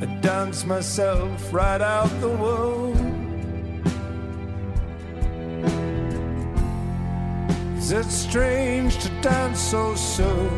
I 0.00 0.06
dance 0.22 0.64
myself 0.64 1.52
right 1.52 1.82
out 1.82 2.08
the 2.22 2.30
womb. 2.30 3.08
Is 7.76 7.92
it 7.92 8.06
strange 8.06 8.96
to 9.02 9.10
dance 9.20 9.60
so 9.60 9.94
soon? 9.94 10.48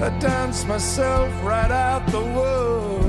I 0.00 0.08
dance 0.20 0.64
myself 0.66 1.30
right 1.42 1.70
out 1.72 2.06
the 2.12 2.20
womb. 2.20 2.99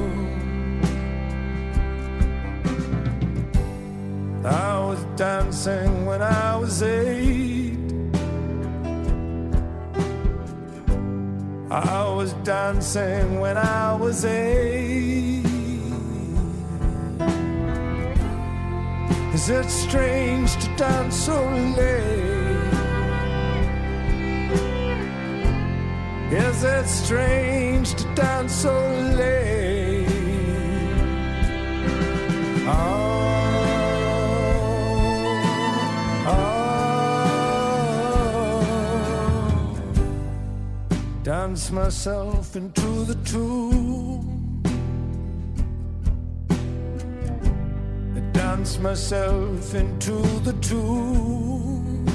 I 4.51 4.79
was 4.79 5.01
dancing 5.15 6.05
when 6.05 6.21
I 6.21 6.57
was 6.57 6.83
eight. 6.83 7.77
I 11.71 12.13
was 12.17 12.33
dancing 12.43 13.39
when 13.39 13.57
I 13.57 13.95
was 13.95 14.25
eight. 14.25 15.45
Is 19.33 19.49
it 19.49 19.69
strange 19.69 20.57
to 20.57 20.75
dance 20.75 21.15
so 21.15 21.37
late? 21.77 22.41
Is 26.33 26.63
it 26.63 26.87
strange 26.87 27.95
to 27.95 28.15
dance 28.15 28.53
so 28.53 28.73
late? 29.17 30.07
Oh, 32.67 33.20
dance 41.31 41.71
myself 41.71 42.57
into 42.57 43.05
the 43.05 43.15
tomb. 43.23 44.61
I 48.17 48.19
dance 48.33 48.77
myself 48.79 49.73
into 49.73 50.17
the 50.47 50.51
tomb. 50.59 52.05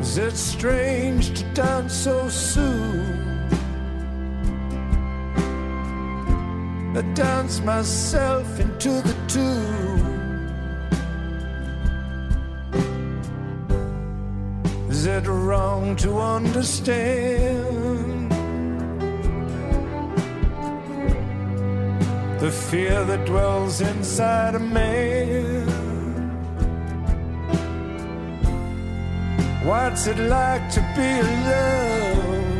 Is 0.00 0.16
it 0.16 0.34
strange 0.34 1.38
to 1.38 1.44
dance 1.52 1.92
so 1.92 2.26
soon? 2.30 3.50
I 6.96 7.02
dance 7.12 7.60
myself 7.60 8.58
into 8.58 9.02
the 9.02 9.14
tune. 9.28 9.97
Is 14.98 15.06
it 15.06 15.28
wrong 15.28 15.94
to 15.98 16.18
understand 16.18 18.32
the 22.40 22.50
fear 22.50 23.04
that 23.04 23.24
dwells 23.24 23.80
inside 23.80 24.56
a 24.56 24.58
man? 24.58 25.68
What's 29.64 30.08
it 30.08 30.18
like 30.18 30.68
to 30.76 30.80
be 30.96 31.10
alone? 31.30 32.58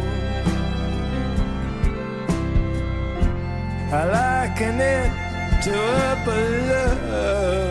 I 3.90 4.04
liken 4.18 4.80
it 4.80 5.10
to 5.64 5.74
a 5.74 6.22
balloon. 6.24 7.67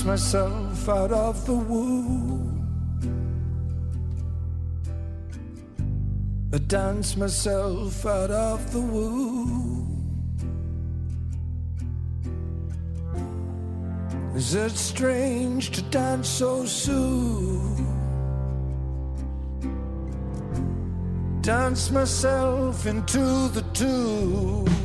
Dance 0.00 0.06
myself 0.06 0.88
out 0.88 1.12
of 1.12 1.44
the 1.44 1.52
womb. 1.52 2.56
I 6.54 6.58
dance 6.58 7.18
myself 7.18 8.06
out 8.06 8.30
of 8.30 8.72
the 8.72 8.80
womb. 8.80 10.00
Is 14.34 14.54
it 14.54 14.70
strange 14.70 15.70
to 15.72 15.82
dance 15.82 16.30
so 16.30 16.64
soon? 16.64 17.76
Dance 21.42 21.90
myself 21.90 22.86
into 22.86 23.48
the 23.48 23.62
tune. 23.74 24.79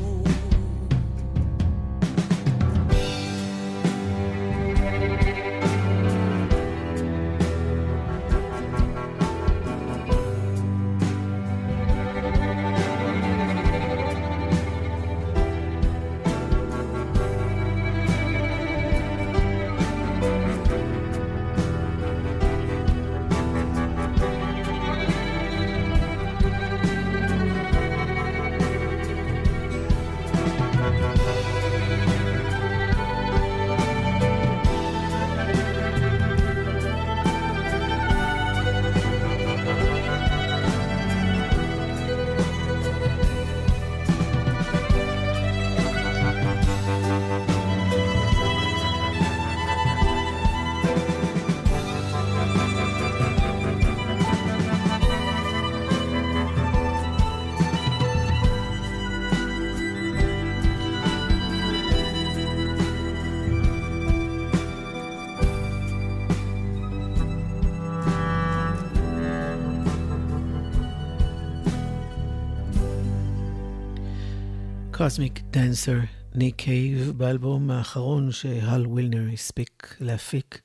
קוסמיק 74.98 75.40
דנסר, 75.40 75.98
ניק 76.36 76.56
קייב, 76.56 77.12
באלבום 77.18 77.72
האחרון 77.72 78.32
שהל 78.32 78.88
ווילנר 78.88 79.34
הספיק 79.34 79.96
להפיק 80.00 80.62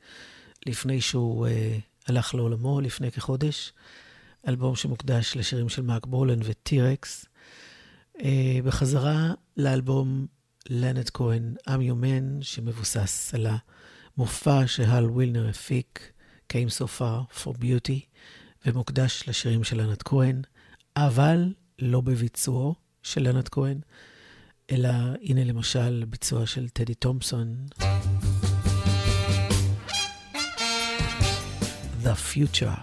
לפני 0.67 1.01
שהוא 1.01 1.47
uh, 1.47 1.51
הלך 2.07 2.35
לעולמו 2.35 2.81
לפני 2.81 3.11
כחודש. 3.11 3.73
אלבום 4.49 4.77
שמוקדש 4.77 5.37
לשירים 5.37 5.69
של 5.69 5.83
מאק 5.83 6.07
בולן 6.07 6.39
וטירקס. 6.45 7.27
Uh, 8.17 8.23
בחזרה 8.65 9.35
לאלבום 9.57 10.27
לנד 10.69 11.11
כהן, 11.11 11.55
I'm 11.69 11.81
Your 11.91 12.03
Man, 12.03 12.43
שמבוסס 12.43 13.35
על 13.35 13.47
המופע 14.17 14.67
שהל 14.67 15.05
ווילנר 15.05 15.49
הפיק, 15.49 16.13
Came 16.53 16.71
So 16.79 16.85
Far 16.99 17.43
for 17.43 17.51
Beauty, 17.51 18.01
ומוקדש 18.67 19.29
לשירים 19.29 19.65
של 19.65 19.83
לנד 19.83 20.03
כהן, 20.03 20.43
אבל 20.97 21.53
לא 21.79 22.01
בביצועו 22.01 22.75
של 23.03 23.29
לנד 23.29 23.49
כהן. 23.49 23.81
אלא 24.72 24.90
הנה 25.22 25.44
למשל 25.44 26.04
ביצוע 26.10 26.46
של 26.46 26.70
טדי 26.70 26.94
תומפסון. 26.94 27.66
The 32.04 32.16
Future. 32.34 32.80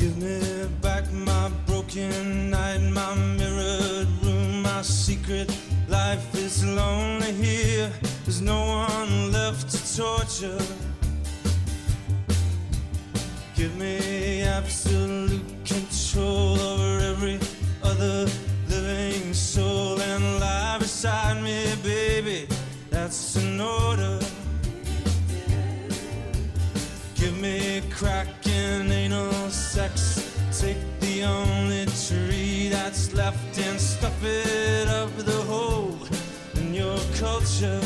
Give 0.00 0.16
me 0.16 0.38
back 0.80 1.04
my 1.12 1.50
broken 1.66 2.48
night, 2.48 2.82
my 2.98 3.12
mirrored 3.38 4.08
room, 4.22 4.62
my 4.62 4.82
secret 4.82 5.48
life 5.88 6.26
is 6.46 6.64
lonely 6.64 7.32
here. 7.32 7.90
There's 8.24 8.40
no 8.40 8.60
one 8.88 9.32
left 9.32 9.64
to 9.72 9.78
torture. 9.96 10.62
Give 13.56 13.74
me 13.76 14.42
absolute 14.42 15.44
control 15.66 16.58
over 16.70 16.90
every 17.12 17.38
other 17.82 18.26
soul 19.33 19.99
and 20.01 20.39
lie 20.39 20.77
beside 20.79 21.41
me, 21.41 21.75
baby. 21.83 22.47
That's 22.89 23.35
an 23.35 23.59
order. 23.59 24.19
Give 27.15 27.37
me 27.39 27.81
cracking 27.89 28.91
anal 28.91 29.49
sex. 29.49 30.21
Take 30.59 30.77
the 30.99 31.23
only 31.23 31.85
tree 32.07 32.69
that's 32.69 33.13
left 33.13 33.57
and 33.57 33.79
stuff 33.79 34.23
it 34.23 34.87
up 34.87 35.15
the 35.17 35.41
hole 35.51 35.97
in 36.55 36.73
your 36.73 36.99
culture. 37.19 37.81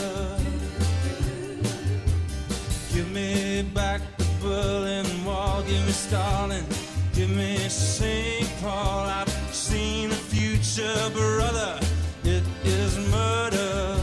Give 2.93 3.09
me 3.11 3.61
back 3.73 4.01
the 4.17 4.25
Berlin 4.41 5.07
Wall. 5.25 5.61
Give 5.63 5.85
me 5.85 5.91
Stalin. 5.91 6.65
Give 7.13 7.29
me 7.29 7.57
St. 7.69 8.49
Paul. 8.61 9.05
I've 9.07 9.29
seen 9.53 10.11
a 10.11 10.15
few 10.15 10.38
future 10.61 11.09
brother. 11.11 11.79
It 12.23 12.43
is 12.65 12.97
murder. 13.09 13.98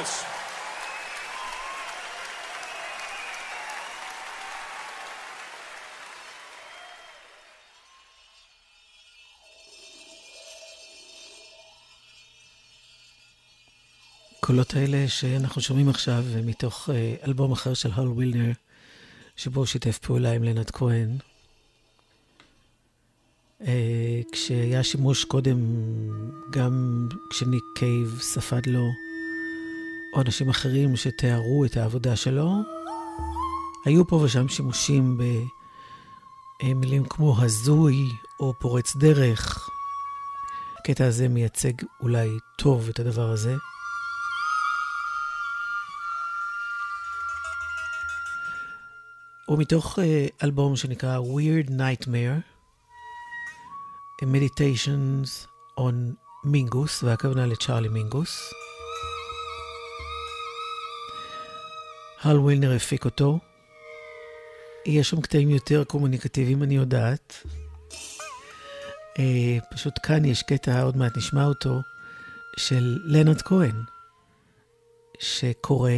much. 0.00 0.40
הקולות 14.42 14.74
האלה 14.74 15.08
שאנחנו 15.08 15.60
שומעים 15.60 15.88
עכשיו 15.88 16.24
מתוך 16.44 16.90
אה, 16.92 17.14
אלבום 17.26 17.52
אחר 17.52 17.74
של 17.74 17.92
הול 17.92 18.08
וילנר, 18.08 18.52
שבו 19.36 19.60
הוא 19.60 19.66
שיתף 19.66 19.98
פעולה 19.98 20.32
עם 20.32 20.44
לנד 20.44 20.70
כהן. 20.70 21.16
אה, 23.60 24.20
כשהיה 24.32 24.82
שימוש 24.82 25.24
קודם, 25.24 25.58
גם 26.50 27.08
כשניק 27.30 27.64
קייב 27.74 28.18
ספד 28.20 28.66
לו 28.66 28.90
או 30.12 30.20
אנשים 30.20 30.48
אחרים 30.48 30.96
שתיארו 30.96 31.64
את 31.64 31.76
העבודה 31.76 32.16
שלו, 32.16 32.52
היו 33.84 34.06
פה 34.06 34.16
ושם 34.16 34.48
שימושים 34.48 35.18
במילים 36.62 37.04
כמו 37.04 37.42
הזוי 37.42 38.12
או 38.40 38.54
פורץ 38.58 38.96
דרך. 38.96 39.68
הקטע 40.78 41.06
הזה 41.06 41.28
מייצג 41.28 41.72
אולי 42.00 42.28
טוב 42.58 42.88
את 42.88 43.00
הדבר 43.00 43.30
הזה. 43.30 43.56
הוא 49.46 49.58
מתוך 49.58 49.98
uh, 49.98 50.02
אלבום 50.44 50.76
שנקרא 50.76 51.18
Weird 51.18 51.68
Nightmare, 51.68 52.40
Meditations 54.22 55.46
on 55.78 55.94
מינגוס, 56.44 57.02
והכוונה 57.02 57.46
לצ'ארלי 57.46 57.88
מינגוס. 57.88 58.52
הל 62.22 62.38
ווילנר 62.38 62.72
הפיק 62.76 63.04
אותו. 63.04 63.38
יש 64.86 65.10
שם 65.10 65.20
קטעים 65.20 65.50
יותר 65.50 65.84
קומוניקטיביים, 65.84 66.62
אני 66.62 66.74
יודעת. 66.74 67.42
Uh, 69.14 69.20
פשוט 69.74 69.94
כאן 70.02 70.24
יש 70.24 70.42
קטע, 70.42 70.82
עוד 70.82 70.96
מעט 70.96 71.16
נשמע 71.16 71.44
אותו, 71.44 71.80
של 72.56 72.98
לנרד 73.04 73.42
כהן, 73.42 73.82
שקורא 75.18 75.90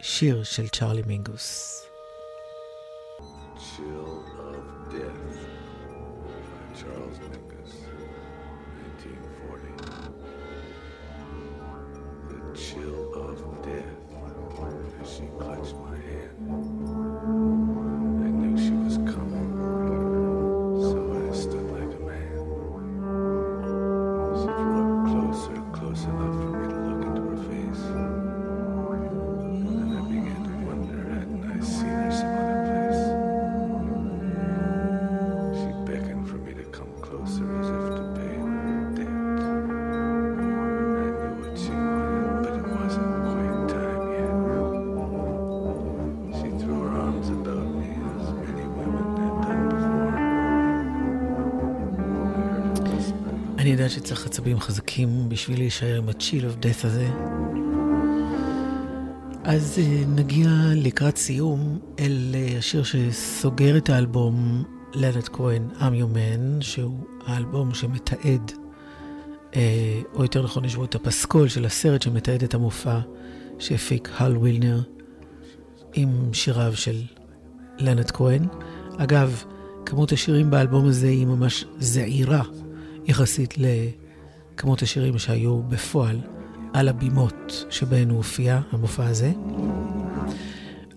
שיר 0.00 0.44
של 0.44 0.68
צ'ארלי 0.68 1.02
מינגוס. 1.06 1.78
Chill 3.56 4.21
עצבים 54.42 54.60
חזקים 54.60 55.28
בשביל 55.28 55.58
להישאר 55.58 55.96
עם 55.98 56.08
ה-chill 56.08 56.42
of 56.42 56.64
death 56.64 56.86
הזה. 56.86 57.08
אז 59.44 59.78
אה, 59.78 60.04
נגיע 60.06 60.48
לקראת 60.76 61.16
סיום 61.16 61.78
אל 61.98 62.34
אה, 62.34 62.58
השיר 62.58 62.82
שסוגר 62.82 63.76
את 63.76 63.90
האלבום 63.90 64.64
לנד 64.94 65.28
כהן, 65.32 65.62
I'm 65.78 65.80
Your 65.80 66.14
Man, 66.14 66.60
שהוא 66.60 66.98
האלבום 67.26 67.74
שמתעד, 67.74 68.52
אה, 69.56 70.00
או 70.14 70.22
יותר 70.22 70.42
נכון 70.42 70.66
בו 70.66 70.84
את 70.84 70.94
הפסקול 70.94 71.48
של 71.48 71.64
הסרט 71.64 72.02
שמתעד 72.02 72.42
את 72.42 72.54
המופע 72.54 72.98
שהפיק 73.58 74.08
הל 74.16 74.36
וילנר 74.36 74.82
עם 75.94 76.32
שיריו 76.32 76.76
של 76.76 77.02
לנד 77.78 78.10
כהן. 78.10 78.46
אגב, 78.98 79.44
כמות 79.86 80.12
השירים 80.12 80.50
באלבום 80.50 80.86
הזה 80.86 81.06
היא 81.06 81.26
ממש 81.26 81.64
זעירה 81.78 82.42
יחסית 83.04 83.54
לכמות 84.62 84.82
השירים 84.82 85.18
שהיו 85.18 85.62
בפועל 85.62 86.20
על 86.72 86.88
הבימות 86.88 87.66
שבהן 87.70 88.10
הוא 88.10 88.16
הופיע, 88.16 88.60
המופע 88.70 89.06
הזה. 89.06 89.32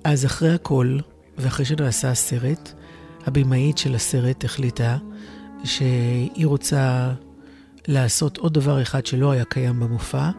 אז 0.04 0.26
אחרי 0.26 0.54
הכל, 0.54 0.98
ואחרי 1.38 1.66
שנעשה 1.66 2.12
הסרט, 2.12 2.74
הבמאית 3.26 3.78
של 3.78 3.96
הסרט 3.96 4.46
החליטה 4.46 4.98
שהיא 5.64 6.48
רוצה 6.48 7.14
לעשות 7.88 8.38
עוד 8.38 8.54
דבר 8.54 8.82
אחד 8.82 9.06
שלא 9.06 9.32
היה 9.32 9.46
קיים 9.46 9.80
במופע, 9.80 10.30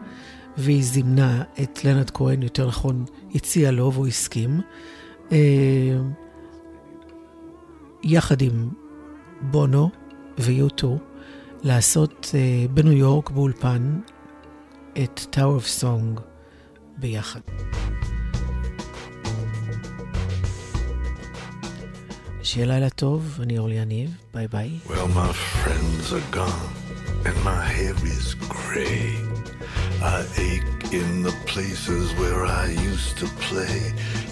והיא 0.57 0.83
זימנה 0.83 1.43
את 1.63 1.85
לנד 1.85 2.09
כהן, 2.09 2.43
יותר 2.43 2.67
נכון, 2.67 3.05
הציעה 3.35 3.71
לו 3.71 3.93
והוא 3.93 4.07
הסכים, 4.07 4.61
אה, 5.31 5.97
יחד 8.03 8.41
עם 8.41 8.69
בונו 9.41 9.89
ויוטו, 10.37 10.97
לעשות 11.63 12.31
אה, 12.33 12.65
בניו 12.73 12.91
יורק 12.93 13.29
באולפן 13.29 13.99
את 15.03 15.19
Tower 15.35 15.61
of 15.61 15.81
Song 15.83 16.21
ביחד. 16.97 17.39
שיהיה 22.43 22.67
לילה 22.67 22.89
טוב, 22.89 23.39
אני 23.43 23.57
אורלי 23.57 23.75
יניב, 23.75 24.09
ביי 24.33 24.47
ביי. 24.47 24.79
Well, 24.87 25.07
my 25.07 25.33
friends 25.33 26.13
are 26.13 26.35
gone, 26.35 26.73
and 27.25 27.37
my 27.43 27.61
hair 27.75 27.95
is 28.15 28.35
gray. 28.55 29.07
I 30.01 30.19
ache 30.49 30.93
in 30.99 31.23
the 31.27 31.35
places 31.51 32.05
where 32.19 32.45
I 32.45 32.65
used 32.91 33.17
to 33.21 33.27
play, 33.47 33.77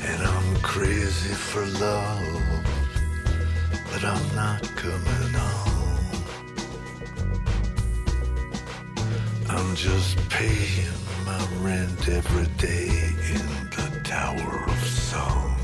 and 0.10 0.20
I'm 0.34 0.50
crazy 0.74 1.36
for 1.50 1.64
love, 1.86 2.64
but 3.90 4.02
I'm 4.12 4.26
not 4.42 4.62
coming 4.84 5.34
home. 5.34 5.75
I'm 9.68 9.76
just 9.76 10.18
paying 10.30 10.94
my 11.26 11.44
rent 11.60 12.08
every 12.08 12.46
day 12.56 12.88
in 13.34 13.46
the 13.76 14.00
Tower 14.04 14.64
of 14.68 14.88
Song. 14.88 15.58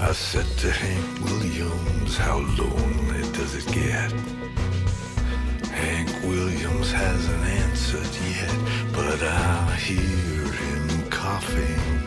I 0.00 0.12
said 0.12 0.46
to 0.60 0.70
Hank 0.70 1.24
Williams, 1.26 2.16
how 2.16 2.38
lonely 2.38 3.22
does 3.32 3.54
it 3.54 3.66
get? 3.72 4.10
Hank 5.68 6.10
Williams 6.24 6.90
hasn't 6.90 7.44
answered 7.44 8.14
yet, 8.38 8.92
but 8.94 9.22
I 9.22 9.76
hear 9.76 10.52
him 10.52 11.10
coughing 11.10 12.01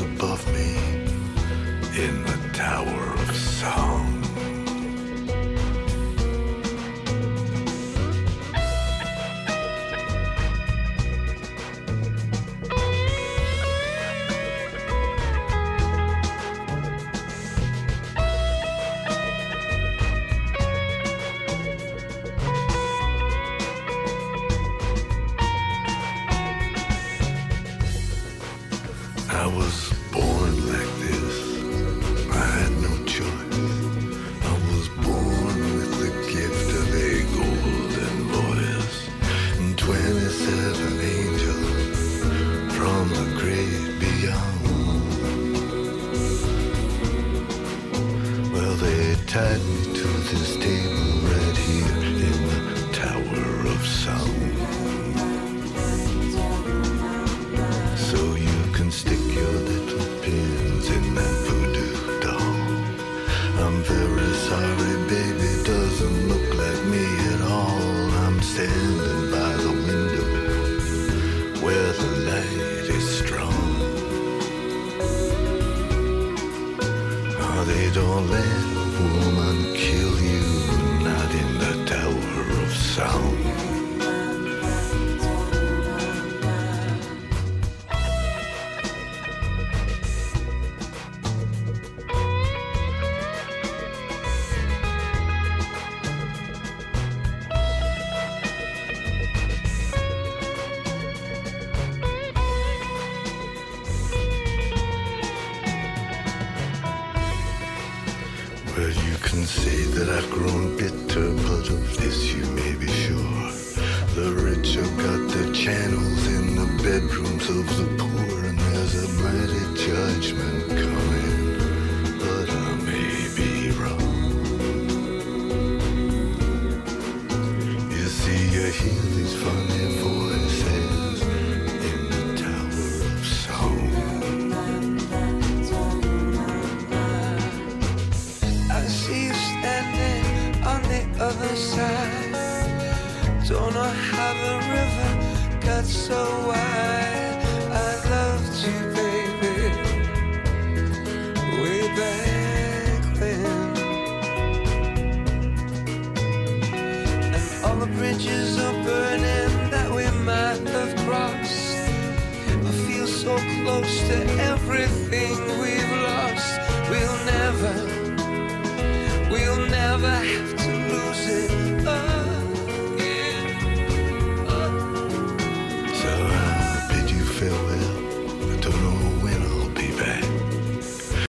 above 0.00 0.46
me 0.52 0.76
in 2.00 2.22
the 2.22 2.50
Tower 2.52 3.14
of 3.14 3.36
Song. 3.36 4.17